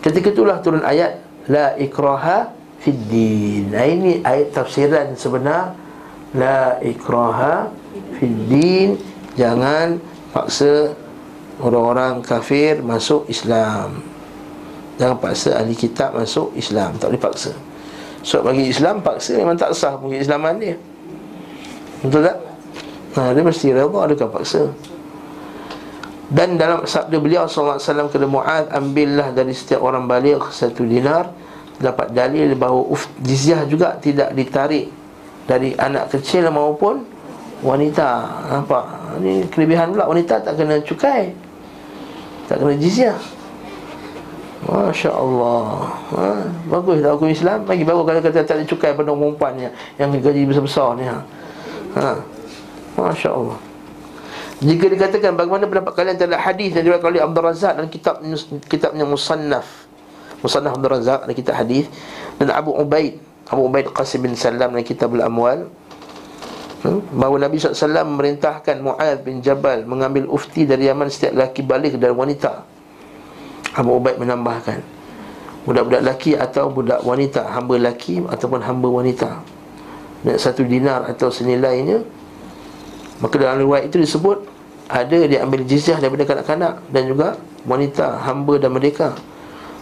Ketika 0.00 0.28
itulah 0.32 0.56
turun 0.64 0.80
ayat 0.80 1.20
La 1.50 1.76
ikraha 1.76 2.56
fid 2.80 2.96
din 3.12 3.68
Ini 3.74 4.24
ayat 4.24 4.56
tafsiran 4.56 5.12
sebenar. 5.12 5.76
La 6.32 6.80
ikraha 6.80 7.68
fid 8.16 8.36
din 8.48 8.96
Jangan 9.36 10.00
paksa 10.32 10.96
orang-orang 11.60 12.24
kafir 12.24 12.80
masuk 12.80 13.28
Islam 13.28 14.11
Jangan 15.00 15.16
paksa 15.18 15.56
ahli 15.56 15.72
kitab 15.72 16.12
masuk 16.12 16.52
Islam. 16.56 16.96
Tak 17.00 17.12
boleh 17.12 17.22
paksa. 17.22 17.52
Sebab 18.22 18.52
bagi 18.52 18.70
Islam 18.70 19.00
paksa 19.00 19.34
memang 19.40 19.56
tak 19.56 19.72
sah 19.72 19.96
bagi 19.96 20.20
Islaman 20.20 20.54
dia. 20.60 20.76
Betul 22.04 22.28
tak? 22.28 22.38
Nah, 23.12 23.28
dia 23.36 23.42
mesti 23.44 23.66
reda 23.72 23.88
adakah 23.88 24.28
paksa. 24.30 24.62
Dan 26.32 26.56
dalam 26.56 26.88
sabda 26.88 27.20
beliau 27.20 27.44
SAW 27.44 27.76
kepada 28.08 28.24
Mu'ad 28.24 28.72
Ambillah 28.72 29.36
dari 29.36 29.52
setiap 29.52 29.84
orang 29.84 30.08
balik 30.08 30.48
satu 30.48 30.80
dinar 30.80 31.28
Dapat 31.76 32.16
dalil 32.16 32.56
bahawa 32.56 32.88
uf, 32.88 33.04
jizyah 33.20 33.68
juga 33.68 34.00
tidak 34.00 34.32
ditarik 34.32 34.88
dari 35.44 35.76
anak 35.76 36.14
kecil 36.14 36.48
maupun 36.48 37.04
wanita. 37.60 38.08
Nampak? 38.48 38.84
Ni 39.18 39.44
kelebihan 39.50 39.92
pula 39.92 40.08
wanita 40.08 40.40
tak 40.40 40.56
kena 40.56 40.78
cukai 40.80 41.34
tak 42.46 42.60
kena 42.62 42.74
jizyah 42.76 43.16
Masya 44.62 45.10
Allah 45.10 45.90
ha? 46.14 46.30
Bagus 46.70 47.02
tak 47.02 47.10
hukum 47.18 47.30
Islam 47.34 47.66
Bagi 47.66 47.82
baru 47.82 48.06
kata 48.06 48.22
kata 48.22 48.46
tak 48.46 48.56
ada 48.62 48.64
cukai 48.66 48.94
pada 48.94 49.10
perempuan 49.10 49.58
yang, 49.58 49.74
yang 49.98 50.08
gaji 50.14 50.46
besar-besar 50.46 50.94
ni 50.94 51.04
ha? 51.10 51.18
ha? 51.98 52.14
Masya 52.94 53.34
Allah 53.34 53.58
Jika 54.62 54.86
dikatakan 54.86 55.34
bagaimana 55.34 55.66
pendapat 55.66 55.92
kalian 55.98 56.14
terhadap 56.14 56.46
hadis 56.46 56.70
yang 56.78 56.86
diriwayatkan 56.86 57.10
oleh 57.10 57.22
Abdul 57.26 57.42
Razak 57.42 57.72
dan 57.74 57.86
kitab 57.90 58.14
kitabnya 58.70 59.02
Musannaf 59.02 59.66
Musannaf 60.46 60.78
Abdul 60.78 60.92
Razak 60.94 61.26
dan 61.26 61.34
kitab 61.34 61.54
hadis 61.58 61.90
dan 62.38 62.54
Abu 62.54 62.70
Ubaid 62.70 63.18
Abu 63.50 63.66
Ubaid 63.66 63.90
Qasim 63.90 64.22
bin 64.22 64.38
Salam 64.38 64.70
dalam 64.70 64.86
kitab 64.86 65.10
Al-Amwal 65.10 65.66
hmm? 66.86 67.18
Bahawa 67.18 67.50
Nabi 67.50 67.58
SAW 67.58 68.06
memerintahkan 68.06 68.78
Mu'ad 68.78 69.26
bin 69.26 69.42
Jabal 69.42 69.82
Mengambil 69.82 70.30
ufti 70.30 70.62
dari 70.62 70.86
Yaman 70.86 71.10
setiap 71.10 71.34
lelaki 71.34 71.66
balik 71.66 71.98
dan 71.98 72.14
wanita 72.14 72.71
Abu 73.72 73.96
Ubaid 73.96 74.20
menambahkan 74.20 74.80
Budak-budak 75.62 76.02
laki 76.02 76.34
atau 76.34 76.68
budak 76.68 77.00
wanita 77.06 77.46
Hamba 77.46 77.78
laki 77.78 78.18
ataupun 78.26 78.66
hamba 78.66 78.88
wanita. 78.90 79.38
Dan 80.26 80.36
satu 80.38 80.66
dinar 80.66 81.06
atau 81.06 81.30
senilainya 81.30 82.02
Maka 83.22 83.38
dalam 83.38 83.62
riwayat 83.62 83.88
itu 83.88 84.02
disebut 84.02 84.42
Ada 84.90 85.30
dia 85.30 85.46
ambil 85.46 85.62
jizyah 85.64 85.98
daripada 86.02 86.26
kanak-kanak 86.26 86.82
Dan 86.90 87.10
juga 87.10 87.38
wanita, 87.64 88.20
hamba 88.26 88.58
dan 88.58 88.74
mereka 88.74 89.14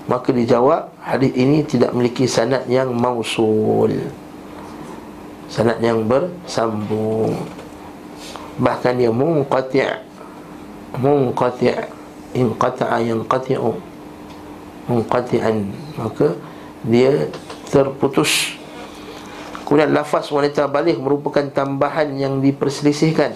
Maka 0.06 0.30
dijawab 0.30 0.92
Hadis 1.00 1.32
ini 1.34 1.64
tidak 1.64 1.96
memiliki 1.96 2.28
sanad 2.28 2.68
yang 2.68 2.92
mausul 2.92 3.96
Sanad 5.50 5.82
yang 5.82 6.06
bersambung. 6.06 7.34
Bahkan 8.62 9.02
dia 9.02 9.10
munqati' 9.10 9.82
Munqati' 10.94 11.99
Inqata'a 12.34 12.98
yang 13.02 13.26
qati'u 13.26 13.74
Munqati'an. 14.90 15.70
Maka 15.98 16.34
dia 16.86 17.30
terputus. 17.70 18.58
Kemudian 19.62 19.94
lafaz 19.94 20.26
wanita 20.34 20.66
balik 20.66 20.98
merupakan 20.98 21.46
tambahan 21.46 22.10
yang 22.18 22.42
diperselisihkan. 22.42 23.34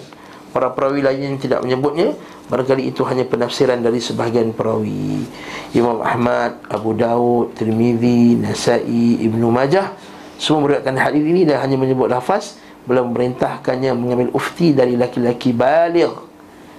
Para 0.51 0.71
perawi 0.71 1.03
lain 1.03 1.35
yang 1.35 1.37
tidak 1.39 1.59
menyebutnya 1.63 2.15
Barangkali 2.45 2.93
itu 2.93 3.01
hanya 3.09 3.25
penafsiran 3.25 3.81
dari 3.81 3.97
sebahagian 3.97 4.53
perawi. 4.53 5.25
Imam 5.73 5.97
Ahmad, 6.05 6.61
Abu 6.69 6.93
Daud, 6.93 7.57
Tirmidhi, 7.57 8.37
Nasai, 8.37 9.25
Ibnu 9.25 9.49
Majah 9.49 9.97
Semua 10.37 10.69
meriwayatkan 10.69 10.93
hadis 10.93 11.25
ini 11.25 11.41
dan 11.41 11.65
hanya 11.65 11.73
menyebut 11.73 12.05
lafaz. 12.05 12.61
Belum 12.85 13.17
merintahkannya 13.17 13.97
mengambil 13.97 14.29
ufti 14.37 14.77
dari 14.77 14.93
laki-laki 14.93 15.57
balik 15.57 16.13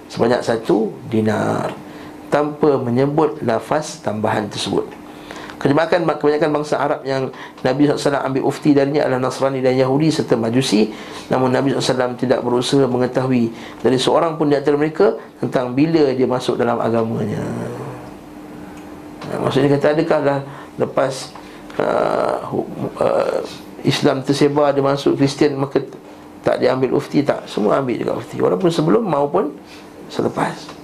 Sebanyak 0.07 0.47
satu 0.47 0.95
dinar 1.11 1.86
Tanpa 2.37 2.77
menyebut 2.77 3.41
lafaz 3.41 4.05
tambahan 4.05 4.53
tersebut. 4.53 4.85
Kebanyakan, 5.57 6.05
kebanyakan 6.21 6.51
bangsa 6.53 6.77
Arab 6.77 7.01
yang 7.09 7.33
Nabi 7.65 7.89
SAW 7.89 8.21
ambil 8.21 8.45
ufti 8.45 8.77
darinya 8.77 9.09
adalah 9.09 9.33
Nasrani 9.33 9.65
dan 9.65 9.73
Yahudi 9.73 10.13
serta 10.13 10.37
Majusi. 10.37 10.93
Namun 11.33 11.49
Nabi 11.49 11.73
SAW 11.73 12.13
tidak 12.21 12.45
berusaha 12.45 12.85
mengetahui 12.85 13.57
dari 13.81 13.97
seorang 13.97 14.37
pun 14.37 14.53
di 14.53 14.55
antara 14.61 14.77
mereka 14.77 15.17
Tentang 15.41 15.73
bila 15.73 16.13
dia 16.13 16.29
masuk 16.29 16.61
dalam 16.61 16.77
agamanya. 16.77 17.41
Maksudnya 19.41 19.81
kata 19.81 19.97
adakah 19.97 20.19
dah 20.21 20.41
lepas 20.77 21.33
uh, 21.81 22.53
uh, 23.01 23.41
Islam 23.81 24.21
tersebar 24.29 24.77
dia 24.77 24.85
masuk 24.85 25.17
Kristian 25.17 25.57
maka 25.57 25.81
tak 26.45 26.61
diambil 26.61 27.01
ufti 27.01 27.25
tak. 27.25 27.49
Semua 27.49 27.81
ambil 27.81 27.97
juga 27.97 28.13
ufti. 28.21 28.37
Walaupun 28.45 28.69
sebelum 28.69 29.09
maupun 29.09 29.57
selepas 30.13 30.76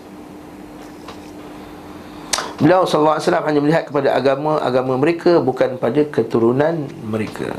Beliau 2.63 2.87
SAW 2.87 3.19
hanya 3.19 3.59
melihat 3.59 3.91
kepada 3.91 4.15
agama-agama 4.15 4.95
mereka 4.95 5.43
Bukan 5.43 5.83
pada 5.83 5.99
keturunan 6.07 6.87
mereka. 7.03 7.51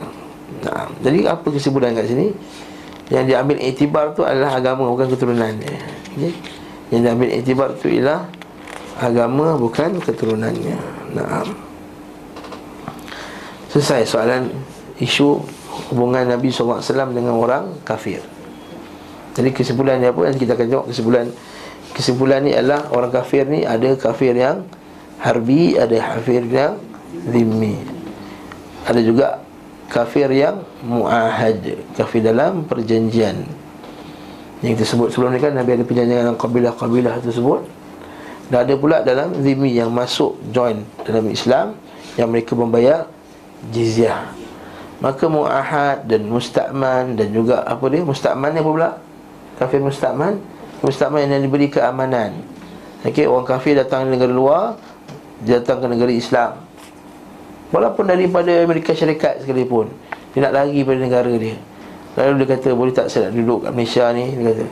Nah, 0.64 0.88
Jadi 1.04 1.28
apa 1.28 1.44
kesimpulan 1.52 1.92
kat 1.92 2.08
sini? 2.08 2.32
Yang 3.12 3.36
diambil 3.36 3.58
itibar 3.60 4.06
tu 4.16 4.24
adalah 4.24 4.56
agama 4.56 4.88
bukan 4.88 5.12
keturunan. 5.12 5.52
Okay? 5.60 6.32
Yang 6.88 7.02
diambil 7.04 7.30
itibar 7.36 7.70
tu 7.76 7.92
ialah 7.92 8.24
Agama 8.94 9.58
bukan 9.58 9.98
keturunannya. 9.98 10.78
Nah. 11.18 11.42
Selesai 13.74 14.06
soalan 14.06 14.54
isu 15.02 15.42
hubungan 15.90 16.30
Nabi 16.30 16.54
SAW 16.54 16.78
dengan 17.10 17.34
orang 17.34 17.82
kafir. 17.82 18.22
Jadi 19.34 19.50
kesimpulan 19.50 19.98
dia 19.98 20.14
apa? 20.14 20.30
Nanti 20.30 20.46
kita 20.46 20.54
akan 20.54 20.68
tengok 20.70 20.88
kesimpulan. 20.94 21.26
Kesimpulan 21.98 22.46
ni 22.46 22.54
adalah 22.54 22.86
orang 22.94 23.10
kafir 23.10 23.50
ni 23.50 23.66
ada 23.66 23.98
kafir 23.98 24.38
yang 24.38 24.62
harbi 25.24 25.80
ada 25.80 26.20
kafir 26.20 26.44
yang 26.52 26.76
zimmi. 27.32 27.80
Ada 28.84 29.00
juga 29.00 29.40
kafir 29.88 30.28
yang 30.36 30.68
muahad 30.84 31.80
kafir 31.96 32.20
dalam 32.20 32.68
perjanjian. 32.68 33.48
Yang 34.60 34.84
kita 34.84 34.86
sebut 34.96 35.08
sebelum 35.16 35.32
ni 35.32 35.40
kan 35.40 35.56
Nabi 35.56 35.80
ada 35.80 35.88
perjanjian 35.88 36.28
dengan 36.28 36.36
kabilah-kabilah 36.36 37.24
tersebut. 37.24 37.64
Dan 38.52 38.68
ada 38.68 38.74
pula 38.76 39.00
dalam 39.00 39.32
zimmi 39.40 39.72
yang 39.72 39.88
masuk 39.96 40.36
join 40.52 40.84
dalam 41.08 41.32
Islam 41.32 41.80
yang 42.20 42.28
mereka 42.28 42.52
membayar 42.60 43.08
jizyah. 43.72 44.28
Maka 45.00 45.28
muahad 45.32 46.04
dan 46.08 46.28
musta'man 46.28 47.16
dan 47.16 47.32
juga 47.32 47.64
apa 47.64 47.88
dia? 47.88 48.04
Musta'man 48.04 48.52
ni 48.52 48.60
apa 48.60 48.72
pula? 48.72 48.90
Kafir 49.56 49.80
musta'man? 49.80 50.40
Musta'man 50.84 51.32
yang 51.32 51.44
diberi 51.44 51.72
keamanan. 51.72 52.36
Okey, 53.04 53.28
orang 53.28 53.48
kafir 53.48 53.76
datang 53.76 54.08
dari 54.08 54.16
negara 54.16 54.32
luar 54.32 54.64
dia 55.44 55.60
datang 55.60 55.84
ke 55.84 55.88
negara 55.92 56.12
Islam. 56.12 56.52
Walaupun 57.74 58.06
daripada 58.06 58.54
Amerika 58.62 58.94
Syarikat 58.94 59.42
sekalipun 59.42 59.90
Dia 60.38 60.46
nak 60.46 60.54
lari 60.54 60.86
pada 60.86 61.00
negara 61.02 61.34
dia. 61.34 61.58
Lalu 62.14 62.46
dia 62.46 62.48
kata 62.54 62.70
boleh 62.78 62.94
tak 62.94 63.10
saya 63.10 63.30
nak 63.30 63.34
duduk 63.34 63.66
kat 63.66 63.72
Malaysia 63.74 64.06
ni? 64.14 64.26
Dia 64.30 64.44
kata 64.54 64.66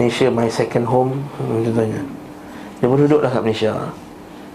Malaysia 0.00 0.26
my 0.32 0.48
second 0.48 0.86
home 0.88 1.12
hmm, 1.36 1.60
Contohnya. 1.68 2.00
Dia 2.80 2.86
pun 2.88 2.98
duduklah 3.04 3.28
kat 3.28 3.42
Malaysia. 3.44 3.72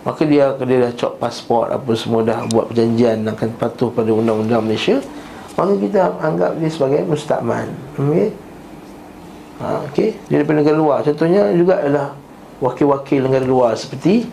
Maka 0.02 0.22
dia 0.26 0.58
dia 0.66 0.78
dah 0.90 0.92
cop 0.98 1.14
pasport 1.22 1.70
apa 1.70 1.92
semua 1.94 2.26
dah 2.26 2.50
buat 2.50 2.74
perjanjian 2.74 3.22
akan 3.30 3.50
patuh 3.62 3.94
pada 3.94 4.10
undang-undang 4.10 4.66
Malaysia. 4.66 4.98
Maka 5.54 5.78
kita 5.78 6.18
anggap 6.18 6.58
dia 6.58 6.70
sebagai 6.72 7.06
mustakman 7.06 7.70
Okey? 8.00 8.34
Ha, 9.62 9.86
okay. 9.86 10.18
Dia 10.26 10.42
daripada 10.42 10.66
negara 10.66 10.78
luar. 10.80 10.98
Contohnya 11.06 11.54
juga 11.54 11.78
adalah 11.78 12.18
Wakil-wakil 12.62 13.26
negara 13.26 13.42
luar 13.42 13.74
Seperti 13.74 14.30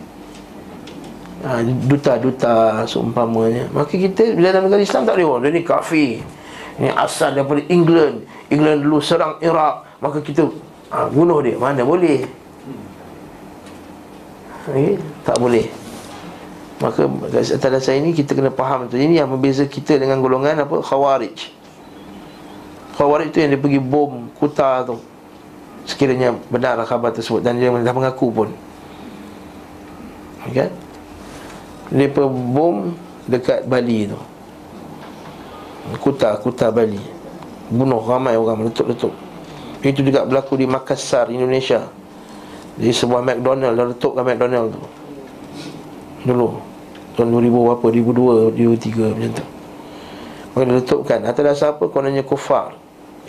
ha, 1.43 1.63
duta-duta 1.63 2.83
seumpamanya. 2.87 3.67
Maka 3.71 3.95
kita 3.95 4.35
bila 4.35 4.51
dalam 4.51 4.67
negara 4.67 4.81
Islam 4.83 5.07
tak 5.07 5.15
boleh 5.19 5.47
dia 5.47 5.49
ni 5.55 5.61
kafir 5.63 6.11
ni 6.79 6.87
asal 6.87 7.35
daripada 7.35 7.61
England. 7.67 8.23
England 8.47 8.79
dulu 8.87 8.97
serang 9.03 9.35
Iraq. 9.43 9.83
Maka 9.99 10.23
kita 10.23 10.47
ha, 10.91 11.11
bunuh 11.11 11.43
dia. 11.43 11.59
Mana 11.59 11.83
boleh? 11.83 12.23
Okay? 14.69 15.01
tak 15.25 15.37
boleh. 15.41 15.65
Maka 16.79 17.03
atas 17.35 17.83
saya 17.83 17.99
ini 17.99 18.15
kita 18.15 18.31
kena 18.31 18.53
faham 18.55 18.87
tu. 18.87 18.95
Ini 18.95 19.19
yang 19.19 19.27
membeza 19.27 19.67
kita 19.67 19.99
dengan 19.99 20.23
golongan 20.23 20.63
apa? 20.63 20.79
Khawarij. 20.79 21.51
Khawarij 22.95 23.35
tu 23.35 23.43
yang 23.43 23.51
dia 23.51 23.59
pergi 23.59 23.81
bom 23.83 24.31
kuta 24.39 24.87
tu. 24.87 24.95
Sekiranya 25.83 26.37
benar 26.47 26.79
khabar 26.87 27.11
tersebut. 27.11 27.43
Dan 27.43 27.59
dia 27.59 27.67
dah 27.67 27.95
mengaku 27.95 28.31
pun. 28.31 28.49
Okay? 30.47 30.71
Mereka 31.89 32.29
bom 32.29 32.93
dekat 33.25 33.65
Bali 33.65 34.05
tu. 34.09 34.19
Kuta, 35.97 36.37
Kuta 36.37 36.69
Bali. 36.69 37.01
Bunuh 37.69 38.01
ramai 38.01 38.33
orang 38.33 38.65
meletup-letup 38.65 39.13
Itu 39.85 40.01
juga 40.01 40.25
berlaku 40.25 40.57
di 40.57 40.65
Makassar, 40.69 41.29
Indonesia. 41.33 41.85
Di 42.73 42.89
sebuah 42.89 43.21
McDonald 43.21 43.77
Dah 43.77 43.85
letupkan 43.89 44.23
McDonald 44.25 44.73
tu. 44.73 44.81
Dulu. 46.29 46.49
Tahun 47.17 47.29
2000 47.29 47.51
berapa, 47.51 47.85
2002, 48.53 48.53
2003 48.53 49.13
macam 49.17 49.31
tu. 49.33 49.45
Maka 50.53 50.63
dia 50.65 50.75
letupkan. 50.77 51.19
Atas 51.25 51.43
dasar 51.45 51.67
apa, 51.73 51.83
kononnya 51.89 52.21
kufar. 52.21 52.77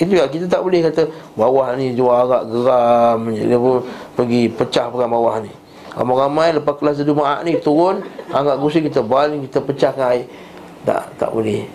Itu 0.00 0.16
juga 0.16 0.32
kita 0.32 0.48
tak 0.48 0.64
boleh 0.64 0.80
kata 0.80 1.12
Bawah 1.36 1.76
ni 1.76 1.92
jual 1.92 2.08
arak 2.08 2.48
geram 2.48 3.20
Dia 3.36 3.58
pun 3.60 3.84
pergi 4.16 4.48
pecah 4.48 4.88
pegang 4.88 5.12
bawah 5.12 5.36
ni 5.44 5.52
Ramai-ramai 5.90 6.54
lepas 6.54 6.78
kelas 6.78 7.02
Jumaat 7.02 7.42
ni 7.42 7.58
turun 7.58 8.06
Angkat 8.30 8.56
kursi 8.62 8.78
kita 8.78 9.02
baling 9.02 9.42
kita 9.50 9.58
pecahkan 9.58 10.06
air. 10.14 10.26
Tak, 10.86 11.18
tak 11.18 11.30
boleh. 11.34 11.66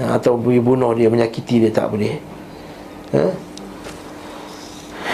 Ha, 0.00 0.16
Atau 0.16 0.40
boleh 0.40 0.62
bunuh 0.62 0.96
dia, 0.96 1.12
menyakiti 1.12 1.60
dia 1.62 1.70
tak 1.70 1.92
boleh. 1.92 2.16
Ha? 3.12 3.24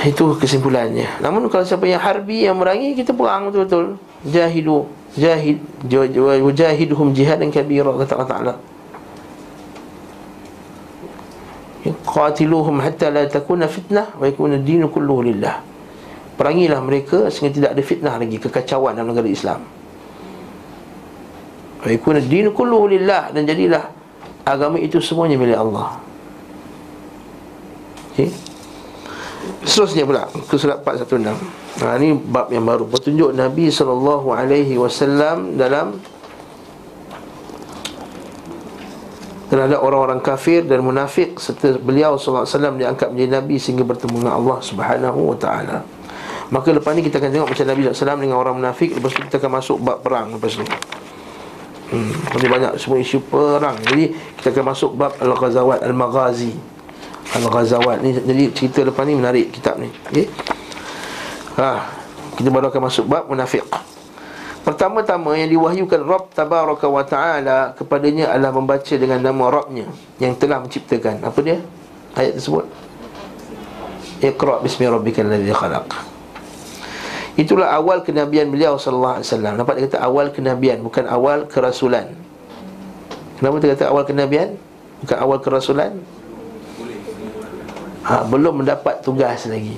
Itu 0.06 0.36
kesimpulannya. 0.38 1.18
Namun 1.18 1.50
kalau 1.50 1.66
siapa 1.66 1.88
yang 1.88 2.02
harbi, 2.02 2.44
yang 2.44 2.60
merangi 2.60 2.92
Kita 2.92 3.16
perang 3.16 3.48
betul-betul 3.48 3.96
Jahidu 4.28 4.84
Jahid 5.16 5.62
Wajahidhum 5.88 7.16
jihad 7.16 7.40
dan 7.40 7.48
kabira 7.48 7.88
Kata 7.88 8.12
Allah 8.18 8.28
Ta'ala. 8.28 8.54
Qatiluhum 12.04 12.84
hatta 12.84 13.08
la 13.08 13.24
takuna 13.24 13.64
fitnah 13.64 14.12
Wa 14.16 14.28
yakuna 14.28 14.60
dinu 14.60 14.92
kulluhu 14.92 15.24
lillah 15.24 15.73
Perangilah 16.34 16.82
mereka 16.82 17.30
sehingga 17.30 17.54
tidak 17.54 17.70
ada 17.78 17.82
fitnah 17.86 18.14
lagi 18.18 18.42
Kekacauan 18.42 18.98
dalam 18.98 19.14
negara 19.14 19.30
Islam. 19.30 19.62
Waikuna 21.84 22.18
din 22.18 22.48
kulluhu 22.50 22.88
lillah 22.90 23.30
Dan 23.30 23.44
jadilah 23.44 23.92
agama 24.42 24.80
itu 24.80 24.98
semuanya 24.98 25.38
milik 25.38 25.58
Allah. 25.60 26.00
Okay 28.12 28.32
Seterusnya 29.64 30.04
pula 30.04 30.28
ke 30.28 30.56
surat 30.56 30.80
416 30.84 31.84
ha, 31.84 31.96
Ini 31.96 32.16
bab 32.16 32.48
yang 32.52 32.64
baru. 32.64 32.88
Petunjuk 32.88 33.32
Nabi 33.32 33.68
SAW 33.68 34.40
dalam 35.56 36.00
Terhadap 39.48 39.80
orang-orang 39.84 40.20
kafir 40.24 40.64
dan 40.64 40.80
munafik 40.80 41.36
Serta 41.36 41.76
beliau 41.80 42.16
SAW 42.16 42.76
diangkat 42.76 43.12
menjadi 43.12 43.30
Nabi 43.40 43.56
Sehingga 43.60 43.84
bertemu 43.84 44.24
dengan 44.24 44.34
Allah 44.40 44.58
Subhanahu 44.64 45.20
Wa 45.32 45.36
Taala. 45.36 45.93
Maka 46.54 46.70
lepas 46.70 46.94
ni 46.94 47.02
kita 47.02 47.18
akan 47.18 47.30
tengok 47.34 47.48
macam 47.50 47.66
Nabi 47.66 47.80
SAW 47.90 48.14
dengan 48.22 48.38
orang 48.38 48.54
munafik 48.54 48.94
Lepas 48.94 49.10
tu 49.10 49.26
kita 49.26 49.42
akan 49.42 49.52
masuk 49.58 49.76
bab 49.82 49.98
perang 50.06 50.38
lepas 50.38 50.54
tu 50.54 50.62
hmm, 50.62 52.12
Masih 52.30 52.48
banyak 52.48 52.72
semua 52.78 52.98
isu 53.02 53.18
perang. 53.26 53.74
Jadi 53.82 54.14
kita 54.38 54.54
akan 54.54 54.64
masuk 54.70 54.94
bab 54.94 55.18
Al-Ghazawat 55.18 55.82
Al-Maghazi. 55.82 56.54
Al-Ghazawat 57.34 58.06
ni 58.06 58.14
Jadi 58.14 58.44
cerita 58.54 58.86
depan 58.86 59.02
ni 59.10 59.18
menarik 59.18 59.50
kitab 59.50 59.82
ni. 59.82 59.90
Okay? 60.14 60.30
ha, 61.58 61.90
Kita 62.38 62.48
baru 62.54 62.70
akan 62.70 62.82
masuk 62.86 63.10
bab 63.10 63.26
Munafiq 63.26 63.66
Pertama-tama 64.62 65.34
yang 65.34 65.50
diwahyukan 65.50 66.06
Rabb 66.06 66.30
Tabaraka 66.38 66.86
wa 66.86 67.02
Ta'ala 67.02 67.74
Kepadanya 67.74 68.30
adalah 68.30 68.54
membaca 68.54 68.94
dengan 68.94 69.18
nama 69.18 69.50
Rabbnya 69.50 69.90
Yang 70.22 70.46
telah 70.46 70.62
menciptakan. 70.62 71.18
Apa 71.26 71.38
dia? 71.42 71.58
Ayat 72.14 72.38
tersebut? 72.38 72.70
Iqra' 74.22 74.62
bismi 74.62 74.86
rabbikal 74.86 75.26
ladzi 75.26 75.50
khalaq 75.50 76.13
Itulah 77.34 77.74
awal 77.74 78.06
kenabian 78.06 78.46
beliau 78.46 78.78
sallallahu 78.78 79.18
alaihi 79.18 79.26
wasallam. 79.26 79.52
Nampak 79.58 79.74
dia 79.74 79.84
kata 79.90 79.98
awal 80.06 80.30
kenabian 80.30 80.78
bukan 80.86 81.04
awal 81.10 81.50
kerasulan. 81.50 82.14
Kenapa 83.42 83.58
dia 83.58 83.74
kata 83.74 83.90
awal 83.90 84.06
kenabian? 84.06 84.54
Bukan 85.02 85.18
awal 85.18 85.38
kerasulan? 85.42 85.98
Ha, 88.06 88.22
belum 88.30 88.62
mendapat 88.62 89.02
tugas 89.02 89.50
lagi. 89.50 89.74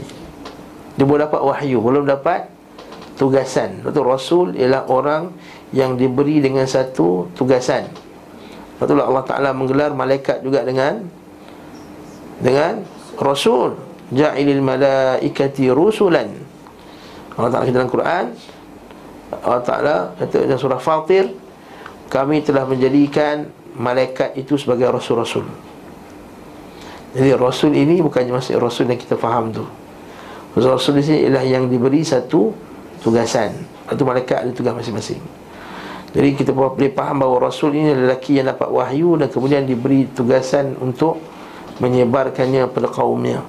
Dia 1.01 1.05
belum 1.09 1.25
dapat 1.25 1.41
wahyu, 1.41 1.81
belum 1.81 2.05
dapat 2.05 2.53
tugasan. 3.17 3.81
Betul 3.81 4.05
rasul 4.05 4.53
ialah 4.53 4.85
orang 4.93 5.33
yang 5.73 5.97
diberi 5.97 6.45
dengan 6.45 6.69
satu 6.69 7.33
tugasan. 7.33 7.89
Betul 8.77 9.01
Allah 9.01 9.25
Taala 9.25 9.51
menggelar 9.57 9.97
malaikat 9.97 10.45
juga 10.45 10.61
dengan 10.61 11.09
dengan 12.45 12.85
rasul. 13.17 13.81
Ja'ilil 14.13 14.63
malaikati 14.63 15.73
rusulan. 15.73 16.46
Allah 17.37 17.51
Ta'ala 17.53 17.65
kata 17.69 17.77
dalam 17.77 17.93
Quran 17.93 18.25
Allah 19.45 19.63
Ta'ala 19.63 19.97
kata 20.17 20.37
dalam 20.49 20.61
surah 20.61 20.81
Fatir 20.81 21.29
Kami 22.09 22.41
telah 22.41 22.65
menjadikan 22.65 23.51
malaikat 23.77 24.39
itu 24.39 24.55
sebagai 24.55 24.87
rasul-rasul. 24.89 25.43
Jadi 27.19 27.35
rasul 27.35 27.75
ini 27.75 27.99
bukannya 27.99 28.31
masih 28.31 28.63
rasul 28.63 28.87
yang 28.87 28.95
kita 28.95 29.19
faham 29.19 29.51
tu. 29.51 29.67
Rasul-rasul 30.55 31.03
ini 31.03 31.27
ialah 31.27 31.45
yang 31.45 31.67
diberi 31.67 32.07
satu 32.07 32.55
tugasan 33.03 33.53
Itu 33.91 34.07
malaikat 34.07 34.47
ada 34.47 34.53
tugas 34.55 34.73
masing-masing. 34.73 35.19
Jadi 36.15 36.29
kita 36.39 36.55
boleh 36.55 36.95
faham 36.97 37.21
bahawa 37.21 37.53
Rasul 37.53 37.77
ini 37.77 37.93
lelaki 37.93 38.41
yang 38.41 38.49
dapat 38.49 38.73
wahyu 38.73 39.21
Dan 39.21 39.29
kemudian 39.29 39.69
diberi 39.69 40.09
tugasan 40.17 40.79
untuk 40.81 41.21
Menyebarkannya 41.77 42.73
pada 42.73 42.89
kaumnya. 42.89 43.45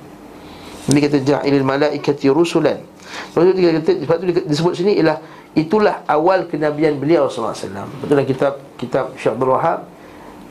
Ini 0.91 0.99
kata 0.99 1.23
ja'ilil 1.23 1.63
malaikati 1.63 2.27
rusulan 2.27 2.75
Lepas 3.33 3.41
dia 3.55 3.69
kata 3.79 3.91
sebab 4.03 4.15
tu 4.19 4.25
disebut 4.47 4.73
sini 4.75 4.91
ialah 4.99 5.17
itulah 5.57 6.05
awal 6.05 6.45
kenabian 6.45 6.99
beliau 7.01 7.31
wasallam. 7.31 7.87
Betul 8.03 8.13
dalam 8.19 8.27
kitab 8.27 8.53
kitab 8.77 9.05
Syekh 9.17 9.33
Abdul 9.33 9.51
Wahab 9.53 9.79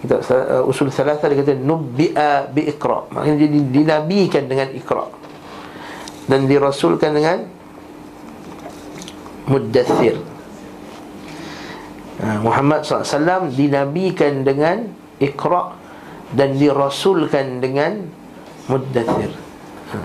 kitab 0.03 0.21
uh, 0.29 0.69
usul 0.69 0.93
salasa 0.93 1.27
dia 1.27 1.41
kata 1.41 1.57
nubbi'a 1.57 2.53
bi 2.53 2.69
iqra. 2.69 3.09
Maknanya 3.13 3.37
dia 3.49 3.63
dinabikan 3.65 4.45
dengan 4.47 4.69
iqra. 4.77 5.07
Dan 6.27 6.51
dirasulkan 6.51 7.15
dengan 7.15 7.39
muddathir. 9.47 10.19
Ha, 12.17 12.43
Muhammad 12.43 12.83
SAW 12.83 13.53
dinabikan 13.55 14.43
dengan 14.43 14.91
iqra 15.23 15.77
dan 16.35 16.59
dirasulkan 16.59 17.63
dengan 17.63 18.11
muddathir. 18.67 19.31
Ha, 19.95 19.99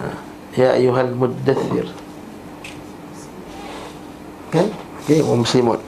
ya 0.53 0.69
ayuhal 0.77 1.17
muddathir. 1.17 1.89
Kan? 4.51 4.67
Okey, 5.07 5.23
orang 5.23 5.47
muslimun. 5.47 5.79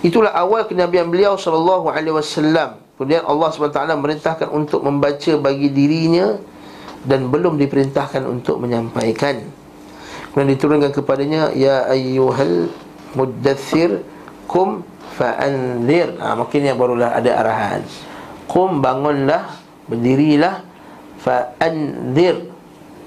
Itulah 0.00 0.32
awal 0.32 0.64
kenabian 0.64 1.12
beliau 1.12 1.36
sallallahu 1.36 1.92
alaihi 1.92 2.16
wasallam. 2.16 2.80
Kemudian 2.96 3.28
Allah 3.28 3.52
SWT 3.52 3.76
merintahkan 4.00 4.48
untuk 4.48 4.80
membaca 4.80 5.32
bagi 5.36 5.68
dirinya 5.68 6.40
dan 7.04 7.28
belum 7.28 7.60
diperintahkan 7.60 8.24
untuk 8.24 8.56
menyampaikan. 8.56 9.44
Kemudian 10.32 10.56
diturunkan 10.56 10.90
kepadanya 10.96 11.52
ya 11.52 11.84
ayyuhal 11.92 12.72
muddathir 13.12 14.00
kum 14.48 14.80
fa'anzir. 15.20 16.16
Ha, 16.16 16.40
mungkin 16.40 16.60
yang 16.64 16.80
barulah 16.80 17.12
ada 17.12 17.36
arahan. 17.36 17.84
Kum 18.48 18.80
bangunlah, 18.80 19.60
berdirilah 19.92 20.64
fa'anzir. 21.20 22.48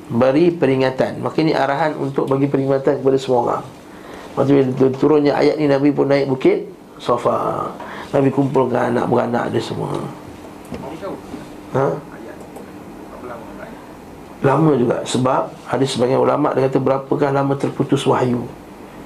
Beri 0.10 0.50
peringatan. 0.54 1.22
Maka 1.22 1.38
ini 1.42 1.54
arahan 1.54 1.94
untuk 1.98 2.26
bagi 2.26 2.50
peringatan 2.50 3.02
kepada 3.02 3.18
semua 3.22 3.40
orang. 3.46 3.79
Lepas 4.40 4.72
tu 4.80 4.88
turunnya 4.96 5.36
ayat 5.36 5.60
ni 5.60 5.68
Nabi 5.68 5.92
pun 5.92 6.08
naik 6.08 6.32
bukit 6.32 6.64
Sofa 6.96 7.68
Nabi 8.16 8.32
kumpulkan 8.32 8.96
anak 8.96 9.12
beranak 9.12 9.52
dia 9.52 9.60
semua. 9.60 9.92
Ha? 11.76 11.88
Lama 14.40 14.72
juga. 14.80 15.04
Sebab 15.04 15.52
ada 15.68 15.84
sebagian 15.84 16.24
ulama' 16.24 16.56
Dia 16.56 16.72
kata 16.72 16.80
berapakah 16.80 17.36
lama 17.36 17.60
terputus 17.60 18.08
wahyu? 18.08 18.48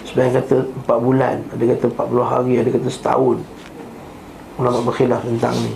Sebagian 0.05 0.37
kata 0.37 0.69
4 0.85 1.01
bulan 1.01 1.41
Ada 1.49 1.63
kata 1.73 1.85
40 1.89 2.21
hari 2.29 2.53
Ada 2.61 2.69
kata 2.69 2.89
setahun. 2.93 3.37
Ulama' 4.61 4.85
berkhilaf 4.85 5.25
tentang 5.25 5.57
ni. 5.65 5.73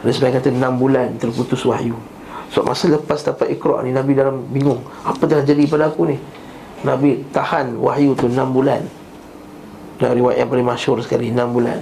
Ada 0.00 0.10
sebagian 0.16 0.40
kata 0.40 0.48
6 0.56 0.80
bulan 0.80 1.08
terputus 1.20 1.60
wahyu. 1.68 2.00
So 2.48 2.64
masa 2.64 2.88
lepas 2.88 3.20
dapat 3.20 3.60
ikra' 3.60 3.84
ni 3.84 3.92
Nabi 3.92 4.16
dalam 4.16 4.40
bingung 4.48 4.80
Apa 5.04 5.28
telah 5.28 5.44
jadi 5.44 5.68
pada 5.68 5.92
aku 5.92 6.08
ni 6.08 6.16
Nabi 6.84 7.24
tahan 7.32 7.78
wahyu 7.80 8.12
tu 8.12 8.28
6 8.28 8.36
bulan. 8.52 8.82
Dan 9.96 10.12
riwayat 10.12 10.44
yang 10.44 10.50
paling 10.52 10.68
masyur 10.68 11.00
sekali 11.00 11.32
6 11.32 11.56
bulan. 11.56 11.80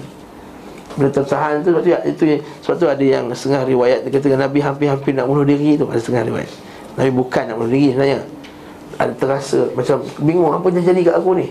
Bila 0.94 1.10
tertahan 1.10 1.58
tu 1.66 1.74
sebab 1.74 1.82
tu, 1.82 1.90
itu, 1.90 2.24
sebab 2.62 2.74
tu 2.78 2.86
ada 2.86 3.02
yang 3.02 3.26
setengah 3.34 3.66
riwayat 3.66 4.06
Dia 4.06 4.14
kata 4.14 4.38
Nabi 4.38 4.62
hampir-hampir 4.62 5.10
nak 5.10 5.26
bunuh 5.26 5.42
diri 5.42 5.74
tu 5.74 5.90
Ada 5.90 5.98
setengah 5.98 6.30
riwayat. 6.30 6.50
Nabi 6.94 7.10
bukan 7.10 7.42
nak 7.50 7.56
bunuh 7.58 7.72
diri 7.74 7.88
sebenarnya 7.90 8.20
Ada 9.02 9.12
terasa 9.18 9.60
macam 9.74 10.06
bingung 10.22 10.54
apa 10.54 10.66
yang 10.70 10.86
jadi 10.86 11.00
kat 11.10 11.14
aku 11.18 11.30
ni? 11.34 11.50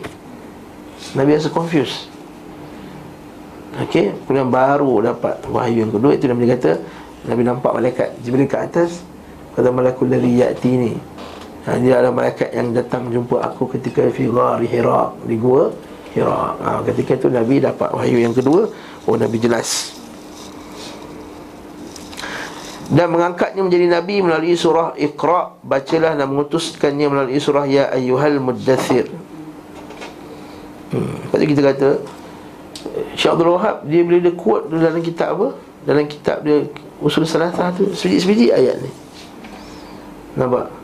Nabi 1.19 1.35
rasa 1.35 1.51
confused. 1.51 2.07
Okey, 3.83 4.15
kemudian 4.23 4.47
baru 4.47 5.11
dapat 5.11 5.43
wahyu 5.49 5.83
yang 5.83 5.91
kedua 5.91 6.13
Itu 6.15 6.31
Nabi 6.31 6.47
kata 6.47 6.79
Nabi 7.27 7.41
nampak 7.43 7.71
malaikat 7.73 8.09
Jibril 8.23 8.47
kat 8.47 8.71
atas 8.71 9.03
Kata 9.57 9.73
malaikat 9.73 10.07
dari 10.07 10.39
ya'ti 10.39 10.71
ni 10.71 10.93
ha, 11.67 11.79
Dia 11.79 11.99
adalah 11.99 12.13
malaikat 12.13 12.49
yang 12.51 12.71
datang 12.75 13.09
jumpa 13.09 13.39
aku 13.43 13.71
ketika 13.75 14.07
fi 14.11 14.27
ghari 14.27 14.67
Hira 14.67 15.15
Di 15.23 15.35
gua 15.39 15.71
Hira. 16.13 16.55
Ha, 16.61 16.69
Ketika 16.85 17.17
itu 17.17 17.27
Nabi 17.33 17.57
dapat 17.57 17.89
wahyu 17.89 18.21
yang 18.21 18.37
kedua. 18.37 18.69
Oh 19.09 19.17
Nabi 19.17 19.41
jelas. 19.41 19.97
Dan 22.93 23.09
mengangkatnya 23.09 23.65
menjadi 23.65 23.89
Nabi 23.89 24.21
melalui 24.21 24.53
surah 24.53 24.93
Iqra. 24.93 25.57
Bacalah 25.65 26.13
dan 26.13 26.29
mengutuskannya 26.29 27.07
melalui 27.09 27.41
surah 27.41 27.65
Ya 27.65 27.89
Ayyuhal 27.89 28.37
Muddathir. 28.37 29.09
Hmm. 30.93 31.17
Lepas 31.25 31.41
kita 31.49 31.61
kata 31.73 31.89
Syekh 33.17 33.33
Abdul 33.33 33.57
Wahab 33.57 33.81
Dia 33.89 34.05
bila 34.05 34.21
dia 34.21 34.33
dalam 34.69 35.01
kitab 35.01 35.33
apa? 35.33 35.47
Dalam 35.89 36.05
kitab 36.05 36.45
dia 36.45 36.69
Usul 37.01 37.25
Salatah 37.25 37.73
tu 37.73 37.89
Sebiji-sebiji 37.89 38.53
ayat 38.53 38.77
ni. 38.77 38.91
Nampak 40.37 40.82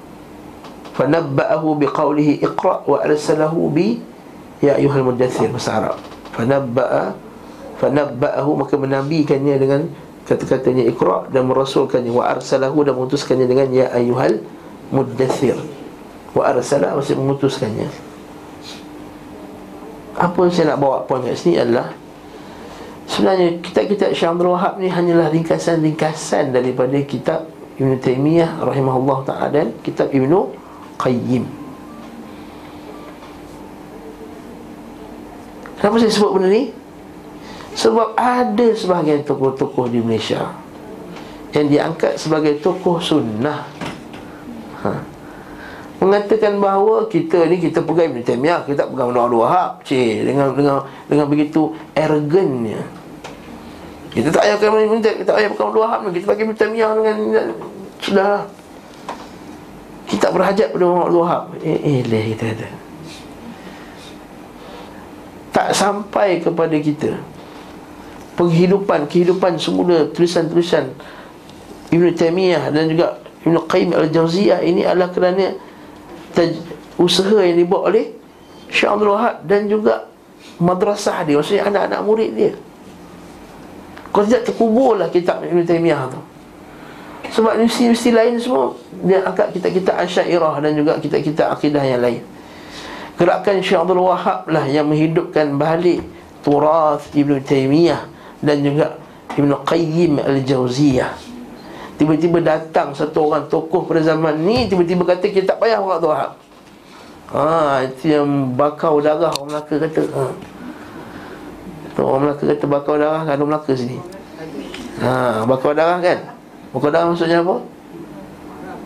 fanabba'ahu 0.99 1.79
biqawlihi 1.79 2.43
iqra' 2.43 2.83
wa 2.83 2.99
arsalahu 2.99 3.71
bi 3.71 4.03
ya 4.59 4.75
ayyuhal 4.75 5.07
mudaththir 5.07 5.47
bahasa 5.47 5.79
Arab 5.79 5.97
fanabba'a 6.35 7.15
fanabba'ahu 7.79 8.59
maka 8.59 8.75
menabikannya 8.75 9.55
dengan 9.55 9.87
kata-katanya 10.27 10.83
iqra' 10.91 11.31
dan 11.31 11.47
merasulkannya 11.47 12.11
wa 12.11 12.27
arsalahu 12.27 12.83
dan 12.83 12.99
mengutuskannya 12.99 13.47
dengan 13.47 13.71
ya 13.71 13.87
ayyuhal 13.95 14.43
mudaththir 14.91 15.55
wa 16.35 16.43
arsala 16.43 16.99
maksud 16.99 17.15
mengutuskannya 17.15 17.87
apa 20.19 20.35
yang 20.35 20.51
saya 20.51 20.75
nak 20.75 20.83
bawa 20.83 21.07
poin 21.07 21.23
kat 21.23 21.39
sini 21.39 21.55
adalah 21.55 21.95
Sebenarnya 23.09 23.57
kitab-kitab 23.65 24.13
Syekh 24.13 24.29
Abdul 24.29 24.53
Wahab 24.53 24.77
ni 24.77 24.85
hanyalah 24.85 25.33
ringkasan-ringkasan 25.33 26.53
daripada 26.53 26.93
kitab 27.01 27.49
Ibn 27.81 27.97
Taymiyah 27.97 28.61
rahimahullah 28.61 29.17
ta'ala 29.25 29.49
dan 29.49 29.67
kitab 29.81 30.13
Ibn 30.13 30.29
Qayyim 30.99 31.47
Kenapa 35.79 35.95
saya 35.95 36.11
sebut 36.11 36.31
benda 36.35 36.51
ni? 36.51 36.75
Sebab 37.71 38.19
ada 38.19 38.67
sebahagian 38.75 39.23
tokoh-tokoh 39.23 39.87
di 39.87 40.03
Malaysia 40.03 40.51
Yang 41.55 41.65
diangkat 41.71 42.13
sebagai 42.19 42.59
tokoh 42.59 42.99
sunnah 42.99 43.63
ha. 44.83 44.99
Mengatakan 46.03 46.59
bahawa 46.59 47.07
kita 47.07 47.47
ni 47.47 47.63
kita 47.63 47.79
pegang 47.79 48.11
Ibn 48.11 48.19
Taymiyah 48.27 48.67
Kita 48.67 48.83
tak 48.83 48.89
pegang 48.91 49.15
Abdul 49.15 49.39
Wahab 49.39 49.79
Cik, 49.87 50.27
dengan, 50.27 50.51
dengan, 50.51 50.83
dengan 51.07 51.25
begitu 51.31 51.71
arrogantnya 51.95 52.83
Kita 54.11 54.35
tak 54.35 54.43
payah 54.43 54.57
Kita 54.59 55.23
tak 55.23 55.35
payah 55.39 55.49
pegang 55.55 55.67
Abdul 55.71 55.83
Wahab 55.87 55.99
Kita 56.11 56.25
pakai 56.27 56.43
Ibn 56.43 56.55
Taymiyah 56.59 56.91
dengan, 56.99 57.15
dengan 57.23 57.45
Sudahlah 58.03 58.58
kita 60.09 60.29
tak 60.29 60.31
berhajat 60.33 60.67
pada 60.73 60.83
Muhammad 60.89 61.13
Wahab. 61.13 61.43
Eh, 61.61 61.77
eh 61.77 61.99
leh 62.01 62.33
kita 62.33 62.43
kata. 62.49 62.67
Tak 65.53 65.67
sampai 65.77 66.41
kepada 66.41 66.73
kita. 66.81 67.13
Penghidupan 68.33 69.05
kehidupan 69.05 69.61
semula 69.61 70.09
tulisan-tulisan 70.09 70.89
Ibn 71.93 72.05
Taymiyah 72.17 72.73
dan 72.73 72.89
juga 72.89 73.21
Ibn 73.45 73.55
Qayyim 73.69 73.91
Al-Jawziyah 73.93 74.59
ini 74.65 74.81
adalah 74.81 75.13
kerana 75.13 75.53
taj- 76.33 76.57
usaha 76.97 77.45
yang 77.45 77.61
dibuat 77.61 77.93
oleh 77.93 78.15
Syekh 78.71 78.89
Abdul 78.89 79.13
Wahab 79.13 79.45
dan 79.45 79.69
juga 79.69 80.09
madrasah 80.57 81.21
dia. 81.21 81.37
Maksudnya 81.37 81.69
anak-anak 81.69 82.01
murid 82.01 82.31
dia. 82.33 82.51
Kalau 84.09 84.25
tidak 84.25 84.43
terkuburlah 84.49 85.09
kitab 85.13 85.45
Ibn 85.45 85.61
Taymiyah 85.69 86.09
tu 86.09 86.38
sebab 87.29 87.61
universiti-universiti 87.61 88.11
lain 88.11 88.35
semua 88.41 88.73
dia 89.05 89.21
angkat 89.21 89.53
kitab-kitab 89.53 89.95
Asyairah 90.01 90.55
dan 90.65 90.71
juga 90.73 90.91
kitab-kitab 90.97 91.47
akidah 91.53 91.83
yang 91.85 92.01
lain. 92.01 92.21
Gerakan 93.19 93.59
Syekh 93.59 93.79
Abdul 93.79 94.01
Wahab 94.01 94.47
lah 94.47 94.65
yang 94.65 94.87
menghidupkan 94.87 95.53
balik 95.59 96.01
Turath 96.41 97.11
Ibn 97.11 97.43
Taymiyah 97.43 98.07
dan 98.39 98.63
juga 98.63 98.95
Ibn 99.35 99.51
Qayyim 99.67 100.23
Al-Jawziyah. 100.23 101.11
Tiba-tiba 101.99 102.39
datang 102.39 102.95
satu 102.95 103.27
orang 103.27 103.51
tokoh 103.51 103.83
pada 103.83 103.99
zaman 103.99 104.39
ni 104.47 104.71
Tiba-tiba 104.71 105.03
kata 105.03 105.35
kita 105.35 105.51
tak 105.51 105.59
payah 105.59 105.83
tu 105.83 106.07
Wahab. 106.07 106.31
Ha, 107.35 107.83
itu 107.83 108.15
yang 108.15 108.55
bakau 108.55 109.03
darah 109.03 109.29
orang 109.35 109.51
Melaka 109.51 109.75
kata. 109.83 110.01
Ha. 110.15 110.23
Orang 111.99 112.21
Melaka 112.23 112.43
kata 112.55 112.65
bakau 112.65 112.95
darah 112.95 113.21
kan 113.27 113.35
orang 113.35 113.51
Melaka 113.51 113.71
sini. 113.75 113.99
Ha, 115.03 115.43
bakau 115.43 115.75
darah 115.75 115.99
kan 115.99 116.38
Darah 116.69 117.09
maksudnya 117.09 117.41
apa? 117.41 117.55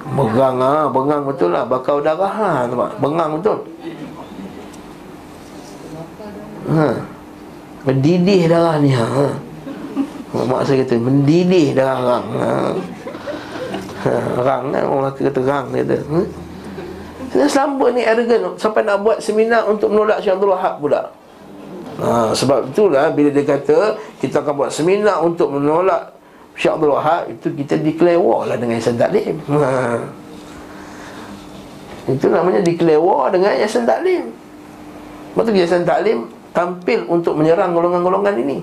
Bengang 0.03 0.55
ha, 0.59 0.87
bengang 0.91 1.23
betul 1.23 1.55
lah 1.55 1.63
Bakau 1.63 2.03
darah 2.03 2.31
ha, 2.31 2.51
nampak? 2.67 2.95
bengang 2.99 3.39
betul 3.39 3.63
Ha. 6.63 6.95
Mendidih 7.83 8.47
darah 8.47 8.79
ni 8.79 8.95
ha. 8.95 9.03
ha. 9.03 9.27
Mak 10.33 10.63
saya 10.63 10.87
kata 10.87 10.95
mendidih 10.95 11.75
darah 11.75 11.99
rang. 11.99 12.25
Ha. 12.39 12.47
ha. 14.07 14.13
Rang 14.39 14.63
kan 14.71 14.83
orang 14.87 15.11
Melaka 15.11 15.21
kata 15.27 15.41
rang 15.43 15.65
dia 15.75 15.83
kata. 15.83 15.97
Ha. 16.07 16.19
Selamba 17.49 17.85
ni 17.91 18.01
arrogant 18.05 18.55
sampai 18.61 18.85
nak 18.85 19.01
buat 19.01 19.17
seminar 19.19 19.65
untuk 19.65 19.89
menolak 19.89 20.21
Syekh 20.21 20.37
Abdul 20.37 20.53
Wahab 20.53 20.77
pula. 20.79 21.01
Ha, 21.99 22.33
sebab 22.33 22.73
itulah 22.73 23.09
bila 23.13 23.29
dia 23.29 23.45
kata 23.45 23.97
kita 24.17 24.41
akan 24.41 24.53
buat 24.53 24.71
seminar 24.73 25.21
untuk 25.21 25.49
menolak 25.49 26.13
Syekh 26.53 26.73
Abdul 26.77 26.93
Wahab 26.93 27.33
itu 27.33 27.47
kita 27.49 27.81
declare 27.81 28.21
war 28.21 28.45
lah 28.45 28.57
dengan 28.61 28.77
Yasin 28.77 28.97
Taklim. 28.97 29.41
Ha. 29.49 29.57
Itu 32.13 32.29
namanya 32.29 32.61
declare 32.61 33.01
war 33.01 33.33
dengan 33.33 33.57
Yasin 33.57 33.89
Taklim. 33.89 34.29
Lepas 35.33 35.43
tu 35.49 35.51
Yasin 35.57 35.81
Taklim 35.81 36.29
tampil 36.53 37.09
untuk 37.09 37.33
menyerang 37.33 37.73
golongan-golongan 37.73 38.37
ini. 38.37 38.61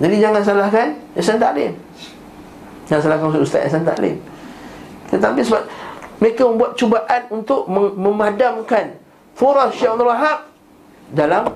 Jadi 0.00 0.16
jangan 0.16 0.40
salahkan 0.40 0.88
Yasin 1.12 1.36
Taklim. 1.36 1.72
Jangan 2.88 3.02
salahkan 3.04 3.28
Ustaz 3.44 3.68
Yasin 3.68 3.84
Taklim. 3.84 4.16
Tetapi 5.12 5.40
sebab 5.44 5.62
mereka 6.24 6.42
membuat 6.48 6.72
cubaan 6.80 7.22
untuk 7.28 7.68
memadamkan 7.68 8.96
Furah 9.36 9.70
Syekh 9.70 9.94
Abdul 9.94 10.10
Wahab 10.10 10.50
Dalam 11.08 11.46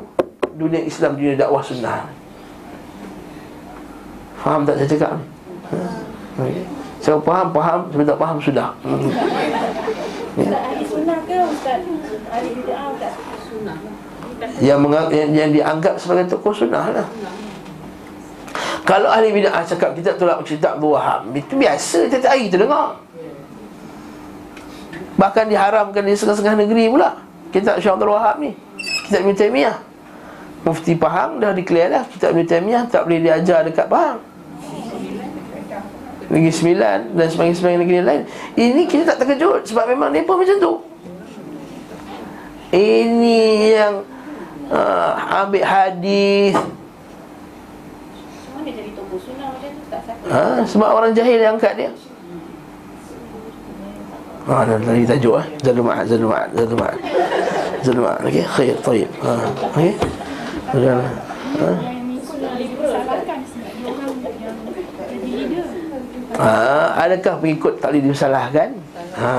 dunia 0.57 0.81
Islam, 0.81 1.18
dunia 1.18 1.37
dakwah 1.37 1.61
sunnah 1.61 2.22
Faham 4.43 4.66
tak 4.66 4.74
saya 4.82 4.88
cakap? 4.90 5.11
Ni? 5.14 5.24
Ha? 5.70 5.78
Okay. 6.43 6.64
Saya 7.03 7.18
faham, 7.22 7.47
faham, 7.55 7.80
saya 7.95 8.05
tak 8.07 8.18
faham 8.18 8.38
sudah. 8.43 8.68
Hmm. 8.82 9.11
Bid'ah 12.43 12.84
Ustaz? 12.90 13.14
Sunnah. 13.47 13.78
Yang, 14.59 14.78
yang, 15.14 15.30
yang 15.30 15.51
dianggap 15.55 15.95
sebagai 15.99 16.26
tokoh 16.30 16.51
sunnah 16.51 16.90
lah. 16.90 17.07
Kalau 18.82 19.07
ahli 19.07 19.30
bid'ah 19.30 19.62
cakap 19.62 19.95
kita 19.95 20.18
tolak 20.18 20.43
cerita 20.43 20.74
Abdul 20.74 20.99
Wahab 20.99 21.30
Itu 21.30 21.55
biasa, 21.55 22.11
tiap 22.11 22.26
hari 22.26 22.51
kita 22.51 22.66
dengar 22.66 22.99
Bahkan 25.14 25.45
diharamkan 25.47 26.03
di 26.03 26.18
setengah-setengah 26.18 26.66
negeri 26.66 26.90
pula. 26.90 27.14
Kitab 27.55 27.78
Syekh 27.78 27.95
Abdul 27.95 28.11
Wahab 28.11 28.43
ni. 28.43 28.59
Kitab 29.07 29.22
Ibn 29.22 29.34
Taymiyah 29.38 29.76
Mufti 30.66 30.99
Pahang 30.99 31.38
dah 31.38 31.55
declare 31.55 31.90
lah 31.95 32.03
Kitab 32.11 32.34
Ibn 32.34 32.43
Taymiyah 32.43 32.82
tak 32.90 33.07
boleh 33.07 33.22
diajar 33.22 33.62
dekat 33.62 33.86
Pahang 33.86 34.18
Negeri 36.33 36.49
Sembilan 36.49 36.99
dan 37.12 37.28
sebagainya 37.28 37.85
negeri 37.85 38.01
lain 38.01 38.22
Ini 38.57 38.83
kita 38.89 39.12
tak 39.12 39.20
terkejut 39.20 39.68
sebab 39.68 39.85
memang 39.93 40.09
mereka 40.09 40.33
macam 40.33 40.57
tu 40.57 40.72
Ini 42.72 43.45
yang 43.76 43.95
uh, 44.72 45.12
ambil 45.45 45.64
hadis 45.68 46.57
ha, 50.33 50.64
Sebab 50.64 50.89
orang 50.89 51.12
jahil 51.12 51.37
yang 51.37 51.61
angkat 51.61 51.76
dia 51.76 51.93
Ha, 54.43 54.66
dah 54.66 54.74
tadi 54.74 55.07
tajuk 55.07 55.39
eh. 55.39 55.47
Zalul 55.62 55.87
ma'ad, 55.87 56.03
zalul 56.11 56.26
ma'ad, 56.26 56.51
zalul 56.51 56.74
ma'ad. 56.74 56.99
Zalul 57.87 58.03
ma'ad. 58.03 58.26
Okey, 58.26 58.43
khair, 58.43 58.74
tayyib. 58.83 59.11
Ha, 59.22 59.33
okey. 59.70 59.91
Ha. 61.62 62.01
Ha, 66.39 66.53
adakah 67.05 67.35
pengikut 67.41 67.76
tak 67.83 67.93
boleh 67.93 68.05
disalahkan? 68.09 68.70
Ha. 69.18 69.33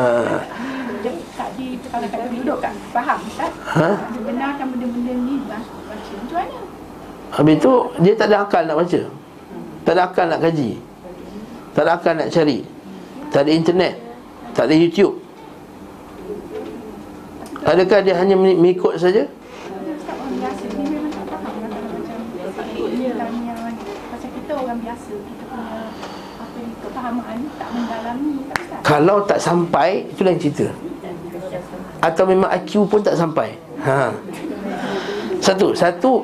Tak 1.34 1.50
disalahkan 1.58 2.20
duduk 2.30 2.58
kan? 2.62 2.74
Faham 2.94 3.20
tak? 3.34 3.52
Ha? 3.74 3.90
Benarkan 4.22 4.66
benda-benda 4.74 5.14
ni 5.18 5.36
baca 5.50 5.74
macam 5.90 6.18
mana? 6.38 6.60
Habis 7.34 7.56
tu 7.58 7.74
dia 8.06 8.14
tak 8.14 8.28
ada 8.30 8.46
akal 8.46 8.62
nak 8.70 8.78
baca. 8.78 9.02
Tak 9.84 9.94
ada 9.98 10.02
akal 10.06 10.26
nak 10.30 10.40
kaji. 10.46 10.72
Tak 11.74 11.84
ada 11.84 11.92
akal 11.98 12.14
nak 12.14 12.30
cari. 12.30 12.60
Tak 13.34 13.42
ada 13.46 13.52
internet. 13.52 13.94
Tak 14.54 14.70
ada 14.70 14.76
YouTube 14.78 15.24
Adakah 17.64 18.04
dia 18.04 18.14
hanya 18.20 18.36
mengikut 18.36 19.00
saja? 19.00 19.24
Kalau 28.84 29.24
tak 29.28 29.40
sampai 29.40 30.08
Itu 30.08 30.24
lain 30.24 30.40
cerita. 30.40 30.68
Atau 32.04 32.28
memang 32.28 32.52
IQ 32.52 32.88
pun 32.88 33.00
tak 33.00 33.16
sampai. 33.16 33.56
Ha. 33.84 34.12
Satu 35.40 35.76
Satu 35.76 36.24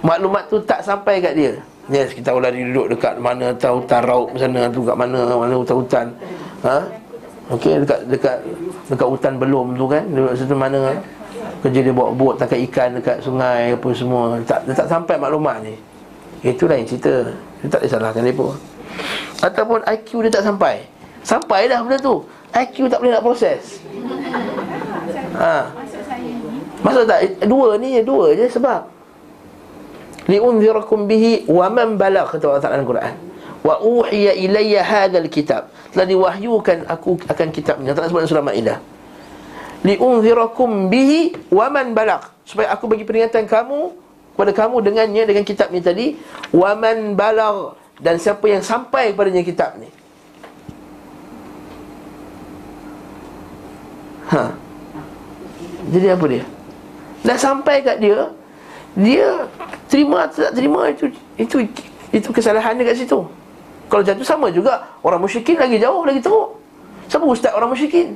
Maklumat 0.00 0.48
tu 0.48 0.56
tak 0.64 0.80
sampai 0.80 1.20
kat 1.20 1.36
dia. 1.36 1.52
Yes, 1.92 2.16
kita 2.16 2.32
lari 2.32 2.64
duduk 2.64 2.96
dekat 2.96 3.20
mana 3.20 3.52
tahu 3.52 3.84
hutan 3.84 4.00
rauk 4.06 4.32
sana 4.38 4.70
tu 4.72 4.80
kat 4.80 4.96
mana 4.96 5.36
mana 5.36 5.52
hutan-hutan. 5.58 6.06
Ha? 6.64 6.80
Okey 7.52 7.82
dekat 7.84 8.00
dekat 8.08 8.38
dekat 8.88 9.08
hutan 9.10 9.36
belum 9.36 9.74
tu 9.74 9.84
kan 9.90 10.06
dekat 10.08 10.34
situ 10.38 10.54
mana 10.54 10.94
kerja 11.60 11.80
dia 11.82 11.92
bawa 11.92 12.14
bot 12.14 12.38
tangkap 12.38 12.62
ikan 12.70 12.96
dekat 12.96 13.18
sungai 13.20 13.76
apa 13.76 13.88
semua. 13.92 14.40
Tak 14.48 14.64
dia 14.64 14.72
tak 14.72 14.88
sampai 14.88 15.20
maklumat 15.20 15.60
ni. 15.60 15.74
Itu 16.40 16.64
lain 16.64 16.88
cerita. 16.88 17.28
Dia 17.60 17.68
tak 17.68 17.84
disalahkan 17.84 18.24
dia 18.24 18.32
pun 18.32 18.56
ataupun 19.40 19.84
IQ 19.88 20.26
dia 20.28 20.40
tak 20.40 20.44
sampai. 20.46 20.84
Sampai 21.24 21.68
dah 21.68 21.84
benda 21.84 22.00
tu. 22.00 22.24
IQ 22.50 22.90
tak 22.90 22.98
boleh 23.00 23.12
nak 23.14 23.24
proses. 23.24 23.78
Ha. 25.38 25.70
Maksud 26.80 27.04
tak? 27.06 27.20
Dua 27.44 27.76
ni 27.76 28.00
dua 28.00 28.32
je 28.34 28.48
sebab. 28.48 28.88
Liunzirakum 30.30 31.10
bihi 31.10 31.48
wa 31.50 31.66
man 31.72 31.98
balagh 31.98 32.28
kata 32.30 32.44
Allah 32.46 32.62
Taala 32.62 32.76
dalam 32.78 32.88
Quran. 32.88 33.14
Wa 33.60 33.82
uhiya 33.82 34.32
ilayya 34.36 34.80
hadzal 34.84 35.28
kitab. 35.28 35.68
Telah 35.92 36.06
diwahyukan 36.06 36.86
aku 36.86 37.20
akan 37.26 37.48
kitab 37.50 37.82
ini 37.82 37.92
tak 37.92 38.08
sebut 38.08 38.24
surah 38.28 38.44
Maidah. 38.44 38.78
Liunzirakum 39.84 40.92
bihi 40.92 41.34
wa 41.48 41.66
man 41.72 41.96
balagh. 41.96 42.24
Supaya 42.44 42.72
aku 42.72 42.88
bagi 42.88 43.04
peringatan 43.08 43.48
kamu 43.48 43.96
kepada 44.36 44.52
kamu 44.56 44.76
dengannya 44.84 45.22
dengan 45.24 45.44
kitab 45.44 45.72
ini 45.72 45.80
tadi. 45.80 46.06
Wa 46.52 46.76
man 46.76 47.16
balagh 47.16 47.79
dan 48.00 48.16
siapa 48.16 48.48
yang 48.48 48.64
sampai 48.64 49.12
kepadanya 49.12 49.44
kitab 49.44 49.76
ni? 49.76 49.88
Ha. 54.32 54.56
Jadi 55.92 56.06
apa 56.08 56.24
dia? 56.24 56.44
Dah 57.20 57.36
sampai 57.36 57.84
kat 57.84 58.00
dia 58.00 58.32
dia 58.96 59.46
terima 59.86 60.26
atau 60.26 60.48
tak 60.48 60.54
terima 60.56 60.88
itu 60.88 61.12
itu 61.36 61.56
itu 62.10 62.28
kesalahan 62.32 62.74
dia 62.80 62.88
kat 62.88 63.04
situ. 63.04 63.20
Kalau 63.90 64.06
jatuh 64.06 64.22
sama 64.22 64.54
juga 64.54 64.86
Orang 65.02 65.18
musyrikin 65.26 65.58
lagi 65.58 65.82
jauh 65.82 66.06
lagi 66.06 66.22
teruk. 66.22 66.62
Siapa 67.10 67.26
ustaz 67.26 67.50
orang 67.58 67.74
musyrikin? 67.74 68.14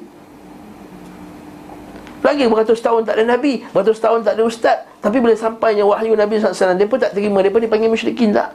Lagi 2.23 2.47
beratus 2.47 2.79
tahun 2.81 3.05
tak 3.05 3.21
ada 3.21 3.37
Nabi 3.37 3.67
Beratus 3.75 3.99
tahun 4.01 4.23
tak 4.23 4.39
ada 4.39 4.43
ustaz. 4.47 4.87
Tapi 5.03 5.19
bila 5.19 5.35
sampainya 5.35 5.85
wahyu 5.85 6.15
Nabi 6.17 6.41
SAW 6.41 6.79
Dia 6.79 6.87
pun 6.89 6.97
tak 6.97 7.13
terima 7.13 7.43
Dia 7.45 7.53
pun 7.53 7.61
dipanggil 7.61 7.91
musyrikin 7.91 8.33
tak 8.33 8.55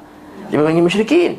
Dia 0.50 0.58
panggil 0.58 0.84
musyrikin. 0.84 1.34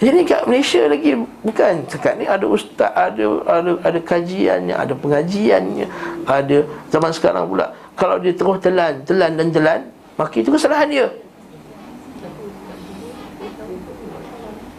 Jadi 0.00 0.24
kat 0.24 0.48
Malaysia 0.48 0.88
lagi 0.88 1.12
Bukan 1.44 1.84
Sekat 1.84 2.16
ni 2.16 2.24
ada 2.24 2.48
ustaz 2.48 2.88
Ada 2.88 3.20
ada 3.44 3.70
ada 3.84 4.00
kajiannya 4.00 4.72
Ada 4.72 4.96
pengajiannya 4.96 5.86
Ada 6.24 6.64
Zaman 6.88 7.12
sekarang 7.12 7.44
pula. 7.44 7.68
Kalau 8.00 8.16
dia 8.16 8.32
terus 8.32 8.64
telan, 8.64 9.04
telan 9.04 9.36
dan 9.36 9.52
telan 9.52 9.80
Maka 10.16 10.40
itu 10.40 10.48
kesalahan 10.48 10.88
dia. 10.88 11.06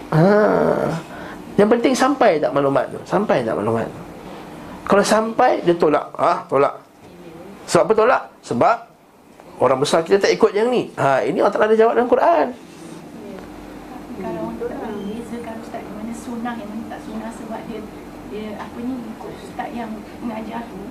Ha. 0.10 0.22
Yang 1.62 1.70
penting 1.78 1.94
sampai 1.94 2.42
tak 2.42 2.50
maklumat 2.58 2.90
tu 2.90 2.98
Sampai 3.06 3.46
tak 3.46 3.54
maklumat 3.62 3.86
tu. 3.86 4.02
Kalau 4.92 5.08
sampai, 5.08 5.64
dia 5.64 5.72
tolak. 5.72 6.04
Ha, 6.20 6.44
Tolak. 6.52 6.76
Sebab 7.64 7.84
apa 7.88 7.94
tolak? 7.96 8.24
Sebab 8.44 8.76
Orang 9.62 9.78
besar 9.78 10.02
kita 10.02 10.18
tak 10.18 10.34
ikut 10.34 10.58
yang 10.58 10.74
ni. 10.74 10.90
Ha, 10.98 11.22
Ini 11.22 11.38
Allah 11.38 11.54
Ta'ala 11.54 11.70
ada 11.70 11.78
jawab 11.78 11.94
dalam 11.94 12.10
Quran. 12.10 12.50
Kalau 14.18 14.42
untuk 14.50 14.74
bezakan 14.74 15.56
ustaz 15.62 15.82
mana 15.86 16.14
sunnah 16.18 16.54
yang 16.58 16.66
mana 16.66 16.84
tak 16.90 17.00
sunnah 17.06 17.30
sebab 17.38 17.62
dia 17.70 17.80
dia 18.34 18.58
apa 18.58 18.78
ni 18.82 18.96
ikut 19.14 19.32
ustaz 19.38 19.70
yang 19.70 19.94
mengajar 20.18 20.66
tu 20.66 20.82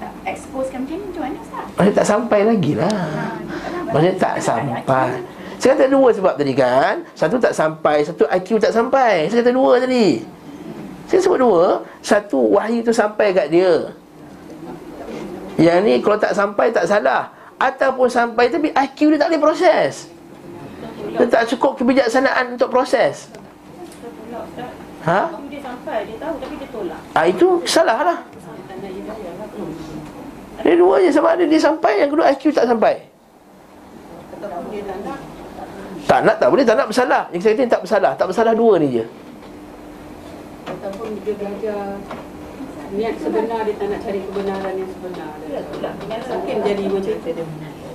tak 0.00 0.12
exposekan 0.32 0.88
macam 0.88 0.96
ni 0.96 1.04
macam 1.12 1.22
mana 1.28 1.38
ustaz? 1.44 1.64
Maksudnya 1.76 1.92
tak 1.92 2.06
sampai 2.08 2.40
lagi 2.48 2.72
lah. 2.72 3.00
Maksudnya 3.92 4.14
tak 4.16 4.34
sampai. 4.40 5.08
Saya 5.60 5.70
kata 5.76 5.84
dua 5.92 6.08
sebab 6.16 6.34
tadi 6.40 6.52
kan. 6.56 6.94
Satu 7.12 7.36
tak 7.36 7.52
sampai 7.52 7.96
Satu 8.00 8.24
IQ 8.32 8.48
tak 8.64 8.72
sampai. 8.72 9.28
Saya 9.28 9.44
kata 9.44 9.52
dua 9.52 9.72
tadi. 9.76 10.24
Saya 11.04 11.20
sebut 11.20 11.38
dua 11.38 11.84
Satu 12.00 12.56
wahyu 12.56 12.80
tu 12.80 12.96
sampai 12.96 13.36
kat 13.36 13.52
dia. 13.52 13.92
Yang 15.60 15.78
ni 15.84 15.94
kalau 16.00 16.16
tak 16.16 16.32
sampai 16.32 16.72
tak 16.72 16.88
salah 16.88 17.35
Ataupun 17.56 18.08
sampai 18.12 18.52
tapi 18.52 18.68
IQ 18.68 19.16
dia 19.16 19.18
tak 19.20 19.28
boleh 19.32 19.42
proses 19.42 20.12
Dia 21.16 21.24
tak 21.24 21.48
cukup 21.48 21.80
kebijaksanaan 21.80 22.60
untuk 22.60 22.68
proses. 22.68 23.32
Ha? 25.08 25.32
Dia 25.48 25.60
sampai, 25.64 25.98
dia 26.04 26.16
tahu 26.20 26.34
tapi 26.36 26.54
dia 26.60 26.68
tolak. 26.68 27.00
Ah 27.16 27.24
itu 27.24 27.48
salah 27.64 27.98
lah. 28.04 28.18
Dia 30.66 30.74
dua 30.74 30.98
je 30.98 31.10
sama 31.14 31.38
ada 31.38 31.44
dia 31.46 31.60
sampai 31.62 32.02
Yang 32.02 32.10
kedua 32.16 32.24
IQ 32.32 32.44
tak 32.50 32.66
sampai 32.66 32.94
tak 36.06 36.22
nak. 36.22 36.38
Tak 36.38 36.48
boleh 36.54 36.64
tak 36.66 36.76
nak 36.78 36.86
bersalah 36.90 37.22
Yang 37.34 37.42
saya 37.42 37.54
kata 37.58 37.70
tak 37.70 37.82
bersalah 37.82 38.12
Tak 38.14 38.26
bersalah 38.30 38.54
dua 38.54 38.72
ni 38.82 38.88
je 38.98 39.04
Ataupun 40.66 41.08
dia 41.22 41.34
belajar 41.38 41.80
niat 42.96 43.14
sebenar 43.20 43.60
dia 43.62 43.74
tak 43.76 43.86
nak 43.92 44.00
cari 44.02 44.20
kebenaran 44.24 44.72
yang 44.74 44.90
sebenar. 44.90 45.28
Mungkin 46.32 46.56
jadi 46.64 46.84
macam 46.88 47.14
itu. 47.20 47.44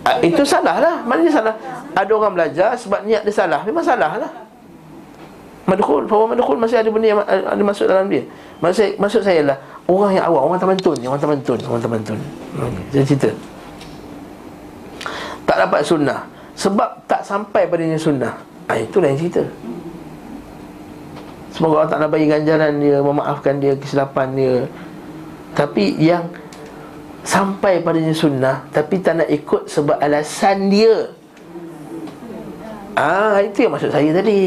Ah, 0.01 0.15
itu 0.21 0.43
salah 0.45 0.77
lah. 0.81 0.95
Maknanya 1.05 1.31
salah. 1.33 1.55
Ada 1.93 2.11
orang 2.13 2.33
belajar 2.33 2.69
sebab 2.73 3.05
niat 3.05 3.21
dia 3.25 3.33
salah. 3.33 3.61
Memang 3.65 3.85
salah 3.85 4.17
lah. 4.17 4.31
Madkhul 5.69 6.09
Bahawa 6.09 6.33
madkhul 6.33 6.57
masih 6.57 6.81
ada 6.81 6.89
benda 6.89 7.07
yang 7.13 7.21
ada 7.23 7.61
masuk 7.61 7.85
dalam 7.85 8.09
dia. 8.09 8.25
Maksud, 8.59 8.97
maksud 8.97 9.21
saya 9.21 9.41
lah 9.45 9.57
Orang 9.89 10.13
yang 10.13 10.25
awam 10.25 10.49
Orang 10.49 10.61
tamantun 10.61 10.97
Orang 11.01 11.17
tamantun 11.17 11.59
Orang 11.65 11.81
tamantun 11.81 12.19
hmm. 12.57 12.77
Saya 12.89 13.03
cerita. 13.05 13.29
Tak 15.45 15.57
dapat 15.67 15.81
sunnah. 15.85 16.19
Sebab 16.57 16.89
tak 17.05 17.21
sampai 17.25 17.69
padanya 17.69 17.97
sunnah. 17.97 18.33
Ah, 18.69 18.77
Itulah 18.77 19.13
yang 19.13 19.21
cerita. 19.21 19.43
Semoga 21.53 21.83
Allah 21.85 21.91
Ta'ala 21.93 22.07
bagi 22.09 22.25
ganjaran 22.25 22.79
dia 22.79 22.97
Memaafkan 23.03 23.59
dia 23.61 23.73
Kesilapan 23.77 24.27
dia 24.33 24.53
Tapi 25.53 25.97
yang 26.01 26.27
Sampai 27.21 27.85
padanya 27.85 28.13
sunnah 28.17 28.65
Tapi 28.73 28.97
tak 28.97 29.21
nak 29.21 29.29
ikut 29.29 29.69
sebab 29.69 30.01
alasan 30.01 30.71
dia 30.73 31.13
Ah, 32.91 33.39
itu 33.39 33.65
yang 33.65 33.71
maksud 33.71 33.87
saya 33.87 34.11
tadi 34.11 34.41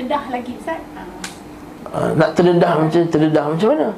terdedah 0.00 0.24
lagi 0.32 0.52
ustaz. 0.58 0.80
Ha, 0.96 1.02
ah, 1.92 2.10
Nak 2.18 2.30
terdedah 2.34 2.72
macam 2.82 3.02
Terdedah 3.06 3.44
macam 3.52 3.68
mana? 3.74 3.88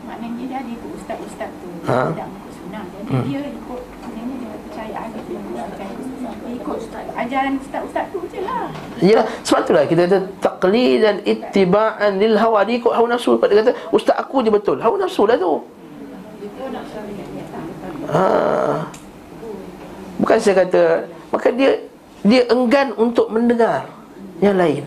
maknanya 0.00 0.44
dia 0.50 0.58
ada 0.58 0.70
ikut 0.74 0.90
ustaz-ustaz 0.98 1.50
tu. 1.62 1.68
Ha? 1.86 1.94
Ha? 1.94 2.02
Tidak 2.10 2.26
ikut 2.26 2.52
sunnah. 2.58 2.84
Jadi 2.90 3.10
Hmm. 3.14 3.22
dia 3.30 3.40
ikut 3.46 3.82
maknanya 4.02 4.34
dia 4.34 4.58
percaya 4.66 4.96
ada 5.06 5.18
yang 5.30 5.44
bukan 5.46 5.68
dia 5.70 6.50
ikut 6.58 6.78
ajaran 7.16 7.58
ustaz-ustaz 7.58 8.06
tu 8.12 8.20
je 8.28 8.40
lah. 8.44 8.68
Yalah, 9.00 9.26
sebab 9.42 9.60
itulah 9.66 9.84
kita 9.88 10.00
kata 10.06 10.18
taqlid 10.38 10.98
dan 11.02 11.16
ittiba'an 11.24 12.20
lil 12.20 12.36
hawa 12.36 12.62
dia 12.68 12.76
ikut 12.78 12.92
hawa 12.92 13.06
nafsu. 13.16 13.40
Dia 13.40 13.64
kata 13.64 13.72
ustaz 13.90 14.16
aku 14.20 14.44
je 14.44 14.50
betul. 14.52 14.76
Hawa 14.78 14.96
nafsu 15.00 15.24
lah 15.24 15.36
tu. 15.40 15.64
Ha. 18.10 18.22
Bukan 20.20 20.36
saya 20.36 20.54
kata 20.66 20.82
maka 21.32 21.48
dia 21.54 21.80
dia 22.20 22.42
enggan 22.52 22.92
untuk 23.00 23.32
mendengar 23.32 23.88
yang 24.44 24.60
lain. 24.60 24.84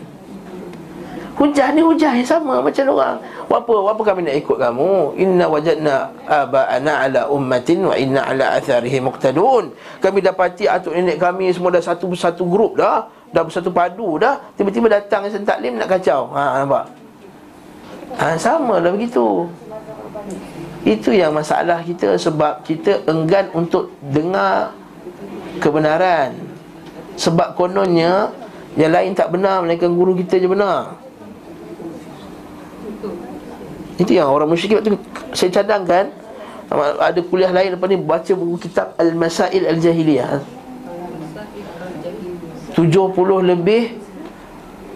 Hujah 1.34 1.74
ni 1.74 1.82
hujah 1.82 2.14
yang 2.14 2.22
sama 2.30 2.62
macam 2.62 2.94
orang. 2.94 3.18
Apa 3.50 3.74
apa 3.90 4.02
kami 4.06 4.22
nak 4.22 4.38
ikut 4.38 4.54
kamu? 4.54 5.18
Inna 5.18 5.50
wajadna 5.50 6.06
aba'ana 6.30 7.10
ala 7.10 7.20
ummatin 7.26 7.82
wa 7.90 7.94
inna 7.98 8.22
ala 8.22 8.54
atharihi 8.54 9.02
muqtadun. 9.02 9.74
Kami 9.98 10.22
dapati 10.22 10.70
atuk 10.70 10.94
nenek 10.94 11.18
kami 11.18 11.50
semua 11.50 11.74
dah 11.74 11.82
satu 11.82 12.06
satu 12.14 12.46
grup 12.46 12.78
dah, 12.78 13.10
dah 13.34 13.42
bersatu 13.42 13.74
padu 13.74 14.14
dah. 14.22 14.38
Tiba-tiba 14.54 14.86
datang 14.86 15.26
Hasan 15.26 15.42
Taklim 15.42 15.74
nak 15.74 15.90
kacau. 15.90 16.30
Ha 16.38 16.62
nampak? 16.62 16.86
Ha 18.14 18.38
sama 18.38 18.78
lah 18.78 18.94
begitu. 18.94 19.50
Itu 20.86 21.10
yang 21.10 21.34
masalah 21.34 21.82
kita 21.82 22.14
sebab 22.14 22.62
kita 22.62 23.10
enggan 23.10 23.50
untuk 23.50 23.90
dengar 24.06 24.70
kebenaran. 25.58 26.30
Sebab 27.18 27.58
kononnya 27.58 28.30
yang 28.78 28.94
lain 28.94 29.18
tak 29.18 29.34
benar 29.34 29.66
melainkan 29.66 29.90
guru 29.98 30.14
kita 30.14 30.38
je 30.38 30.46
benar. 30.46 31.03
Itu 33.94 34.10
yang 34.10 34.26
orang 34.26 34.50
musyrik 34.50 34.82
waktu 34.82 34.98
saya 35.30 35.62
cadangkan 35.62 36.10
ada 36.98 37.20
kuliah 37.22 37.54
lain 37.54 37.78
lepas 37.78 37.86
ni 37.86 37.98
baca 38.00 38.32
buku 38.34 38.66
kitab 38.66 38.98
Al-Masail 38.98 39.62
Al-Jahiliyah. 39.70 40.42
70 42.74 43.14
lebih 43.46 44.02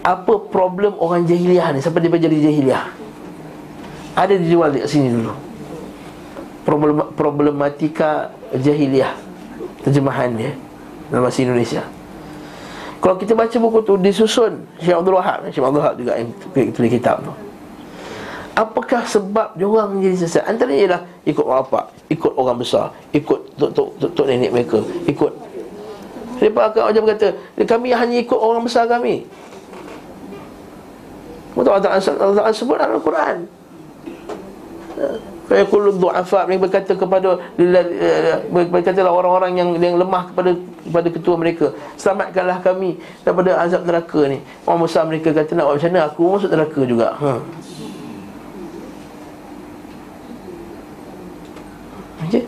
apa 0.03 0.33
problem 0.51 0.99
orang 0.99 1.23
jahiliyah 1.23 1.71
ni 1.71 1.79
sampai 1.79 2.03
dia 2.03 2.19
jadi 2.19 2.51
jahiliyah. 2.51 2.85
Ada 4.19 4.35
dijual 4.35 4.75
di 4.75 4.83
sini 4.83 5.15
dulu. 5.15 5.31
Problem, 6.67 7.15
problematika 7.15 8.35
jahiliyah 8.51 9.15
terjemahan 9.87 10.35
dia 10.35 10.51
dalam 11.07 11.23
bahasa 11.23 11.39
Indonesia. 11.39 11.87
Kalau 12.99 13.15
kita 13.15 13.31
baca 13.31 13.55
buku 13.55 13.79
tu 13.87 13.95
disusun 13.95 14.67
Syekh 14.83 14.99
Abdul 14.99 15.15
Wahab. 15.15 15.47
Syekh 15.47 15.63
Abdul 15.63 15.79
Wahab 15.79 15.95
juga 15.95 16.19
yang 16.19 16.35
tulis 16.75 16.91
kitab 16.91 17.23
tu 17.23 17.31
Apakah 18.59 19.07
sebab 19.07 19.55
dia 19.55 19.63
orang 19.63 19.95
menjadi 19.95 20.27
sesat? 20.27 20.43
Antaranya 20.43 20.79
ialah 20.83 21.01
ikut 21.23 21.43
orang 21.47 21.63
bapak, 21.63 21.85
ikut 22.11 22.31
orang 22.35 22.59
besar, 22.59 22.91
ikut 23.15 23.55
tok 23.55 24.25
nenek 24.27 24.51
mereka, 24.51 24.83
ikut. 25.07 25.31
Lepas 26.43 26.75
akan 26.75 26.91
orang 26.91 27.03
berkata, 27.07 27.27
kami 27.63 27.95
hanya 27.95 28.19
ikut 28.19 28.35
orang 28.35 28.67
besar 28.67 28.83
kami. 28.91 29.23
Betul 31.55 31.71
Allah 31.71 32.03
Ta'ala 32.03 32.51
sebut 32.51 32.75
dalam 32.75 32.99
Al-Quran. 32.99 33.47
Fa 35.49 35.55
yaqulu 35.55 35.95
du'afa 35.97 36.45
mereka 36.45 36.61
berkata 36.69 36.93
kepada 36.93 37.41
berkatalah 38.51 39.11
orang-orang 39.11 39.55
yang 39.55 39.69
yang 39.79 39.95
lemah 39.97 40.29
kepada 40.29 40.51
kepada 40.59 41.07
ketua 41.09 41.35
mereka, 41.39 41.65
selamatkanlah 41.95 42.59
kami 42.59 42.99
daripada 43.23 43.55
azab 43.63 43.87
neraka 43.87 44.27
ni. 44.27 44.43
Orang 44.67 44.83
besar 44.83 45.07
mereka 45.07 45.31
kata 45.31 45.55
nak 45.55 45.65
buat 45.71 45.75
macam 45.79 45.89
mana 45.95 46.01
aku 46.11 46.21
masuk 46.27 46.49
neraka 46.51 46.81
juga. 46.85 47.07
Ha. 47.17 47.31
Okey. 52.29 52.43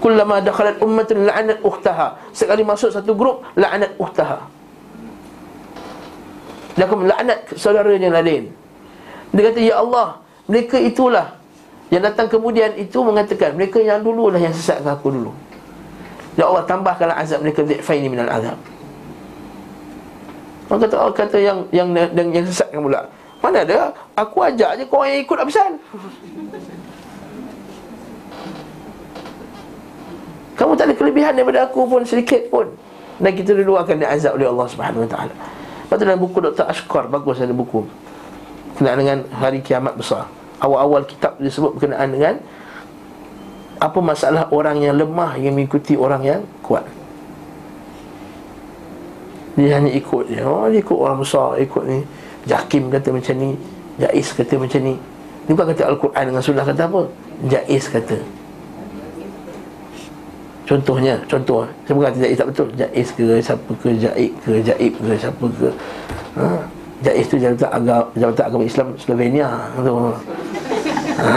Kullama 0.00 0.40
dakhalat 0.40 0.80
ummatun 0.80 1.28
la'anat 1.28 1.60
ukhtaha. 1.60 2.16
Sekali 2.32 2.64
masuk 2.64 2.88
satu 2.88 3.12
grup 3.12 3.44
la'anat 3.54 3.92
ukhtaha. 4.00 4.40
Dia 6.80 6.88
akan 6.88 7.04
melaknat 7.04 7.38
saudara 7.60 7.92
yang 7.92 8.08
lain. 8.08 8.48
Dia 9.36 9.42
kata 9.52 9.60
ya 9.60 9.84
Allah, 9.84 10.24
mereka 10.48 10.80
itulah 10.80 11.36
yang 11.92 12.06
datang 12.06 12.30
kemudian 12.30 12.72
itu 12.80 13.02
mengatakan 13.04 13.52
mereka 13.58 13.82
yang 13.82 14.00
dululah 14.00 14.40
yang 14.40 14.54
sesatkan 14.54 14.96
aku 14.96 15.12
dulu. 15.12 15.32
Ya 16.38 16.46
Allah 16.46 16.64
tambahkanlah 16.64 17.18
azab 17.20 17.44
mereka 17.44 17.60
dhifaini 17.66 18.08
minal 18.08 18.30
azab. 18.30 18.56
Orang 20.70 20.80
kata 20.86 20.94
orang 20.96 21.16
kata 21.18 21.36
yang 21.42 21.58
yang 21.74 21.88
yang, 21.92 22.30
yang 22.30 22.46
sesatkan 22.46 22.80
pula. 22.80 23.04
Mana 23.42 23.66
ada? 23.66 23.90
Aku 24.14 24.38
ajak 24.46 24.78
je 24.78 24.84
kau 24.86 25.02
yang 25.02 25.20
ikut 25.20 25.36
habisan. 25.36 25.76
Kamu 30.60 30.76
tak 30.76 30.92
ada 30.92 30.94
kelebihan 31.00 31.32
daripada 31.32 31.64
aku 31.64 31.88
pun 31.88 32.04
sedikit 32.04 32.52
pun. 32.52 32.68
Dan 33.16 33.32
kita 33.32 33.56
dulu 33.56 33.80
akan 33.80 33.96
diazab 33.96 34.36
oleh 34.36 34.44
Allah 34.44 34.66
Subhanahu 34.68 35.08
Taala. 35.08 35.32
Lepas 35.32 35.96
tu 35.96 36.04
dalam 36.04 36.20
buku 36.20 36.36
Dr. 36.44 36.68
Ashkar 36.68 37.08
Bagus 37.08 37.40
ada 37.40 37.56
buku. 37.56 37.88
Berkenaan 38.76 38.96
dengan 39.00 39.18
hari 39.40 39.64
kiamat 39.64 39.96
besar. 39.96 40.28
Awal-awal 40.60 41.08
kitab 41.08 41.40
disebut 41.40 41.80
berkenaan 41.80 42.12
dengan 42.12 42.34
Apa 43.80 43.96
masalah 44.04 44.52
orang 44.52 44.76
yang 44.84 44.92
lemah 45.00 45.40
Yang 45.40 45.56
mengikuti 45.56 45.96
orang 45.96 46.20
yang 46.20 46.40
kuat. 46.60 46.84
Dia 49.56 49.80
hanya 49.80 49.88
ikut 49.96 50.28
je. 50.28 50.44
Oh 50.44 50.68
dia 50.68 50.84
ikut 50.84 50.98
orang 51.00 51.24
besar 51.24 51.56
Ikut 51.56 51.84
ni. 51.88 52.04
Jakim 52.44 52.92
kata 52.92 53.08
macam 53.16 53.34
ni 53.40 53.56
Jais 53.96 54.28
kata 54.36 54.60
macam 54.60 54.80
ni. 54.84 54.94
Ini 55.48 55.50
bukan 55.56 55.72
kata 55.72 55.88
Al-Quran 55.88 56.24
dengan 56.32 56.42
sunnah 56.44 56.64
kata 56.68 56.84
apa. 56.84 57.08
Jais 57.48 57.88
kata 57.88 58.39
Contohnya, 60.70 61.18
contoh 61.26 61.66
Saya 61.82 61.94
bukan 61.98 62.14
kata 62.14 62.18
Jais 62.22 62.38
tak 62.38 62.48
betul. 62.54 62.68
Jais 62.78 63.08
ke, 63.18 63.26
siapa 63.42 63.70
ke, 63.82 63.88
Jaib 63.98 64.32
ke, 64.46 64.52
Jaib 64.62 64.92
ke, 65.02 65.12
siapa 65.18 65.44
ke. 65.58 65.68
Ha? 66.38 66.46
Jais 67.02 67.26
tu 67.26 67.36
jabatan 67.42 67.70
agama, 67.74 68.06
jabatan 68.14 68.44
agama 68.46 68.62
Islam 68.62 68.88
Slovenia 68.94 69.48
tu. 69.82 69.94
Ha, 71.18 71.34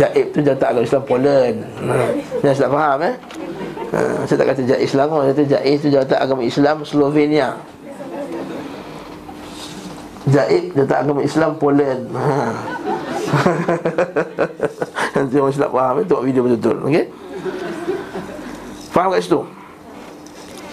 Jaib 0.00 0.26
tu 0.32 0.40
jabatan 0.40 0.66
agama 0.72 0.84
Islam 0.88 1.02
Poland. 1.04 1.56
Ha, 1.84 1.94
saya 2.40 2.64
tak 2.64 2.72
faham 2.72 2.98
eh? 3.04 3.14
Ha, 3.92 4.00
Saya 4.24 4.36
tak 4.40 4.46
kata 4.56 4.62
Jais 4.64 4.88
Selangor 4.88 5.20
Saya 5.28 5.34
kata 5.36 5.44
Jais 5.44 5.78
tu 5.84 5.88
jabatan 5.92 6.18
agama 6.24 6.42
Islam 6.48 6.76
Slovenia. 6.88 7.48
Jaib 10.32 10.64
jabatan 10.72 10.98
agama 11.04 11.20
Islam 11.20 11.50
Poland. 11.60 12.02
Ha. 12.16 12.32
Nanti 15.20 15.36
orang 15.36 15.52
silap 15.52 15.68
faham 15.68 16.00
eh, 16.00 16.04
Tengok 16.08 16.24
video 16.24 16.40
betul-betul 16.48 16.76
okay? 16.88 17.04
Faham 18.98 19.14
kat 19.14 19.22
situ? 19.22 19.46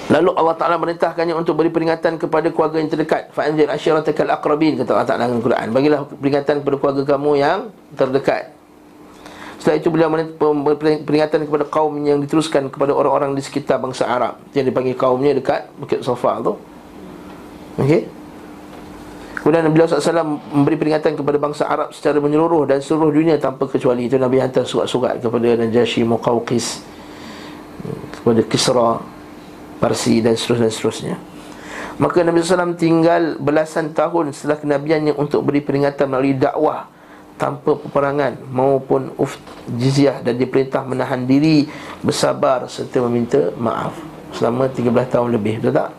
Lalu 0.10 0.34
Allah 0.34 0.56
Ta'ala 0.58 0.82
merintahkannya 0.82 1.38
untuk 1.38 1.62
beri 1.62 1.70
peringatan 1.70 2.18
kepada 2.18 2.50
keluarga 2.50 2.82
yang 2.82 2.90
terdekat. 2.90 3.30
Fa'anzir 3.38 3.70
asyiratakal 3.70 4.34
aqrabin 4.34 4.82
Kata 4.82 4.98
Allah 4.98 5.06
Ta'ala 5.06 5.22
dalam 5.30 5.38
Al-Quran 5.42 5.68
Bagilah 5.70 6.00
peringatan 6.10 6.62
kepada 6.66 6.76
keluarga 6.82 7.04
kamu 7.06 7.32
yang 7.38 7.60
terdekat. 7.94 8.50
Setelah 9.62 9.78
itu 9.78 9.90
beliau 9.94 10.10
peringatan 11.06 11.46
kepada 11.46 11.66
kaum 11.70 11.94
yang 12.02 12.18
diteruskan 12.18 12.70
kepada 12.74 12.98
orang-orang 12.98 13.38
di 13.38 13.46
sekitar 13.46 13.78
bangsa 13.78 14.10
Arab. 14.10 14.42
Yang 14.58 14.74
dipanggil 14.74 14.98
kaumnya 14.98 15.38
dekat 15.38 15.70
Bukit 15.78 16.02
Sofa 16.02 16.42
tu. 16.42 16.58
Okey? 17.78 18.10
Kemudian 19.38 19.70
Nabi 19.70 19.86
SAW 19.86 20.42
memberi 20.50 20.82
peringatan 20.82 21.14
kepada 21.14 21.38
bangsa 21.38 21.70
Arab 21.70 21.94
secara 21.94 22.18
menyeluruh 22.18 22.66
dan 22.66 22.82
seluruh 22.82 23.14
dunia 23.14 23.38
tanpa 23.38 23.70
kecuali. 23.70 24.10
Itu 24.10 24.18
Nabi 24.18 24.42
hantar 24.42 24.66
surat-surat 24.66 25.22
kepada 25.22 25.62
Najashi 25.62 26.02
Muqawqis 26.02 26.95
Kepada 28.22 28.42
Kisra 28.46 29.02
Parsi 29.80 30.24
dan 30.24 30.34
seterusnya, 30.40 30.68
dan 30.68 30.74
seterusnya. 30.74 31.16
Maka 31.96 32.28
Nabi 32.28 32.44
SAW 32.44 32.76
tinggal 32.76 33.40
belasan 33.40 33.96
tahun 33.96 34.36
setelah 34.36 34.60
kenabiannya 34.60 35.16
untuk 35.16 35.48
beri 35.48 35.64
peringatan 35.64 36.12
melalui 36.12 36.36
dakwah 36.36 36.92
tanpa 37.40 37.76
peperangan 37.76 38.40
maupun 38.52 39.16
uf 39.16 39.40
jizyah 39.80 40.20
dan 40.20 40.36
diperintah 40.36 40.84
menahan 40.84 41.24
diri 41.24 41.68
bersabar 42.04 42.68
serta 42.68 43.00
meminta 43.08 43.52
maaf 43.56 43.96
selama 44.36 44.68
13 44.68 44.92
tahun 45.08 45.30
lebih. 45.40 45.64
Betul 45.64 45.76
tak? 45.76 45.92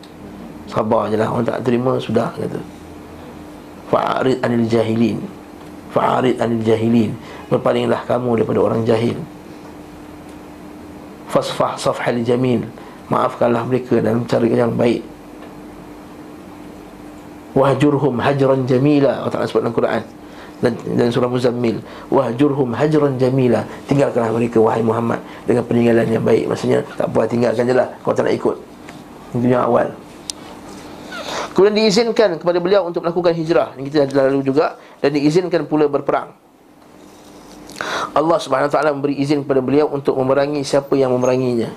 Sabar 0.69 1.09
je 1.09 1.17
lah 1.17 1.33
orang 1.33 1.49
tak 1.49 1.65
terima 1.65 1.97
sudah 1.97 2.29
kata. 2.35 2.61
Fa'arid 3.89 4.43
anil 4.45 4.67
jahilin. 4.69 5.23
Fa'arid 5.95 6.37
anil 6.43 6.61
jahilin. 6.61 7.17
Berpalinglah 7.49 8.05
kamu 8.05 8.43
daripada 8.43 8.61
orang 8.61 8.83
jahil 8.85 9.17
fasfah 11.31 11.75
safhal 11.79 12.19
jamil. 12.23 12.63
Maafkanlah 13.07 13.63
mereka 13.67 14.03
dalam 14.03 14.27
cara 14.27 14.47
yang 14.47 14.75
baik. 14.75 15.03
Wahjurhum 17.55 18.19
hajran 18.21 18.67
jamila. 18.67 19.23
Allah 19.23 19.33
Ta'ala 19.33 19.47
sebut 19.49 19.63
dalam 19.65 19.73
Quran 19.73 20.03
dan, 20.61 20.73
dan 20.99 21.09
surah 21.09 21.31
Muzammil. 21.31 21.81
Wahjurhum 22.11 22.75
hajran 22.75 23.17
jamila. 23.17 23.63
Tinggalkanlah 23.87 24.35
mereka 24.35 24.59
wahai 24.61 24.83
Muhammad 24.83 25.23
Dengan 25.47 25.63
peninggalan 25.65 26.07
yang 26.11 26.25
baik. 26.27 26.51
Maksudnya 26.51 26.83
tak 26.99 27.09
apa 27.09 27.21
tinggalkan 27.31 27.65
je 27.65 27.75
lah. 27.79 27.89
Kau 28.03 28.13
tak 28.13 28.29
nak 28.29 28.35
ikut. 28.35 28.57
Itu 29.39 29.47
yang 29.47 29.65
awal. 29.71 29.89
Kemudian 31.57 31.73
diizinkan 31.73 32.37
kepada 32.37 32.61
beliau 32.61 32.85
untuk 32.85 33.01
melakukan 33.07 33.33
hijrah. 33.33 33.73
Ini 33.81 33.89
kita 33.89 33.97
dah 34.13 34.29
lalu 34.29 34.45
juga. 34.45 34.77
Dan 35.01 35.17
diizinkan 35.17 35.65
pula 35.65 35.89
berperang 35.89 36.46
Allah 38.17 38.39
subhanahu 38.41 38.73
ta'ala 38.73 38.97
memberi 38.97 39.21
izin 39.21 39.45
kepada 39.45 39.61
beliau 39.61 39.93
Untuk 39.93 40.17
memerangi 40.17 40.65
siapa 40.65 40.97
yang 40.97 41.13
memeranginya 41.13 41.69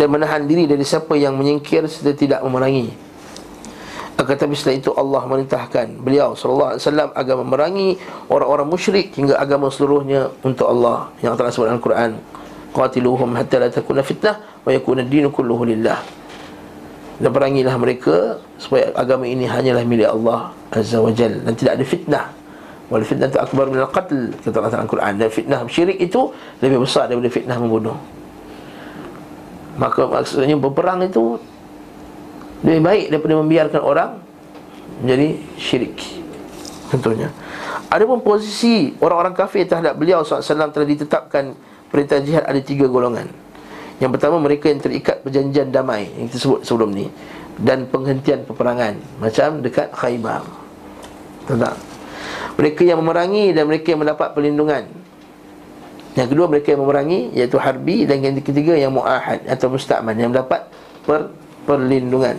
dan 0.00 0.08
menahan 0.08 0.48
diri 0.48 0.64
dari 0.64 0.80
siapa 0.80 1.12
yang 1.18 1.36
menyingkir 1.36 1.84
serta 1.84 2.16
tidak 2.16 2.40
memerangi. 2.40 2.88
Akan 4.16 4.36
tetapi 4.36 4.56
setelah 4.56 4.76
itu 4.80 4.90
Allah 4.96 5.22
merintahkan 5.28 5.96
beliau 6.00 6.32
sallallahu 6.32 6.76
alaihi 6.76 6.82
wasallam 6.84 7.08
agar 7.16 7.34
memerangi 7.40 7.88
orang-orang 8.28 8.68
musyrik 8.68 9.12
hingga 9.16 9.36
agama 9.36 9.68
seluruhnya 9.68 10.32
untuk 10.40 10.68
Allah 10.68 11.12
yang 11.24 11.36
telah 11.36 11.52
sebut 11.52 11.68
dalam 11.68 11.84
Quran. 11.84 12.10
Qatiluhum 12.72 13.28
hatta 13.36 13.56
la 13.60 13.68
takuna 13.68 14.00
fitnah 14.00 14.40
wa 14.64 14.70
yakuna 14.72 15.04
ad-din 15.04 15.28
kulluhu 15.28 15.68
lillah. 15.68 16.00
Dan 17.20 17.36
perangilah 17.36 17.76
mereka 17.76 18.40
supaya 18.56 18.96
agama 18.96 19.28
ini 19.28 19.44
hanyalah 19.44 19.84
milik 19.84 20.08
Allah 20.08 20.56
Azza 20.72 20.96
wa 20.96 21.12
dan 21.12 21.52
tidak 21.52 21.76
ada 21.76 21.84
fitnah. 21.84 22.24
Wal 22.90 23.06
fitnah 23.06 23.30
tu 23.30 23.38
akbar 23.38 23.70
min 23.70 23.78
al-qatl 23.78 24.34
kata 24.42 24.56
Allah 24.58 24.74
dalam 24.74 24.90
Quran. 24.90 25.12
Dan 25.14 25.30
fitnah 25.30 25.62
syirik 25.70 25.98
itu 26.02 26.34
lebih 26.58 26.82
besar 26.82 27.06
daripada 27.06 27.30
fitnah 27.30 27.56
membunuh. 27.56 27.94
Maka 29.80 30.04
maksudnya 30.04 30.60
berperang 30.60 31.00
itu 31.00 31.40
Lebih 32.60 32.82
baik 32.84 33.04
daripada 33.08 33.34
membiarkan 33.40 33.80
orang 33.80 34.10
Menjadi 35.00 35.40
syirik 35.56 35.96
Tentunya 36.92 37.32
Ada 37.88 38.04
pun 38.04 38.20
posisi 38.20 38.92
orang-orang 39.00 39.32
kafir 39.32 39.64
terhadap 39.64 39.96
beliau 39.96 40.20
SAW 40.20 40.68
telah 40.68 40.84
ditetapkan 40.84 41.56
Perintah 41.88 42.20
jihad 42.20 42.44
ada 42.44 42.60
tiga 42.60 42.84
golongan 42.86 43.26
Yang 43.98 44.20
pertama 44.20 44.36
mereka 44.36 44.68
yang 44.68 44.84
terikat 44.84 45.24
perjanjian 45.24 45.72
damai 45.72 46.12
Yang 46.20 46.36
kita 46.36 46.38
sebut 46.44 46.60
sebelum 46.68 46.92
ni 46.92 47.08
Dan 47.56 47.88
penghentian 47.88 48.44
peperangan 48.44 49.00
Macam 49.16 49.64
dekat 49.64 49.88
Khaybar 49.96 50.44
Tentang 51.48 51.89
Mereka 52.58 52.82
yang 52.86 52.98
memerangi 53.02 53.52
dan 53.54 53.68
mereka 53.68 53.94
yang 53.94 54.00
mendapat 54.02 54.34
perlindungan 54.34 54.84
yang 56.18 56.26
kedua 56.26 56.50
mereka 56.50 56.74
yang 56.74 56.82
memerangi 56.82 57.20
iaitu 57.38 57.56
harbi 57.60 58.02
dan 58.02 58.18
yang 58.18 58.34
ketiga 58.42 58.74
yang 58.74 58.90
muahad 58.90 59.46
atau 59.46 59.70
musta'man 59.70 60.18
yang 60.18 60.34
mendapat 60.34 60.66
per, 61.06 61.30
perlindungan. 61.62 62.34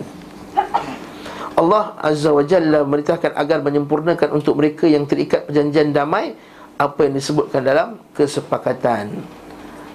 Allah 1.56 1.96
Azza 2.00 2.32
wa 2.32 2.44
Jalla 2.44 2.84
memerintahkan 2.84 3.32
agar 3.32 3.64
menyempurnakan 3.64 4.28
untuk 4.36 4.60
mereka 4.60 4.84
yang 4.84 5.08
terikat 5.08 5.48
perjanjian 5.48 5.92
damai 5.92 6.36
apa 6.76 7.08
yang 7.08 7.16
disebutkan 7.16 7.64
dalam 7.64 7.88
kesepakatan 8.12 9.24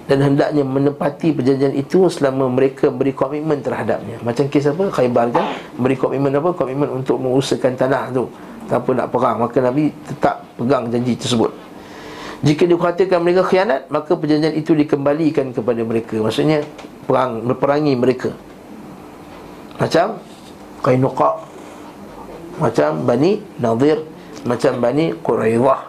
dan 0.08 0.18
hendaknya 0.24 0.64
menepati 0.64 1.36
perjanjian 1.36 1.76
itu 1.76 2.08
selama 2.08 2.48
mereka 2.48 2.88
beri 2.88 3.12
komitmen 3.12 3.60
terhadapnya. 3.60 4.18
Macam 4.24 4.48
kes 4.48 4.70
apa? 4.72 4.90
Khaybar 4.90 5.30
kan 5.30 5.54
beri 5.78 5.94
komitmen 5.94 6.34
apa? 6.34 6.50
Komitmen 6.56 6.88
untuk 6.98 7.20
mengusahakan 7.22 7.78
tanah 7.78 8.04
tu 8.10 8.26
tanpa 8.68 8.92
nak 8.92 9.08
perang. 9.08 9.40
Maka 9.40 9.58
Nabi 9.64 9.90
tetap 10.06 10.44
pegang 10.60 10.92
janji 10.92 11.16
tersebut. 11.16 11.50
Jika 12.38 12.70
dikatakan 12.70 13.18
mereka 13.18 13.42
khianat 13.42 13.90
Maka 13.90 14.14
perjanjian 14.14 14.54
itu 14.54 14.70
dikembalikan 14.70 15.50
kepada 15.50 15.82
mereka 15.82 16.22
Maksudnya 16.22 16.62
perang, 17.02 17.42
berperangi 17.42 17.98
mereka 17.98 18.30
Macam 19.74 20.22
Qainuqa 20.86 21.30
Macam 22.62 23.02
Bani 23.02 23.42
Nadir 23.58 24.06
Macam 24.46 24.78
Bani 24.78 25.18
Quraidah 25.18 25.80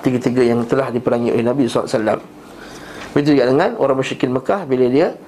Tiga-tiga 0.00 0.46
yang 0.46 0.62
telah 0.62 0.94
diperangi 0.94 1.34
oleh 1.34 1.42
Nabi 1.42 1.66
SAW 1.66 2.22
Begitu 3.10 3.34
juga 3.34 3.50
dengan 3.50 3.74
orang 3.82 3.98
musyrikin 3.98 4.30
Mekah 4.30 4.70
Bila 4.70 4.86
dia 4.86 5.18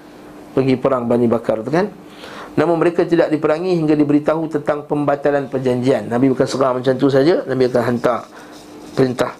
pergi 0.55 0.78
perang 0.78 1.11
Bani 1.11 1.26
Bakar 1.26 1.64
tu 1.66 1.74
kan 1.74 1.90
Namun 2.53 2.77
mereka 2.77 3.09
tidak 3.09 3.33
diperangi 3.33 3.81
hingga 3.81 3.97
diberitahu 3.97 4.45
tentang 4.53 4.85
pembatalan 4.85 5.49
perjanjian. 5.49 6.13
Nabi 6.13 6.29
bukan 6.29 6.45
serang 6.45 6.81
macam 6.81 6.93
tu 7.01 7.09
saja. 7.09 7.41
Nabi 7.49 7.73
akan 7.73 7.83
hantar 7.83 8.29
perintah. 8.93 9.33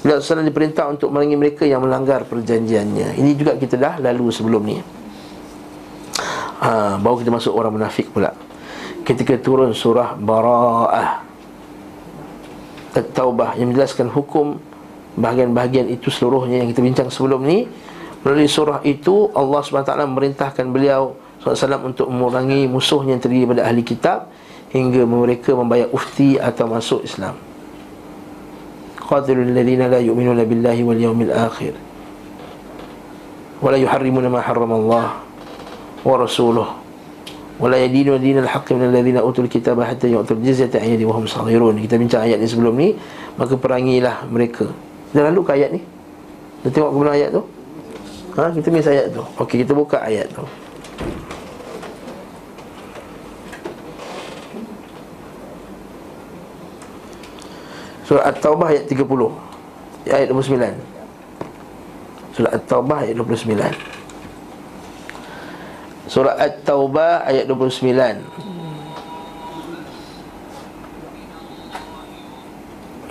Nabi 0.00 0.20
SAW 0.20 0.48
diperintah 0.48 0.88
untuk 0.88 1.12
merangi 1.12 1.36
mereka 1.36 1.68
yang 1.68 1.84
melanggar 1.84 2.24
perjanjiannya. 2.24 3.20
Ini 3.20 3.30
juga 3.36 3.60
kita 3.60 3.76
dah 3.76 3.94
lalu 4.00 4.32
sebelum 4.32 4.62
ni. 4.64 4.80
Ha, 6.64 6.96
Baru 6.96 7.20
kita 7.20 7.28
masuk 7.28 7.52
orang 7.52 7.76
munafik 7.76 8.08
pula. 8.08 8.32
Ketika 9.04 9.36
turun 9.36 9.76
surah 9.76 10.16
Bara'ah. 10.16 11.20
At-Taubah 12.94 13.58
Yang 13.58 13.74
menjelaskan 13.74 14.06
hukum 14.06 14.54
Bahagian-bahagian 15.14 15.86
itu 15.94 16.10
seluruhnya 16.10 16.62
yang 16.62 16.68
kita 16.74 16.82
bincang 16.82 17.08
sebelum 17.10 17.46
ni. 17.46 17.70
Melalui 18.26 18.50
surah 18.50 18.82
itu 18.82 19.30
Allah 19.36 19.62
SWT 19.62 19.94
memerintahkan 19.94 20.66
beliau 20.74 21.14
SAW 21.44 21.92
untuk 21.92 22.08
mengurangi 22.08 22.64
musuh 22.64 23.04
yang 23.04 23.20
terdiri 23.20 23.44
daripada 23.44 23.68
ahli 23.68 23.84
kitab 23.84 24.32
hingga 24.72 25.04
mereka 25.04 25.52
membayar 25.52 25.92
ufti 25.92 26.40
atau 26.40 26.66
masuk 26.66 27.04
Islam. 27.04 27.36
Qadirul 29.04 29.52
ladina 29.52 29.92
la 29.92 30.00
yu'minuna 30.00 30.48
billahi 30.48 30.80
wal 30.80 30.96
yawmil 30.96 31.28
akhir 31.28 31.76
wa 33.60 33.68
la 33.68 33.76
yuharrimuna 33.76 34.32
ma 34.32 34.40
harrama 34.40 34.80
Allah 34.80 35.06
wa 36.04 36.14
rasuluh, 36.16 36.68
wa 37.60 37.66
la 37.68 37.80
yadinuna 37.80 38.20
dina 38.20 38.40
al-haqq 38.44 38.76
min 38.76 39.16
utul 39.20 39.48
kitaba 39.48 39.84
hatta 39.84 40.08
yu'tul 40.08 40.40
jizyata 40.40 40.80
ayyid 40.80 41.04
wa 41.04 41.20
hum 41.20 41.28
saghirun. 41.28 41.76
Kita 41.84 42.00
bincang 42.00 42.24
ayat 42.24 42.40
ni 42.40 42.48
sebelum 42.48 42.74
ni, 42.76 42.96
maka 43.36 43.56
perangilah 43.56 44.24
mereka. 44.32 44.68
Kita 45.12 45.28
lalu 45.28 45.40
ke 45.44 45.50
ayat 45.52 45.70
ni. 45.76 45.80
Kita 46.64 46.80
tengok 46.80 46.90
kemana 46.96 47.12
ayat 47.12 47.28
tu. 47.36 47.42
Ha, 48.34 48.50
kita 48.50 48.68
miss 48.72 48.88
ayat 48.88 49.12
tu. 49.12 49.22
Okey, 49.38 49.62
kita 49.62 49.72
buka 49.76 50.00
ayat 50.00 50.26
tu. 50.32 50.42
Surah 58.04 58.28
At-Taubah 58.28 58.68
ayat 58.68 58.84
30 58.84 59.00
Ayat 60.04 60.28
29 60.28 60.60
Surah 62.36 62.52
At-Taubah 62.52 62.98
ayat 63.08 63.16
29 63.16 63.56
Surah 66.04 66.36
At-Taubah 66.36 67.24
ayat 67.24 67.48
29 67.48 68.44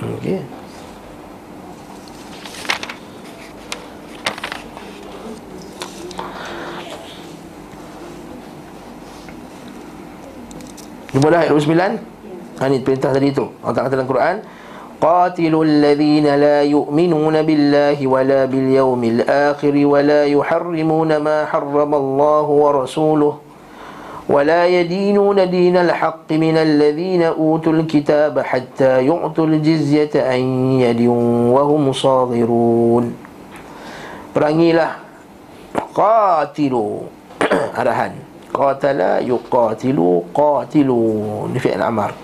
Okey. 0.03 0.43
Jumpa 11.13 11.29
dah 11.29 11.39
ayat 11.45 11.53
29 11.55 12.13
Ha 12.53 12.69
ni 12.69 12.79
perintah 12.83 13.09
tadi 13.09 13.33
tu. 13.33 13.49
Allah 13.65 13.73
Ta'ala 13.73 13.87
kata 13.89 13.95
dalam 13.97 14.09
Quran 14.09 14.35
قاتلوا 15.03 15.65
الذين 15.65 16.27
لا 16.35 16.63
يؤمنون 16.63 17.41
بالله 17.41 18.07
ولا 18.07 18.45
باليوم 18.45 19.03
الآخر 19.03 19.85
ولا 19.85 20.25
يحرمون 20.25 21.17
ما 21.17 21.45
حرم 21.45 21.95
الله 21.95 22.47
ورسوله 22.63 23.37
ولا 24.29 24.67
يدينون 24.67 25.49
دين 25.49 25.77
الحق 25.77 26.31
من 26.31 26.57
الذين 26.57 27.23
أوتوا 27.23 27.73
الكتاب 27.73 28.39
حتى 28.39 29.05
يعطوا 29.05 29.45
الجزية 29.45 30.13
عن 30.15 30.41
يد 30.79 31.01
وهم 31.51 31.91
صاغرون. 31.91 33.05
Perangilah 34.33 35.03
Qatilu. 35.91 37.05
Arahan. 37.79 38.15
Qatala 38.55 39.19
yuqatilu 39.19 40.31
Qatilu. 40.31 40.99
Ini 41.51 41.59
fi'il 41.59 41.83
amar. 41.83 42.22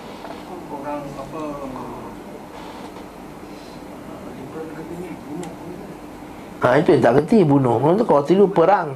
Ha 6.60 6.76
itu 6.76 6.92
yang 6.92 7.02
tak 7.02 7.12
kerti 7.24 7.40
bunuh. 7.40 7.80
Orang 7.80 7.96
tu 7.96 8.04
kalau 8.04 8.20
tilu 8.20 8.44
perang. 8.44 8.92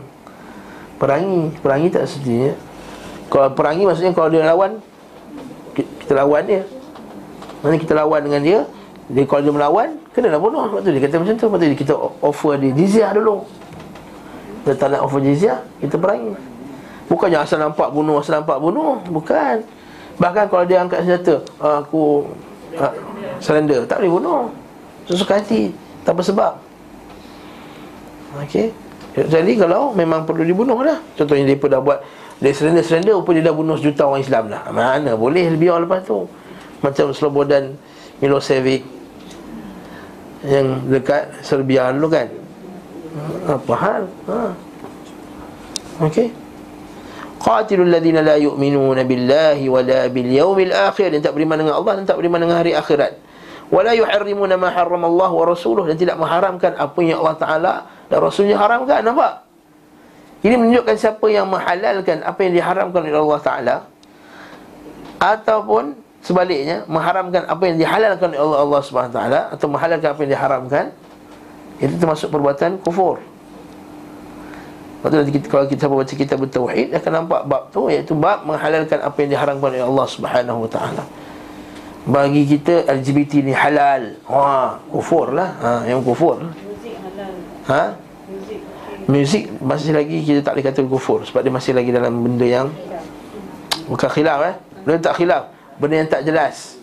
Perangi, 1.00 1.48
perangi 1.64 1.88
tak 1.88 2.04
semestinya. 2.04 2.52
Kalau 3.32 3.48
perangi 3.56 3.82
maksudnya 3.88 4.12
kalau 4.12 4.28
dia 4.28 4.44
lawan 4.44 4.78
ki- 5.72 5.90
kita 6.04 6.12
lawan 6.20 6.44
dia. 6.44 6.62
Mana 7.64 7.80
kita 7.80 7.96
lawan 7.96 8.20
dengan 8.20 8.40
dia, 8.44 8.58
dia 9.08 9.24
kalau 9.24 9.40
dia 9.40 9.52
melawan, 9.56 9.88
kena 10.12 10.36
lah 10.36 10.40
bunuh. 10.40 10.68
Sebab 10.68 10.80
tu 10.84 10.90
dia 10.92 11.02
kata 11.08 11.16
macam 11.24 11.34
tu. 11.40 11.44
Sebab 11.48 11.56
tu 11.56 11.66
kita 11.72 11.94
offer 12.20 12.52
dia 12.60 12.70
jizyah 12.76 13.10
dulu. 13.16 13.48
Dia 14.68 14.76
tak 14.76 14.92
nak 14.92 15.08
offer 15.08 15.20
jizyah, 15.24 15.64
kita 15.80 15.96
perangi. 15.96 16.36
Bukannya 17.08 17.40
asal 17.40 17.60
nampak 17.60 17.88
bunuh, 17.92 18.20
asal 18.20 18.40
nampak 18.40 18.60
bunuh. 18.60 19.00
Bukan. 19.08 19.64
Bahkan 20.20 20.44
kalau 20.52 20.64
dia 20.64 20.84
angkat 20.84 21.04
senjata, 21.04 21.42
"Ah, 21.60 21.80
aku 21.84 22.28
uh, 22.76 22.92
surrender, 23.40 23.84
tak 23.88 24.00
boleh 24.00 24.12
bunuh. 24.20 24.42
Sesuka 25.04 25.36
hati, 25.40 25.72
tanpa 26.04 26.24
sebab. 26.24 26.52
Okey. 28.42 28.74
Jadi 29.14 29.52
kalau 29.54 29.94
memang 29.94 30.26
perlu 30.26 30.42
dibunuh 30.42 30.74
dah. 30.82 30.98
Contohnya 31.14 31.46
dia 31.46 31.54
dah 31.54 31.78
buat 31.78 32.02
dia 32.42 32.50
surrender-surrender 32.50 33.14
Rupa 33.14 33.30
dia 33.30 33.46
dah 33.46 33.54
bunuh 33.54 33.78
sejuta 33.78 34.10
orang 34.10 34.22
Islam 34.26 34.50
dah. 34.50 34.66
Mana 34.74 35.14
boleh 35.14 35.54
orang 35.54 35.86
lepas 35.86 36.02
tu? 36.02 36.26
Macam 36.82 37.14
Slobodan 37.14 37.78
Milosevic 38.18 38.84
Yang 40.44 40.66
dekat 40.90 41.22
Serbia 41.46 41.94
dulu 41.94 42.10
kan? 42.10 42.28
Apa 43.46 43.74
hal? 43.78 44.02
Ha. 44.26 44.38
Okey. 46.10 46.34
Qatilul 47.38 47.92
ladhina 47.92 48.24
la 48.24 48.34
yu'minuna 48.40 49.06
billahi 49.06 49.64
wa 49.70 49.78
la 49.78 50.10
bil 50.10 50.26
yawmil 50.26 50.74
akhir. 50.74 51.14
Yang 51.14 51.30
tak 51.30 51.38
beriman 51.38 51.62
dengan 51.62 51.78
Allah 51.78 52.02
dan 52.02 52.04
tak 52.04 52.18
beriman 52.18 52.42
dengan 52.42 52.58
hari 52.58 52.74
akhirat. 52.74 53.14
Wa 53.70 53.80
la 53.86 53.94
yuharrimuna 53.94 54.58
ma 54.58 54.74
harram 54.74 55.06
Allah 55.06 55.30
wa 55.30 55.44
rasuluh. 55.46 55.86
Dan 55.86 55.94
tidak 55.94 56.18
mengharamkan 56.18 56.74
apa 56.74 56.98
yang 57.00 57.22
Allah 57.22 57.38
Ta'ala 57.38 57.72
dan 58.14 58.22
Rasulnya 58.22 58.54
haramkan 58.54 59.02
Nampak? 59.02 59.42
Ini 60.46 60.54
menunjukkan 60.54 60.94
siapa 60.94 61.26
yang 61.26 61.50
menghalalkan 61.50 62.22
apa 62.22 62.38
yang 62.46 62.52
diharamkan 62.54 63.00
oleh 63.02 63.18
Allah 63.18 63.40
Ta'ala 63.42 63.76
Ataupun 65.18 65.98
sebaliknya 66.22 66.86
Mengharamkan 66.86 67.42
apa 67.50 67.62
yang 67.66 67.74
dihalalkan 67.74 68.30
oleh 68.30 68.38
Allah, 68.38 68.58
Allah 68.62 68.80
SWT 68.86 69.18
Atau 69.58 69.66
menghalalkan 69.66 70.08
apa 70.14 70.20
yang 70.22 70.30
diharamkan 70.30 70.84
Itu 71.82 71.98
termasuk 71.98 72.30
perbuatan 72.30 72.78
kufur 72.86 73.18
Lepas 75.02 75.08
tu 75.10 75.16
nanti 75.18 75.32
kita, 75.34 75.46
kalau 75.50 75.66
kita 75.66 75.84
baca 75.90 76.14
kitab 76.14 76.38
Tauhid 76.46 76.94
Akan 76.94 77.12
nampak 77.18 77.50
bab 77.50 77.74
tu 77.74 77.90
Iaitu 77.90 78.14
bab 78.14 78.46
menghalalkan 78.46 79.02
apa 79.02 79.16
yang 79.26 79.34
diharamkan 79.34 79.74
oleh 79.74 79.82
Allah 79.82 80.06
Subhanahu 80.06 80.70
SWT 80.70 81.02
Bagi 82.06 82.46
kita 82.46 82.86
LGBT 82.94 83.42
ni 83.42 83.52
halal 83.56 84.22
Wah, 84.28 84.78
kufur 84.92 85.34
lah 85.34 85.50
ha, 85.58 85.70
Yang 85.88 86.04
kufur 86.04 86.36
Muzik 86.46 87.00
halal. 87.00 87.32
Ha? 87.64 88.03
Muzik. 89.14 89.46
masih 89.62 89.94
lagi 89.94 90.26
kita 90.26 90.42
tak 90.42 90.58
boleh 90.58 90.66
kata 90.66 90.80
kufur 90.90 91.22
Sebab 91.22 91.46
dia 91.46 91.52
masih 91.54 91.70
lagi 91.70 91.94
dalam 91.94 92.18
benda 92.18 92.42
yang 92.42 92.66
Bukan 93.86 94.10
khilaf 94.10 94.38
eh? 94.42 94.54
Benda 94.82 94.98
tak 94.98 95.22
khilaf. 95.22 95.54
Benda 95.78 95.94
yang 96.02 96.10
tak 96.10 96.26
jelas. 96.26 96.74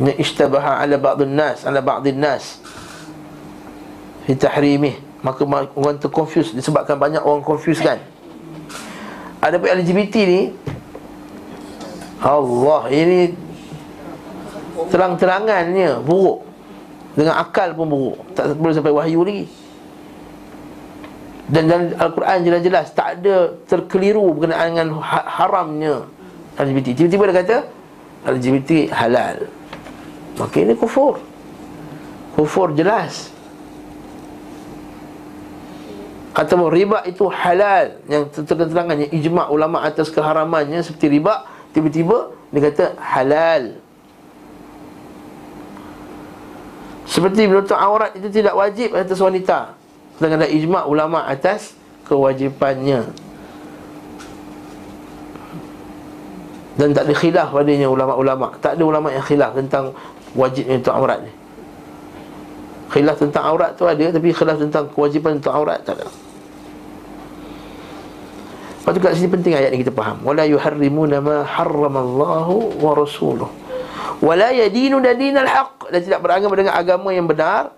Ini 0.00 0.16
ishtabaha 0.16 0.80
ala 0.80 0.96
ba'dun 0.96 1.30
nas 1.36 1.68
Ala 1.68 1.84
ba'dun 1.84 2.16
nas. 2.16 2.64
Fi 4.24 4.32
tahrimih. 4.38 4.96
Maka 5.20 5.42
ma- 5.44 5.68
orang 5.76 6.00
tu 6.00 6.08
confused. 6.08 6.56
Disebabkan 6.56 6.96
banyak 6.96 7.20
orang 7.20 7.44
confused 7.44 7.84
kan? 7.84 8.00
Ada 9.42 9.60
pun 9.60 9.68
LGBT 9.68 10.14
ni. 10.24 10.42
Allah 12.18 12.82
Ini 12.90 13.20
Terang-terangannya 14.88 16.00
Buruk. 16.02 16.46
Dengan 17.18 17.42
akal 17.42 17.74
pun 17.74 17.90
buruk. 17.90 18.18
Tak 18.38 18.54
boleh 18.54 18.74
sampai 18.78 18.94
wahyu 18.94 19.26
lagi 19.26 19.67
dan 21.48 21.64
dalam 21.64 21.96
Al-Quran 21.96 22.44
jelas-jelas 22.44 22.92
tak 22.92 23.20
ada 23.20 23.56
terkeliru 23.64 24.36
berkenaan 24.36 24.76
dengan 24.76 24.88
ha- 25.00 25.24
haramnya 25.24 26.04
LGBT. 26.60 26.92
Tiba-tiba 26.92 27.24
dia 27.32 27.36
kata 27.40 27.56
LGBT 28.28 28.92
halal. 28.92 29.48
Maka 30.36 30.56
ini 30.60 30.76
kufur. 30.76 31.16
Kufur 32.36 32.76
jelas. 32.76 33.32
Atau 36.36 36.68
riba 36.68 37.02
itu 37.08 37.26
halal 37.32 37.98
yang 38.06 38.28
terang-terangan 38.28 39.08
yang 39.08 39.10
ijma' 39.10 39.48
ulama 39.48 39.82
atas 39.82 40.12
keharamannya 40.12 40.84
seperti 40.84 41.18
riba 41.18 41.48
tiba-tiba 41.72 42.30
dia 42.52 42.60
kata 42.68 42.84
halal. 43.00 43.80
Seperti 47.08 47.48
menutup 47.48 47.74
aurat 47.74 48.12
itu 48.12 48.28
tidak 48.28 48.52
wajib 48.52 48.92
atas 48.92 49.16
wanita. 49.16 49.77
Sedangkan 50.18 50.42
ada 50.42 50.50
ijma' 50.50 50.82
ulama 50.90 51.22
atas 51.30 51.78
kewajipannya. 52.10 53.06
Dan 56.78 56.90
tak 56.90 57.06
ada 57.06 57.14
khilaf 57.14 57.54
padanya 57.54 57.86
ulama-ulama. 57.86 58.58
Tak 58.58 58.74
ada 58.74 58.82
ulama 58.82 59.14
yang 59.14 59.22
khilaf 59.22 59.54
tentang 59.54 59.94
wajibnya 60.34 60.82
untuk 60.82 60.94
aurat 60.94 61.22
ni. 61.22 61.30
Khilaf 62.90 63.16
tentang 63.22 63.46
aurat 63.46 63.78
tu 63.78 63.86
ada 63.86 64.10
tapi 64.10 64.34
khilaf 64.34 64.58
tentang 64.58 64.90
kewajipan 64.90 65.38
untuk 65.38 65.54
aurat 65.54 65.78
tak 65.86 66.02
ada. 66.02 66.10
Lepas 68.82 68.90
tu 68.90 69.00
kat 69.04 69.12
sini 69.14 69.30
penting 69.30 69.54
ayat 69.54 69.70
ni 69.70 69.86
kita 69.86 69.94
faham. 69.94 70.18
Wala 70.26 70.42
yuharrimuna 70.50 71.22
ma 71.22 71.46
harramallahu 71.46 72.82
wa 72.82 72.90
rasuluh. 72.98 73.50
Wala 74.18 74.50
yadinu 74.50 74.98
dinal 74.98 75.46
haqq 75.46 75.94
dan 75.94 76.00
tidak 76.02 76.26
beragama 76.26 76.58
dengan 76.58 76.74
agama 76.74 77.14
yang 77.14 77.30
benar 77.30 77.70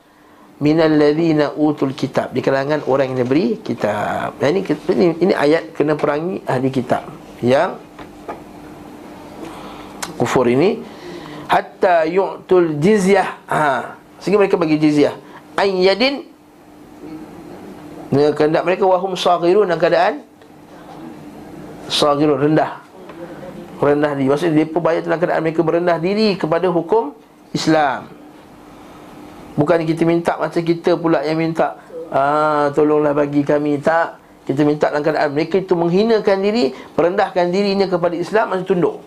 minal 0.60 0.92
ladzina 0.92 1.56
utul 1.56 1.96
kitab 1.96 2.36
di 2.36 2.44
kalangan 2.44 2.84
orang 2.84 3.16
yang 3.16 3.24
diberi 3.24 3.58
kitab. 3.64 4.36
Dan 4.36 4.60
ini 4.60 4.68
ini, 4.68 5.06
ini 5.28 5.32
ayat 5.32 5.72
kena 5.72 5.96
perangi 5.96 6.44
ahli 6.44 6.68
kitab 6.68 7.08
yang 7.40 7.80
kufur 10.20 10.44
ini 10.44 10.84
hatta 11.48 12.04
yu'tul 12.04 12.76
jizyah. 12.76 13.40
Ha, 13.48 13.96
sehingga 14.20 14.36
mereka 14.36 14.60
bagi 14.60 14.76
jizyah. 14.76 15.16
An 15.56 15.68
yadin 15.80 16.28
dengan 18.12 18.36
kehendak 18.36 18.62
mereka 18.68 18.84
wahum 18.84 19.16
saghirun 19.16 19.64
dalam 19.64 19.80
keadaan 19.80 20.14
saghirun 21.88 22.36
rendah. 22.36 22.84
Rendah 23.80 24.12
diri. 24.12 24.28
Maksudnya 24.28 24.60
mereka 24.60 24.76
bayar 24.76 25.00
dalam 25.08 25.18
keadaan 25.18 25.40
mereka 25.40 25.60
berendah 25.64 25.96
diri 25.96 26.36
kepada 26.36 26.68
hukum 26.68 27.16
Islam. 27.56 28.19
Bukan 29.60 29.84
kita 29.84 30.08
minta 30.08 30.40
macam 30.40 30.64
kita 30.64 30.96
pula 30.96 31.20
yang 31.20 31.36
minta 31.36 31.76
ah, 32.08 32.72
Tolonglah 32.72 33.12
bagi 33.12 33.44
kami. 33.44 33.76
Tak. 33.76 34.16
Kita 34.48 34.64
minta 34.64 34.88
dalam 34.88 35.04
keadaan 35.04 35.36
Mereka 35.36 35.68
itu 35.68 35.76
menghinakan 35.76 36.40
diri 36.40 36.72
Merendahkan 36.96 37.52
dirinya 37.52 37.84
kepada 37.84 38.16
Islam 38.16 38.56
Masih 38.56 38.64
tunduk. 38.64 39.04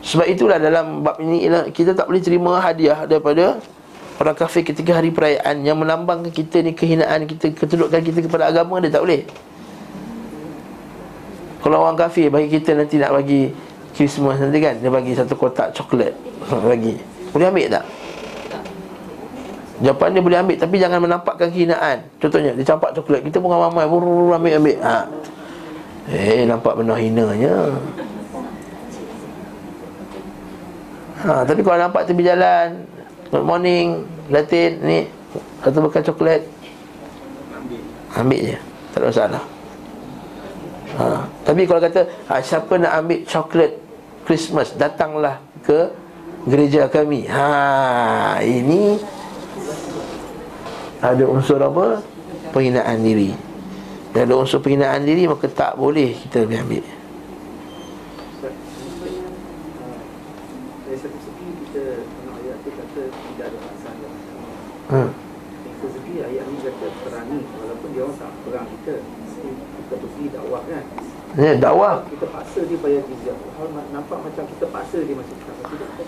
Sebab 0.00 0.24
itulah 0.24 0.56
dalam 0.56 1.04
bab 1.04 1.20
ini 1.20 1.44
Kita 1.76 1.92
tak 1.92 2.08
boleh 2.08 2.24
terima 2.24 2.56
hadiah 2.56 3.04
daripada 3.04 3.60
Orang 4.16 4.34
kafir 4.34 4.64
ketika 4.64 4.96
hari 4.96 5.12
perayaan 5.12 5.60
Yang 5.60 5.76
melambangkan 5.76 6.32
kita 6.32 6.64
ni 6.64 6.72
kehinaan 6.72 7.28
kita 7.28 7.52
Ketundukan 7.52 8.00
kita 8.00 8.24
kepada 8.24 8.48
agama 8.48 8.80
Dia 8.80 8.88
tak 8.88 9.04
boleh. 9.04 9.28
Kalau 11.60 11.84
orang 11.84 12.00
kafir 12.00 12.32
bagi 12.32 12.48
kita 12.48 12.72
nanti 12.80 12.96
nak 12.96 13.12
bagi 13.12 13.52
Christmas 13.92 14.40
nanti 14.40 14.56
kan 14.56 14.80
Dia 14.80 14.88
bagi 14.88 15.12
satu 15.12 15.36
kotak 15.36 15.76
coklat 15.76 16.16
Lagi 16.70 16.96
Boleh 17.28 17.52
ambil 17.52 17.68
tak? 17.76 17.84
Jawapan 19.78 20.18
dia 20.18 20.22
boleh 20.22 20.38
ambil 20.42 20.56
Tapi 20.58 20.76
jangan 20.82 20.98
menampakkan 20.98 21.48
kehinaan 21.54 22.02
Contohnya 22.18 22.50
Dia 22.58 22.66
campak 22.66 22.90
coklat 22.98 23.22
Kita 23.22 23.38
pun 23.38 23.54
ramai 23.54 23.86
Ambil 23.86 24.58
ambil 24.58 24.76
ha. 24.82 25.06
Eh 26.08 26.42
nampak 26.48 26.74
benar 26.74 26.98
hinanya 26.98 27.54
ha, 31.22 31.46
Tapi 31.46 31.60
kalau 31.62 31.78
nampak 31.78 32.10
tepi 32.10 32.26
jalan 32.26 32.82
Good 33.30 33.44
morning 33.46 34.02
Latin 34.32 34.82
ni 34.82 34.98
Atau 35.62 35.78
makan 35.84 36.02
coklat 36.02 36.42
Ambil 38.18 38.40
je 38.50 38.58
Tak 38.90 38.98
ada 38.98 39.06
masalah 39.14 39.42
ha. 40.98 41.22
Tapi 41.46 41.62
kalau 41.70 41.78
kata 41.78 42.02
ha, 42.26 42.42
Siapa 42.42 42.72
nak 42.82 42.92
ambil 42.98 43.22
coklat 43.30 43.72
Christmas 44.26 44.74
Datanglah 44.74 45.38
ke 45.62 45.86
Gereja 46.50 46.90
kami 46.90 47.30
Ha 47.30 48.42
Ini 48.42 48.98
ada 50.98 51.24
unsur 51.30 51.62
apa? 51.62 52.02
Penghinaan 52.50 52.98
diri. 53.06 53.30
Kalau 54.10 54.24
ada 54.24 54.34
unsur 54.40 54.58
penghinaan 54.58 55.04
diri 55.06 55.30
Maka 55.30 55.46
tak 55.46 55.78
boleh 55.78 56.16
kita 56.16 56.42
ambil 56.42 56.58
ambil. 56.64 56.84
Dari 60.88 60.98
satu 60.98 61.18
segi 61.22 61.48
kita 61.62 61.82
tengok 62.02 62.36
ayat 62.42 62.56
tu 62.64 62.70
kata 62.72 63.02
tidak 63.12 63.46
ada 63.46 63.58
paksaan 63.62 63.96
dan 64.00 64.12
hmm. 64.90 65.10
Dari 65.12 65.74
satu 65.78 65.88
segi 65.94 66.14
ayat 66.24 66.44
ni 66.48 66.56
kata 66.64 66.86
perani 67.06 67.38
walaupun 67.46 67.88
dia 67.94 68.02
orang 68.02 68.16
tak 68.18 68.32
perang 68.42 68.66
kita 68.66 68.94
mesti 69.04 69.48
kita 69.54 69.94
pergi 70.02 70.24
dakwah 70.34 70.62
kan? 70.66 70.84
Ya, 71.36 71.52
dakwah. 71.60 71.94
Kita 72.08 72.26
paksa 72.32 72.60
dia 72.64 72.78
bayar 72.80 73.02
jizyah 73.04 73.36
nampak 73.92 74.18
macam 74.18 74.44
kita 74.48 74.66
paksa 74.72 74.98
dia 75.04 75.14
masuk 75.14 75.36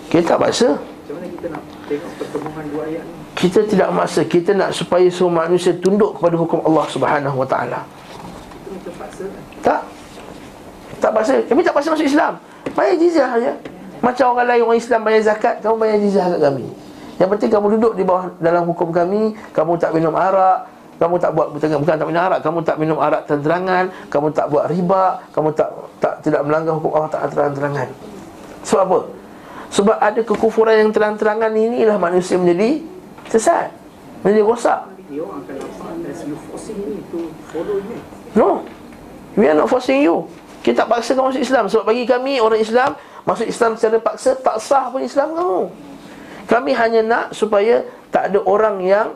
Kita 0.09 0.23
tak 0.33 0.39
paksa 0.41 0.69
macam 1.11 1.27
mana 1.27 1.35
kita 1.35 1.47
nak 1.51 1.63
tengok 1.91 2.11
pertemuan 2.15 2.65
dua 2.71 2.83
ayat 2.87 3.03
ni? 3.03 3.13
Kita 3.35 3.59
tidak 3.67 3.89
maksa. 3.91 4.21
Kita 4.23 4.51
nak 4.55 4.69
supaya 4.71 5.07
semua 5.11 5.43
manusia 5.43 5.75
tunduk 5.75 6.15
kepada 6.15 6.35
hukum 6.39 6.59
Allah 6.63 6.85
Subhanahu 6.87 7.35
Wa 7.35 7.47
Taala. 7.51 7.79
itu 7.83 8.71
macam 8.79 8.93
paksa 8.95 9.23
kan? 9.27 9.43
Tak. 9.59 9.81
Tak 11.03 11.11
paksa. 11.11 11.35
Kami 11.51 11.59
tak 11.67 11.73
paksa 11.75 11.89
masuk 11.91 12.07
Islam. 12.07 12.33
Bayar 12.71 12.95
jizyah 12.95 13.27
saja 13.27 13.51
Macam 13.99 14.31
orang 14.31 14.47
lain 14.47 14.61
orang 14.63 14.79
Islam 14.79 15.03
bayar 15.03 15.21
zakat 15.27 15.59
Kamu 15.59 15.75
bayar 15.75 15.97
jizyah 15.99 16.25
kat 16.31 16.39
kami. 16.39 16.65
Yang 17.19 17.29
penting 17.35 17.49
kamu 17.51 17.67
duduk 17.75 17.93
di 17.99 18.03
bawah 18.07 18.31
dalam 18.39 18.63
hukum 18.71 18.89
kami. 18.95 19.35
Kamu 19.51 19.75
tak 19.75 19.91
minum 19.91 20.15
arak. 20.15 20.71
Kamu 20.95 21.19
tak 21.19 21.35
buat 21.35 21.51
bukan, 21.51 21.67
bukan 21.83 21.95
tak 21.99 22.07
minum 22.07 22.23
arak. 22.23 22.39
Kamu 22.39 22.59
tak 22.63 22.75
minum 22.79 22.97
arak 23.03 23.27
terang-terangan. 23.27 23.83
Kamu 24.07 24.27
tak 24.31 24.47
buat 24.47 24.65
riba. 24.71 25.19
Kamu 25.35 25.49
tak 25.51 25.69
tak 25.99 26.13
tidak 26.23 26.41
melanggar 26.47 26.79
hukum 26.79 26.95
Allah 26.95 27.11
tak 27.11 27.35
terang-terangan. 27.35 27.91
Sebab 28.63 28.83
apa? 28.87 28.99
Sebab 29.71 29.97
ada 30.03 30.19
kekufuran 30.19 30.75
yang 30.75 30.91
terang-terangan 30.91 31.47
Inilah 31.55 31.95
manusia 31.95 32.35
menjadi 32.35 32.83
sesat 33.31 33.71
Menjadi 34.21 34.43
rosak. 34.43 34.81
No. 38.37 38.61
We 39.33 39.47
are 39.47 39.55
not 39.55 39.71
forcing 39.71 40.03
you. 40.03 40.27
Kita 40.61 40.85
tak 40.85 40.87
paksa 40.91 41.15
kamu 41.15 41.33
masuk 41.33 41.41
Islam. 41.41 41.63
Sebab 41.71 41.83
bagi 41.87 42.03
kami 42.03 42.37
orang 42.43 42.59
Islam 42.59 42.99
Masuk 43.23 43.47
Islam 43.47 43.79
secara 43.79 43.97
paksa 43.97 44.35
Tak 44.37 44.59
sah 44.59 44.91
pun 44.91 45.01
Islam 45.01 45.33
kamu. 45.33 45.61
Kami 46.51 46.71
hanya 46.75 47.01
nak 47.01 47.25
supaya 47.31 47.81
Tak 48.11 48.29
ada 48.29 48.39
orang 48.43 48.83
yang 48.83 49.07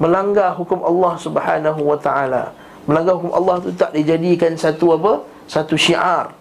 Melanggar 0.00 0.56
hukum 0.58 0.82
Allah 0.82 1.14
subhanahu 1.14 1.80
wa 1.86 1.94
ta'ala. 1.94 2.50
Melanggar 2.90 3.14
hukum 3.14 3.30
Allah 3.30 3.62
tu 3.62 3.70
tak 3.70 3.94
dijadikan 3.94 4.50
satu 4.58 4.98
apa? 4.98 5.22
Satu 5.46 5.78
syiar. 5.78 6.34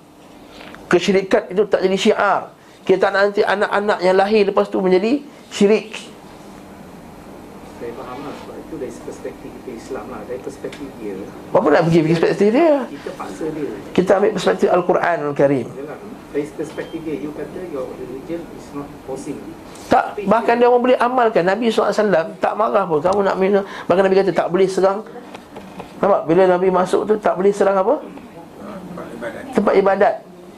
Kesyirikan 0.90 1.46
itu 1.54 1.70
tak 1.70 1.86
jadi 1.86 1.94
syiar 2.00 2.50
Kita 2.82 2.98
tak 2.98 3.10
nak 3.14 3.22
nanti 3.30 3.42
anak-anak 3.46 4.00
yang 4.02 4.16
lahir 4.18 4.42
lepas 4.50 4.66
tu 4.66 4.82
menjadi 4.82 5.22
syirik. 5.54 5.94
Saya 7.78 7.94
faham 7.94 8.18
lah 8.26 8.34
sebab 8.42 8.56
itu 8.58 8.76
dari 8.82 8.94
perspektif 8.94 9.50
kita 9.62 9.70
Islam 9.78 10.06
lah. 10.10 10.22
Dari 10.26 10.40
perspektif 10.42 10.88
dia 10.98 11.14
Apa 11.54 11.68
nak 11.70 11.82
pergi 11.90 12.00
perspektif 12.06 12.48
dia? 12.54 12.74
kita 12.90 13.10
paksa 13.14 13.46
dia. 13.54 13.70
Kita 13.94 14.10
ambil 14.18 14.32
perspektif 14.34 14.68
Al-Quran 14.74 15.18
Al-Karim. 15.30 15.68
Dari 16.32 16.46
perspektif 16.58 17.00
dia 17.06 17.16
you 17.22 17.32
kata 17.38 17.60
your 17.70 17.86
religion 18.02 18.42
is 18.58 18.68
not 18.74 18.88
forcing 19.06 19.38
Tak, 19.92 20.18
bahkan 20.26 20.58
dia 20.58 20.66
orang 20.66 20.82
boleh 20.82 20.98
amalkan. 20.98 21.44
Nabi 21.46 21.70
SAW 21.70 21.94
tak 22.42 22.54
marah 22.58 22.86
pun. 22.90 22.98
Kamu 22.98 23.22
nak 23.22 23.38
minum? 23.38 23.62
Bahkan 23.86 24.02
Nabi 24.10 24.16
kata 24.26 24.32
tak 24.34 24.48
boleh 24.50 24.66
serang. 24.66 25.06
Nampak? 26.02 26.26
Bila 26.26 26.50
Nabi 26.50 26.74
masuk 26.74 27.06
tu 27.06 27.14
tak 27.22 27.38
boleh 27.38 27.54
serang 27.54 27.78
apa? 27.78 28.02
Tempat 29.54 29.74
ibadat. 29.78 30.16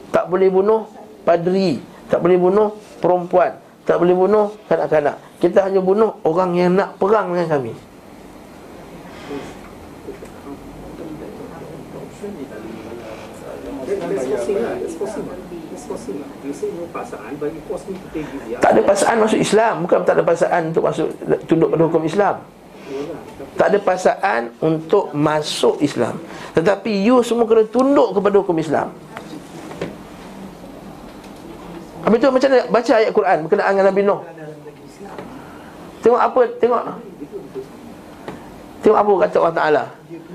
Tak 0.08 0.24
boleh 0.30 0.48
bunuh 0.48 0.88
padri 1.26 1.93
Tak 2.08 2.20
boleh 2.20 2.36
bunuh 2.36 2.68
perempuan. 3.00 3.56
Tak 3.84 4.00
boleh 4.00 4.16
bunuh 4.16 4.52
kanak-kanak. 4.68 5.16
Kita 5.40 5.68
hanya 5.68 5.80
bunuh 5.80 6.16
orang 6.24 6.56
yang 6.56 6.72
nak 6.72 6.96
perang 6.96 7.32
dengan 7.32 7.48
kami. 7.48 7.72
Tak 18.60 18.70
ada 18.72 18.80
paksaan 18.80 19.16
masuk 19.20 19.40
Islam. 19.40 19.74
Bukan 19.84 19.98
tak 20.04 20.14
ada 20.16 20.24
paksaan 20.24 20.62
untuk 20.72 20.82
masuk 20.88 21.08
Tunduk 21.44 21.68
pada 21.68 21.82
hukum 21.84 22.04
Islam. 22.08 22.34
Tak 23.60 23.66
ada 23.68 23.78
paksaan 23.80 24.42
untuk 24.64 25.12
masuk 25.12 25.80
Islam. 25.84 26.16
Tetapi 26.56 27.04
you 27.04 27.20
semua 27.20 27.44
kena 27.44 27.68
tunduk 27.68 28.16
kepada 28.16 28.36
hukum 28.40 28.56
Islam 28.56 29.03
Habis 32.04 32.18
tu 32.20 32.28
macam 32.28 32.48
mana? 32.52 32.64
Baca 32.68 32.92
ayat 33.00 33.10
Quran 33.16 33.36
berkenaan 33.48 33.70
dengan 33.72 33.86
Nabi 33.88 34.02
Nuh. 34.04 34.20
Tengok 36.04 36.20
apa, 36.20 36.40
tengok. 36.60 36.82
Tengok 38.84 38.98
apa 39.00 39.12
kata 39.24 39.36
Allah 39.40 39.56
Ta'ala 39.56 39.84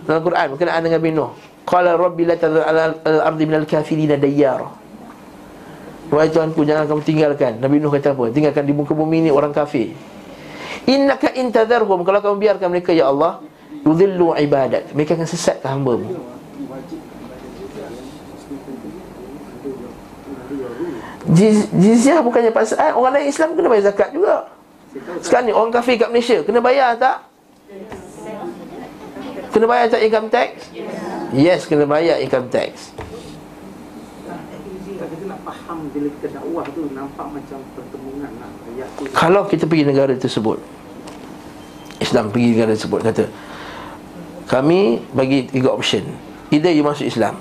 Dalam 0.10 0.22
Quran 0.26 0.46
berkenaan 0.58 0.82
dengan 0.82 0.98
Nabi 0.98 1.12
Nuh. 1.14 1.32
Qala 1.70 1.94
Rabbi 1.94 2.26
la 2.26 2.34
tadhar 2.34 2.66
ala 2.66 2.98
al-ardi 3.06 3.44
minal 3.46 3.70
kafirina 3.70 4.18
dayyara. 4.18 4.66
Wahai 6.10 6.34
Tuhanku 6.34 6.66
jangan 6.66 6.90
kamu 6.90 7.02
tinggalkan. 7.06 7.62
Nabi 7.62 7.78
Nuh 7.78 7.94
kata 7.94 8.18
apa? 8.18 8.34
Tinggalkan 8.34 8.66
di 8.66 8.74
muka 8.74 8.98
bumi 8.98 9.22
ini 9.22 9.30
orang 9.30 9.54
kafir. 9.54 9.94
Innaka 10.90 11.34
intadharhum 11.38 12.02
Kalau 12.02 12.20
kamu 12.24 12.36
biarkan 12.42 12.68
mereka 12.74 12.90
ya 12.96 13.14
Allah 13.14 13.42
Yudhillu 13.86 14.34
ibadat 14.38 14.90
Mereka 14.98 15.18
akan 15.18 15.28
sesatkan 15.28 15.78
hambamu 15.78 16.39
Jiz- 21.30 21.70
Jizyah 21.72 22.20
bukannya 22.20 22.50
paksaan 22.50 22.98
Orang 22.98 23.14
lain 23.14 23.30
Islam 23.30 23.54
kena 23.54 23.70
bayar 23.70 23.94
zakat 23.94 24.10
juga 24.10 24.50
Sekarang 25.22 25.46
ni 25.46 25.54
orang 25.54 25.70
kafir 25.70 25.96
kat 25.98 26.10
Malaysia 26.10 26.42
Kena 26.42 26.60
bayar 26.60 26.98
tak? 26.98 27.18
Kena 29.50 29.66
bayar 29.66 29.86
tak 29.90 30.02
income 30.02 30.30
tax? 30.30 30.70
Yes, 31.30 31.66
kena 31.66 31.86
bayar 31.86 32.18
income 32.18 32.50
tax 32.50 32.94
tak 35.00 35.08
kita 35.16 35.32
nak 35.32 35.40
faham 35.48 35.88
bila 35.96 36.12
kita 36.20 36.28
dakwah 36.36 36.66
tu 36.76 36.92
nampak 36.92 37.28
macam 37.32 37.60
pertemuan 37.72 38.32
lah. 38.36 38.52
Ayat 38.68 38.88
tu 39.00 39.02
Kalau 39.16 39.48
kita 39.48 39.64
pergi 39.64 39.88
negara 39.88 40.12
tersebut 40.12 40.60
Islam 42.04 42.36
pergi 42.36 42.48
negara 42.52 42.76
tersebut 42.76 43.00
Kata 43.00 43.26
Kami 44.52 45.00
bagi 45.16 45.48
tiga 45.48 45.72
option 45.72 46.04
Either 46.52 46.76
you 46.76 46.84
masuk 46.84 47.08
Islam 47.08 47.40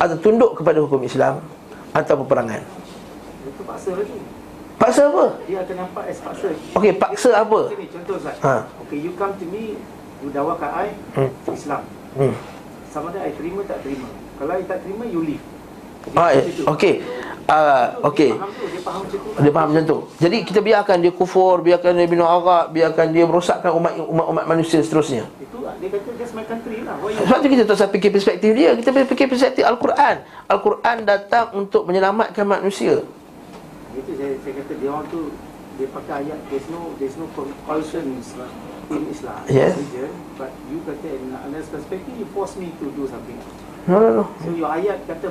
Atau 0.00 0.16
tunduk 0.24 0.56
kepada 0.56 0.80
hukum 0.80 1.04
Islam 1.04 1.44
Atau 1.92 2.24
peperangan 2.24 2.64
paksa 3.74 3.90
lagi. 3.98 4.18
Paksa 4.74 5.02
apa? 5.10 5.24
Dia 5.46 5.56
akan 5.62 5.76
nampak 5.86 6.04
as 6.06 6.18
paksa. 6.22 6.50
Okey, 6.78 6.92
paksa 6.94 7.30
apa? 7.34 7.60
Macam 7.66 7.78
ni, 7.78 7.86
contoh 7.90 8.14
Ustaz. 8.18 8.36
Ha. 8.42 8.54
Okay, 8.86 8.98
you 9.02 9.10
come 9.18 9.34
to 9.38 9.46
me, 9.50 9.78
you 10.22 10.28
dakwah 10.30 10.56
kat 10.58 10.70
I, 10.70 10.88
Hmm. 11.18 11.30
Islam. 11.50 11.82
Hmm. 12.14 12.34
Sama 12.90 13.10
ada 13.10 13.26
I 13.26 13.34
terima 13.34 13.60
tak 13.66 13.82
terima. 13.82 14.06
Kalau 14.38 14.54
I 14.54 14.62
tak 14.66 14.78
terima, 14.86 15.02
you 15.06 15.22
leave. 15.26 15.42
Dia 16.04 16.20
Ah, 16.20 16.30
okey. 16.76 16.94
Ah, 17.44 17.96
okey. 18.12 18.30
Dia 18.36 18.80
faham 18.84 19.02
dia 19.04 19.18
macam 19.18 19.18
tu. 19.20 19.30
Dia 19.40 19.52
faham 19.52 19.68
macam 19.72 19.84
tu. 19.84 19.98
Jadi 20.20 20.36
kita 20.44 20.60
biarkan 20.60 20.96
dia 21.00 21.12
kufur, 21.12 21.64
biarkan 21.64 21.90
dia 21.96 22.06
minum 22.08 22.28
arak, 22.28 22.72
biarkan 22.72 23.06
dia 23.12 23.24
merosakkan 23.24 23.72
umat 23.72 23.92
umat, 24.00 24.26
umat 24.32 24.44
manusia 24.48 24.80
seterusnya. 24.84 25.24
Itu 25.40 25.64
lah, 25.64 25.76
dia 25.80 25.88
kata 25.92 26.08
that's 26.16 26.32
my 26.36 26.44
country 26.44 26.84
lah. 26.84 26.96
Sebab 27.00 27.36
tu 27.40 27.48
kita 27.48 27.62
tak 27.64 27.76
usah 27.80 27.88
fikir 27.88 28.10
perspektif 28.12 28.50
dia 28.52 28.76
Kita 28.76 28.92
fikir 28.92 29.26
perspektif 29.32 29.64
Al-Quran 29.64 30.24
Al-Quran 30.48 30.96
datang 31.08 31.56
untuk 31.56 31.88
menyelamatkan 31.88 32.44
manusia 32.44 33.00
Itu 33.94 34.10
saya, 34.18 34.32
saya 34.42 34.52
kata 34.62 34.72
dia 34.78 34.90
orang 34.90 35.06
tu 35.08 35.30
dia 35.74 35.90
pakai 35.90 36.14
ayat 36.26 36.38
there's 36.50 36.68
no 36.70 36.94
there's 37.02 37.16
no 37.18 37.26
compulsion 37.34 38.02
in 38.06 38.16
Islam, 38.22 38.50
in 38.94 39.02
Islam 39.10 39.42
Yes. 39.50 39.74
religion, 39.74 40.10
but 40.38 40.50
you 40.70 40.78
kata 40.86 41.08
in 41.18 41.34
another 41.34 41.66
perspective 41.66 42.14
you 42.14 42.26
force 42.30 42.54
me 42.54 42.70
to 42.78 42.86
do 42.94 43.10
something. 43.10 43.34
No, 43.84 43.98
no, 44.00 44.08
no 44.22 44.24
So 44.40 44.54
your 44.54 44.70
ayat 44.70 45.02
kata 45.04 45.28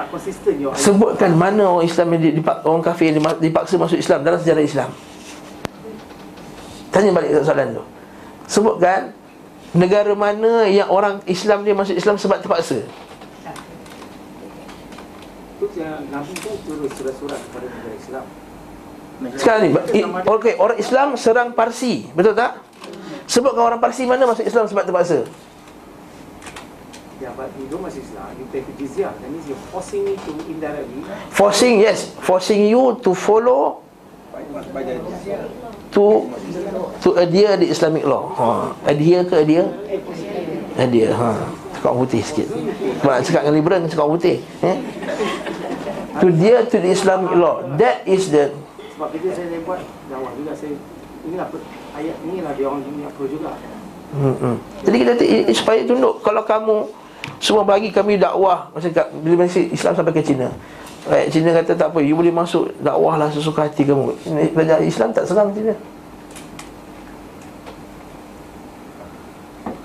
tak 0.00 0.06
konsisten 0.10 0.58
your 0.58 0.72
ayat. 0.72 0.80
Sebutkan 0.80 1.36
mana 1.36 1.68
orang 1.68 1.86
Islam 1.86 2.16
yang 2.16 2.40
dipak, 2.40 2.64
Orang 2.66 2.82
kafir 2.82 3.12
yang 3.12 3.22
dipaksa 3.38 3.78
masuk 3.78 4.00
Islam 4.00 4.26
Dalam 4.26 4.40
sejarah 4.42 4.64
Islam 4.64 4.90
Tanya 6.90 7.14
balik 7.14 7.30
soalan 7.46 7.78
tu 7.78 7.84
Sebutkan 8.50 9.14
Negara 9.70 10.10
mana 10.18 10.66
yang 10.66 10.90
orang 10.90 11.22
Islam 11.30 11.62
dia 11.62 11.78
masuk 11.78 11.94
Islam 11.94 12.18
sebab 12.18 12.42
terpaksa 12.42 12.82
Yang 15.60 16.08
Nabi 16.08 16.32
surat-surat 16.88 17.36
kepada 17.36 17.66
negara 17.68 17.92
Islam. 18.00 18.24
Sekarang 19.36 19.60
ni 19.68 19.70
Okey, 20.24 20.56
orang 20.56 20.80
Islam 20.80 21.12
serang 21.20 21.52
Parsi 21.52 22.08
Betul 22.16 22.32
tak? 22.32 22.56
Sebutkan 23.28 23.68
orang 23.68 23.80
Parsi 23.80 24.08
mana 24.08 24.24
masuk 24.24 24.48
Islam 24.48 24.64
sebab 24.64 24.88
terpaksa 24.88 25.28
Yeah, 27.20 27.36
but 27.36 27.52
you 27.60 27.68
don't 27.68 27.84
masuk 27.84 28.00
Islam, 28.00 28.32
you 28.40 28.48
pay 28.48 28.64
jizyah. 28.80 29.12
That 29.12 29.28
means 29.28 29.44
you're 29.44 29.60
forcing 29.68 30.08
me 30.08 30.16
to 30.16 30.32
indirectly. 30.48 31.04
Forcing, 31.36 31.84
yes 31.84 32.16
Forcing 32.24 32.64
you 32.64 32.96
to 33.04 33.12
follow 33.12 33.84
To 35.92 36.04
To 37.04 37.08
adhere 37.20 37.60
the 37.60 37.68
Islamic 37.68 38.08
law 38.08 38.32
ha. 38.32 38.72
Adhere 38.88 39.28
ke 39.28 39.44
adhere? 39.44 39.68
Adhere, 40.80 41.12
ha 41.12 41.36
Cakap 41.80 41.92
putih 41.96 42.20
sikit 42.20 42.46
Sebab 43.00 43.10
nak 43.10 43.24
cakap 43.24 43.40
dengan 43.48 43.56
liberal 43.56 43.78
Cakap 43.88 44.06
putih 44.12 44.36
eh? 44.60 44.76
To 46.20 46.28
adhere 46.28 46.68
to 46.68 46.76
the 46.76 46.90
Islamic 46.92 47.32
law 47.32 47.64
That 47.80 48.04
is 48.04 48.28
the 48.28 48.52
Sebab 49.00 49.16
bila 49.16 49.32
saya 49.32 49.48
dia 49.48 49.60
buat 49.64 49.80
dakwah 50.12 50.32
juga 50.36 50.52
saya 50.52 50.76
inilah 51.24 51.48
ayat 51.96 52.16
ni 52.24 52.40
lah 52.40 52.52
dia 52.56 52.64
orang 52.68 52.84
punya 52.84 53.08
pro 53.12 53.24
juga. 53.28 53.50
Hmm. 54.10 54.56
Jadi 54.82 54.96
kita 55.00 55.12
supaya 55.54 55.80
tunduk 55.86 56.18
kalau 56.24 56.42
kamu 56.42 56.76
semua 57.38 57.62
bagi 57.62 57.94
kami 57.94 58.18
dakwah 58.18 58.68
kat, 58.74 59.06
bila 59.22 59.46
masa 59.46 59.60
Islam 59.62 59.92
sampai 59.94 60.12
ke 60.16 60.22
China. 60.24 60.48
Rakyat 61.08 61.28
Cina 61.32 61.50
kata 61.56 61.72
tak 61.80 61.88
apa, 61.96 62.04
you 62.04 62.12
boleh 62.12 62.28
masuk 62.28 62.76
dakwah 62.84 63.16
lah 63.16 63.32
sesuka 63.32 63.64
hati 63.64 63.88
kamu. 63.88 64.12
Ini 64.20 64.52
Kerajaan 64.52 64.84
Islam 64.84 65.08
tak 65.16 65.24
serang 65.24 65.48
Cina. 65.56 65.72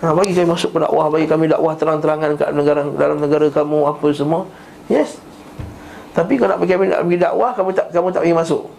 Ha, 0.05 0.13
bagi 0.13 0.37
kami 0.37 0.53
masuk 0.53 0.69
ke 0.69 0.77
dakwah, 0.85 1.09
bagi 1.09 1.25
kami 1.25 1.49
dakwah 1.49 1.73
terang-terangan 1.73 2.37
kat 2.37 2.53
negara 2.53 2.85
dalam 2.93 3.17
negara 3.17 3.49
kamu 3.49 3.89
apa 3.89 4.07
semua. 4.13 4.45
Yes. 4.85 5.17
Tapi 6.13 6.37
kalau 6.37 6.53
nak 6.53 6.59
bagi 6.61 6.77
kami 6.77 6.93
nak 6.93 7.01
bagi 7.09 7.17
dakwah, 7.17 7.57
kamu 7.57 7.73
tak 7.73 7.89
kamu 7.89 8.13
tak 8.13 8.21
bagi 8.21 8.37
masuk. 8.37 8.69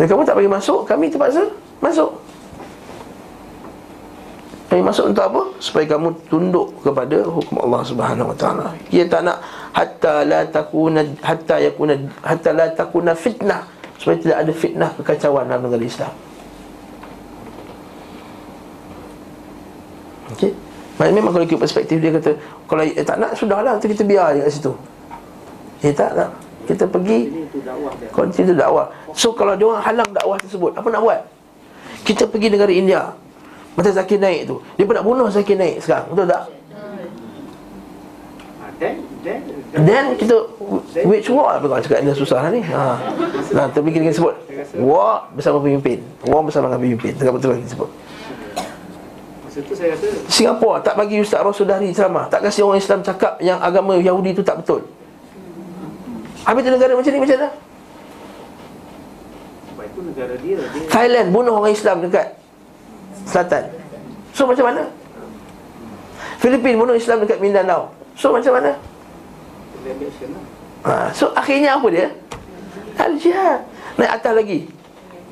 Dan 0.00 0.04
kamu 0.08 0.24
tak 0.24 0.36
bagi 0.40 0.48
masuk, 0.48 0.80
kami 0.88 1.12
terpaksa 1.12 1.44
masuk. 1.84 2.16
Kami 4.72 4.80
masuk 4.80 5.12
untuk 5.12 5.24
apa? 5.28 5.42
Supaya 5.60 5.84
kamu 5.84 6.08
tunduk 6.32 6.80
kepada 6.80 7.28
hukum 7.28 7.60
Allah 7.60 7.82
Subhanahu 7.84 8.32
Wa 8.32 8.36
Taala. 8.40 8.66
Dia 8.88 9.04
tak 9.04 9.28
nak 9.28 9.44
hatta 9.76 10.24
la 10.24 10.48
takuna 10.48 11.04
hatta 11.20 11.60
yakuna 11.60 11.94
hatta 12.24 12.50
la 12.56 12.72
takuna 12.72 13.12
fitnah 13.12 13.68
supaya 14.00 14.16
tidak 14.16 14.36
ada 14.40 14.52
fitnah 14.56 14.90
kekacauan 14.96 15.44
dalam 15.44 15.68
negara 15.68 15.84
Islam. 15.84 16.14
Okey. 20.34 20.50
Maksudnya 20.50 20.83
memang 20.98 21.34
kalau 21.34 21.44
ikut 21.46 21.58
perspektif 21.58 21.98
dia 21.98 22.14
kata 22.14 22.38
kalau 22.70 22.82
eh, 22.86 23.02
tak 23.02 23.18
nak 23.18 23.34
sudahlah 23.34 23.74
nanti 23.74 23.90
kita 23.90 24.06
biar 24.06 24.38
je 24.38 24.40
kat 24.46 24.52
situ. 24.52 24.72
Eh 25.82 25.92
tak 25.92 26.14
tak. 26.14 26.30
Kita 26.64 26.88
pergi 26.88 27.28
dia. 27.28 28.08
Continue 28.08 28.56
dakwah 28.56 28.88
So 29.12 29.36
kalau 29.36 29.52
dia 29.54 29.68
orang 29.68 29.84
halang 29.84 30.10
dakwah 30.16 30.40
tersebut 30.40 30.72
Apa 30.72 30.88
nak 30.88 31.04
buat? 31.04 31.20
Kita 32.08 32.24
pergi 32.24 32.48
negara 32.48 32.72
India 32.72 33.12
Masa 33.76 33.92
Zakir 33.92 34.16
naik 34.16 34.48
tu 34.48 34.56
Dia 34.80 34.84
pun 34.88 34.94
nak 34.96 35.04
bunuh 35.04 35.28
Zakir 35.28 35.60
naik 35.60 35.84
sekarang 35.84 36.08
Betul 36.08 36.26
tak? 36.32 36.42
Ha, 38.60 38.64
then 38.80 38.94
then 39.20 39.40
Then 39.76 40.04
kita 40.16 40.36
Which 41.04 41.28
war? 41.28 41.60
Apa 41.60 41.68
kau 41.68 41.80
cakap 41.84 42.00
India 42.00 42.16
susah 42.16 42.38
lah 42.48 42.50
ni 42.50 42.64
ha. 42.64 42.96
Nah, 43.52 43.66
tapi 43.68 43.92
kita 43.92 44.08
kena 44.08 44.16
sebut 44.16 44.34
War 44.80 45.28
bersama 45.36 45.60
pemimpin 45.60 46.00
War 46.24 46.40
bersama 46.40 46.72
dengan 46.72 46.80
pemimpin 46.80 47.12
Tengah 47.12 47.34
betul 47.36 47.60
lagi 47.60 47.68
sebut 47.68 47.90
saya 49.54 49.94
rasa 49.94 50.06
Singapura 50.26 50.82
tak 50.82 50.98
bagi 50.98 51.22
Ustaz 51.22 51.44
Rasudari 51.46 51.94
ceramah 51.94 52.26
Tak 52.26 52.42
kasih 52.42 52.66
orang 52.66 52.82
Islam 52.82 53.06
cakap 53.06 53.38
Yang 53.38 53.58
agama 53.62 53.94
Yahudi 53.94 54.34
tu 54.34 54.42
tak 54.42 54.58
betul 54.58 54.82
Habis 56.42 56.60
tu 56.66 56.70
negara 56.74 56.92
macam 56.98 57.12
ni 57.14 57.20
macam 57.22 57.38
mana? 57.38 57.48
itu 59.94 60.00
negara 60.02 60.34
dia 60.42 60.58
dia 60.58 60.88
Thailand 60.90 61.28
bunuh 61.30 61.54
orang 61.54 61.70
Islam 61.70 62.02
dekat 62.02 62.34
selatan. 63.30 63.70
So 64.34 64.50
macam 64.50 64.66
mana? 64.66 64.82
Filipin 66.42 66.74
bunuh 66.76 66.98
Islam 66.98 67.22
dekat 67.22 67.38
Mindanao. 67.38 67.94
So 68.18 68.34
macam 68.34 68.58
mana? 68.58 68.74
Ha, 70.84 71.14
so 71.14 71.30
akhirnya 71.32 71.78
apa 71.78 71.86
dia? 71.88 72.08
Al-Jihad. 72.98 73.60
Naik 73.96 74.12
atas 74.20 74.32
lagi. 74.34 74.58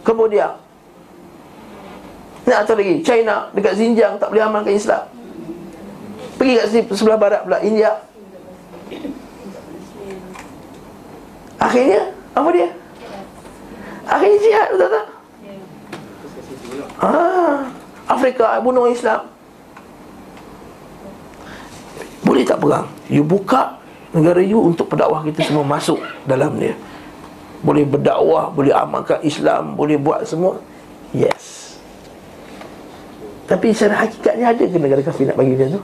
Cambodia. 0.07 0.57
Naik 2.43 2.59
atas 2.67 2.75
lagi. 2.75 2.95
China 3.07 3.49
dekat 3.55 3.79
Xinjiang 3.79 4.19
tak 4.19 4.35
boleh 4.35 4.43
amalkan 4.43 4.75
Islam. 4.75 5.07
Pergi 6.37 6.59
kat 6.59 6.67
sini 6.75 6.83
sebelah 6.91 7.19
barat 7.21 7.41
pula 7.47 7.63
India. 7.63 8.03
Akhirnya 11.63 12.11
apa 12.35 12.49
dia? 12.51 12.69
Akhirnya 14.03 14.39
jihad 14.43 14.69
betul 14.75 14.89
tak? 14.91 15.07
Ah, 16.99 17.71
Afrika 18.11 18.59
bunuh 18.59 18.91
Islam. 18.91 19.31
Boleh 22.27 22.43
tak 22.43 22.59
perang? 22.59 22.91
You 23.07 23.23
buka 23.23 23.79
negara 24.11 24.43
you 24.43 24.59
untuk 24.59 24.91
pendakwah 24.91 25.23
kita 25.23 25.47
semua 25.47 25.63
masuk 25.63 26.03
dalam 26.27 26.59
dia. 26.59 26.75
Boleh 27.63 27.87
berdakwah, 27.87 28.51
boleh 28.51 28.75
amalkan 28.75 29.23
Islam, 29.23 29.79
boleh 29.79 29.95
buat 29.95 30.27
semua. 30.27 30.59
Yes. 31.15 31.62
Tapi 33.53 33.69
secara 33.77 34.09
hakikatnya 34.09 34.47
ada 34.49 34.65
ke 34.65 34.79
negara 34.81 35.05
kafir 35.05 35.29
nak 35.29 35.37
bagi 35.37 35.53
macam 35.53 35.77
tu? 35.77 35.81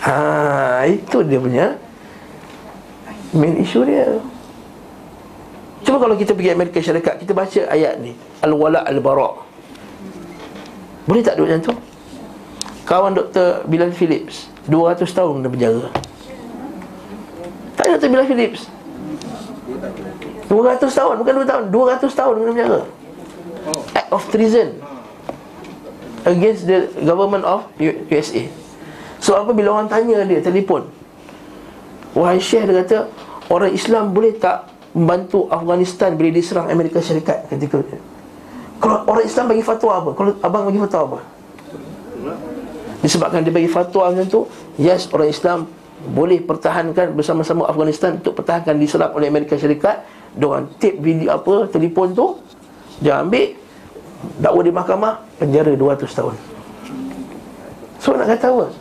Ha, 0.00 0.88
itu 0.88 1.18
dia 1.28 1.36
punya 1.36 1.66
main 3.36 3.52
issue 3.60 3.84
dia. 3.84 4.16
Cuma 5.84 6.00
kalau 6.00 6.16
kita 6.16 6.32
pergi 6.34 6.50
Amerika 6.50 6.82
Syarikat 6.82 7.22
Kita 7.22 7.30
baca 7.30 7.60
ayat 7.70 8.02
ni 8.02 8.16
Al-Wala' 8.42 8.82
Al-Bara' 8.90 9.38
Boleh 11.06 11.22
tak 11.22 11.38
duduk 11.38 11.46
macam 11.46 11.62
tu? 11.62 11.74
Kawan 12.88 13.12
Dr. 13.14 13.62
Bilal 13.70 13.94
Phillips 13.94 14.50
200 14.66 15.06
tahun 15.06 15.46
dalam 15.46 15.52
penjara 15.54 15.84
Tanya 17.78 18.02
Dr. 18.02 18.08
Bilal 18.10 18.26
Phillips 18.26 18.62
200 20.46 20.90
tahun, 20.90 21.14
bukan 21.22 21.32
2 21.42 21.50
tahun 21.50 21.64
200 21.70 22.18
tahun 22.18 22.32
dalam 22.34 22.50
penjara 22.54 22.80
Act 23.94 24.10
of 24.10 24.22
treason 24.30 24.85
Against 26.26 26.66
the 26.66 26.90
government 27.06 27.46
of 27.46 27.70
USA 27.78 28.50
So 29.22 29.38
apa 29.38 29.54
bila 29.54 29.78
orang 29.78 29.86
tanya 29.86 30.26
dia 30.26 30.42
Telefon. 30.42 30.90
Wahai 32.16 32.40
Syekh 32.40 32.66
dia 32.66 32.82
kata 32.82 32.98
Orang 33.52 33.70
Islam 33.70 34.10
boleh 34.10 34.34
tak 34.40 34.72
Membantu 34.96 35.46
Afghanistan 35.52 36.16
Bila 36.16 36.32
diserang 36.32 36.72
Amerika 36.72 36.98
Syarikat? 36.98 37.46
Ketika 37.52 37.84
Kalau 38.80 39.04
orang 39.04 39.24
Islam 39.28 39.44
bagi 39.52 39.62
fatwa 39.62 39.92
apa? 40.00 40.10
Kalau 40.16 40.30
abang 40.40 40.64
bagi 40.72 40.80
fatwa 40.80 41.00
apa? 41.04 41.18
Disebabkan 43.04 43.44
dia 43.44 43.52
bagi 43.52 43.68
fatwa 43.68 44.08
macam 44.10 44.26
tu 44.26 44.40
Yes 44.80 45.12
orang 45.12 45.28
Islam 45.28 45.58
Boleh 46.10 46.40
pertahankan 46.40 47.12
bersama-sama 47.12 47.68
Afghanistan 47.68 48.16
Untuk 48.16 48.40
pertahankan 48.40 48.74
diserang 48.80 49.12
oleh 49.12 49.28
Amerika 49.28 49.60
Syarikat. 49.60 50.02
Diorang 50.32 50.72
tape 50.80 50.96
video 50.98 51.36
apa 51.36 51.68
Telefon 51.68 52.16
tu 52.16 52.40
Dia 53.04 53.20
ambil 53.20 53.65
Dakwa 54.40 54.60
di 54.64 54.72
mahkamah 54.72 55.12
Penjara 55.36 55.72
200 55.72 56.08
tahun 56.08 56.34
So 58.00 58.14
nak 58.14 58.28
kata 58.36 58.48
apa 58.52 58.66
Oh, 58.66 58.76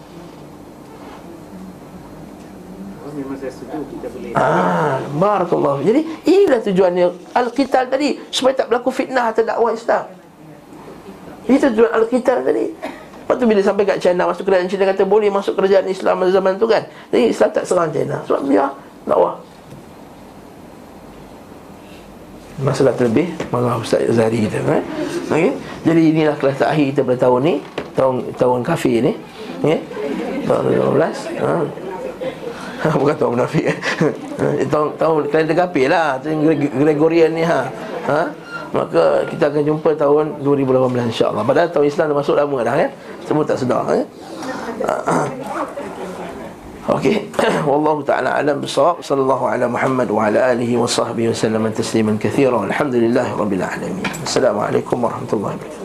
Ah, 4.35 4.99
barakallahu. 5.15 5.79
Jadi 5.87 6.03
inilah 6.27 6.59
tujuannya 6.59 7.31
al-qital 7.31 7.87
tadi 7.87 8.19
supaya 8.27 8.51
tak 8.51 8.67
berlaku 8.67 8.91
fitnah 8.91 9.31
atas 9.31 9.47
dakwah 9.47 9.71
Islam. 9.71 10.11
Itu 11.47 11.71
tujuan 11.71 11.91
al-qital 11.95 12.43
tadi. 12.43 12.75
Lepas 12.75 13.35
tu 13.41 13.45
bila 13.47 13.61
sampai 13.63 13.83
kat 13.87 13.97
China 14.03 14.29
masuk 14.29 14.43
kerajaan 14.45 14.67
China 14.69 14.85
kata 14.85 15.07
boleh 15.07 15.31
masuk 15.31 15.55
kerajaan 15.57 15.87
Islam 15.87 16.27
zaman 16.27 16.59
tu 16.59 16.67
kan. 16.67 16.83
Jadi 17.09 17.31
Islam 17.31 17.49
tak 17.55 17.63
serang 17.63 17.89
China. 17.89 18.19
Sebab 18.27 18.41
dia 18.51 18.67
dakwah. 19.07 19.39
Masalah 22.55 22.95
terlebih 22.95 23.35
Marah 23.51 23.75
Ustaz 23.75 24.07
Zahri 24.15 24.47
kita 24.47 24.63
kan? 24.63 24.79
okay? 25.27 25.51
Jadi 25.83 26.01
inilah 26.15 26.35
kelas 26.39 26.55
terakhir 26.63 26.85
kita 26.95 27.01
pada 27.03 27.19
tahun 27.27 27.39
ni 27.43 27.55
Tahun 27.95 28.15
tahun 28.39 28.59
kafir 28.63 29.03
ni 29.03 29.13
okay? 29.59 29.83
Tahun 30.47 30.61
2012 30.63 31.43
ha? 31.43 31.53
Bukan 33.01 33.15
tahun 33.17 33.31
munafik 33.35 33.65
eh. 33.67 33.77
Tahun, 34.71 34.87
tahun 34.95 35.19
kalender 35.27 35.57
kafir 35.57 35.91
lah 35.91 36.15
Gregorian 36.79 37.35
ni 37.35 37.43
ha? 37.43 37.67
ha? 38.07 38.21
Maka 38.71 39.27
kita 39.27 39.51
akan 39.51 39.63
jumpa 39.63 39.89
tahun 39.99 40.39
2018 40.39 41.11
insyaAllah 41.11 41.43
Padahal 41.43 41.67
tahun 41.75 41.85
Islam 41.91 42.05
dah 42.11 42.17
masuk 42.23 42.35
lama 42.39 42.57
dah 42.63 42.75
kan 42.79 42.89
Semua 43.27 43.43
tak 43.43 43.59
sedar 43.59 43.83
eh? 43.91 44.05
Okey. 46.85 47.33
Wallahu 47.65 48.05
taala 48.05 48.37
alam 48.37 48.61
bisawab. 48.61 49.01
Sallallahu 49.01 49.49
ala 49.49 49.65
Muhammad 49.65 50.05
wa 50.05 50.29
ala 50.29 50.53
alihi 50.53 50.77
wa 50.77 50.85
sahbihi 50.85 51.33
wa 51.33 51.37
sallam 51.37 51.63
tasliman 51.73 52.21
katsiran. 52.21 52.69
Alhamdulillahirabbil 52.69 53.65
alamin. 53.65 54.05
Assalamualaikum 54.21 55.01
warahmatullahi 55.01 55.57
wabarakatuh. 55.57 55.84